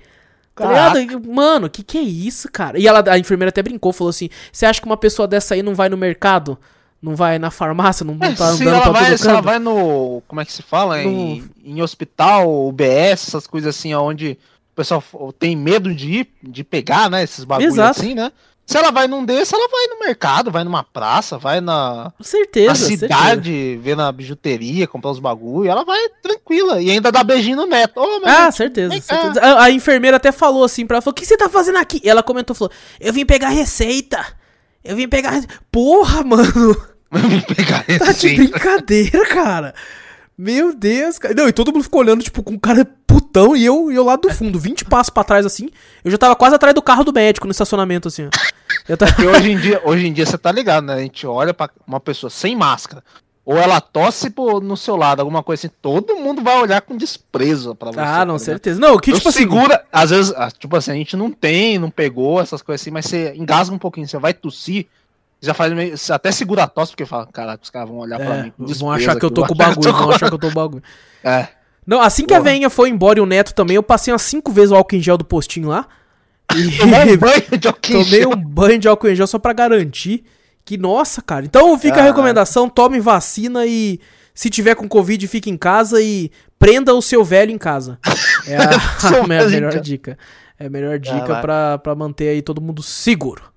[0.55, 0.93] Tá
[1.27, 2.79] Mano, que que é isso, cara?
[2.79, 5.63] E ela, a enfermeira até brincou, falou assim: Você acha que uma pessoa dessa aí
[5.63, 6.57] não vai no mercado?
[7.01, 8.05] Não vai na farmácia?
[8.05, 10.21] Não, é, tá andando ela pra vai, todo ela vai no.
[10.27, 11.01] Como é que se fala?
[11.01, 11.09] No...
[11.09, 14.37] Em, em hospital, UBS, essas coisas assim, onde
[14.71, 15.03] o pessoal
[15.37, 17.23] tem medo de ir, de pegar, né?
[17.23, 18.31] Esses bagulhos assim, né?
[18.71, 22.69] Se ela vai num desse, ela vai no mercado, vai numa praça, vai na, certeza,
[22.69, 23.81] na cidade, certeza.
[23.81, 26.81] ver na bijuteria, comprar os bagulho, ela vai tranquila.
[26.81, 27.99] E ainda dá beijinho no neto.
[27.99, 29.01] Oh, ah, gente, certeza.
[29.01, 29.41] certeza.
[29.41, 31.99] A, a, enfermeira até falou assim pra ela, falou, o que você tá fazendo aqui?
[32.01, 34.25] E ela comentou, falou, eu vim pegar receita.
[34.81, 35.53] Eu vim pegar receita.
[35.69, 36.90] Porra, mano.
[37.11, 38.05] Eu pegar receita.
[38.05, 39.73] Tá de brincadeira, cara.
[40.37, 41.33] Meu Deus, cara.
[41.33, 44.15] Não, e todo mundo ficou olhando, tipo, com um cara putão e eu, eu lá
[44.15, 45.69] do fundo, 20 passos pra trás, assim.
[46.03, 48.95] Eu já tava quase atrás do carro do médico no estacionamento, assim, ó.
[48.95, 49.11] Tava...
[49.11, 50.95] Porque hoje em dia, hoje em dia você tá ligado, né?
[50.95, 53.03] A gente olha pra uma pessoa sem máscara,
[53.45, 56.95] ou ela tosse por, no seu lado, alguma coisa assim, todo mundo vai olhar com
[56.95, 57.99] desprezo pra você.
[57.99, 58.79] Ah, não, tá certeza.
[58.79, 59.39] Não, que tipo assim.
[59.39, 62.91] Segura, às vezes, ah, tipo assim, a gente não tem, não pegou essas coisas assim,
[62.91, 64.87] mas você engasga um pouquinho, você vai tossir,
[65.41, 68.25] já faz meio, até segura a tosse, porque fala, caraca, os caras vão olhar é,
[68.25, 68.53] pra mim.
[68.57, 70.83] Vão achar que eu tô com o bagulho, vão achar que eu tô com bagulho.
[71.23, 71.49] É.
[71.85, 72.39] Não, assim que Porra.
[72.39, 74.95] a veinha foi embora e o neto também, eu passei umas cinco vezes o álcool
[74.95, 75.87] em gel do postinho lá.
[76.55, 76.77] E...
[76.79, 78.03] Tomei um banho de álcool em gel.
[78.03, 80.25] Tomei um banho de álcool em gel só pra garantir
[80.65, 81.45] que, nossa, cara.
[81.45, 81.99] Então fica ah.
[82.01, 83.99] a recomendação: tome vacina e
[84.33, 87.99] se tiver com Covid, fique em casa e prenda o seu velho em casa.
[88.47, 90.17] É a, a, a melhor dica.
[90.59, 93.50] É a melhor dica ah, pra, pra manter aí todo mundo seguro.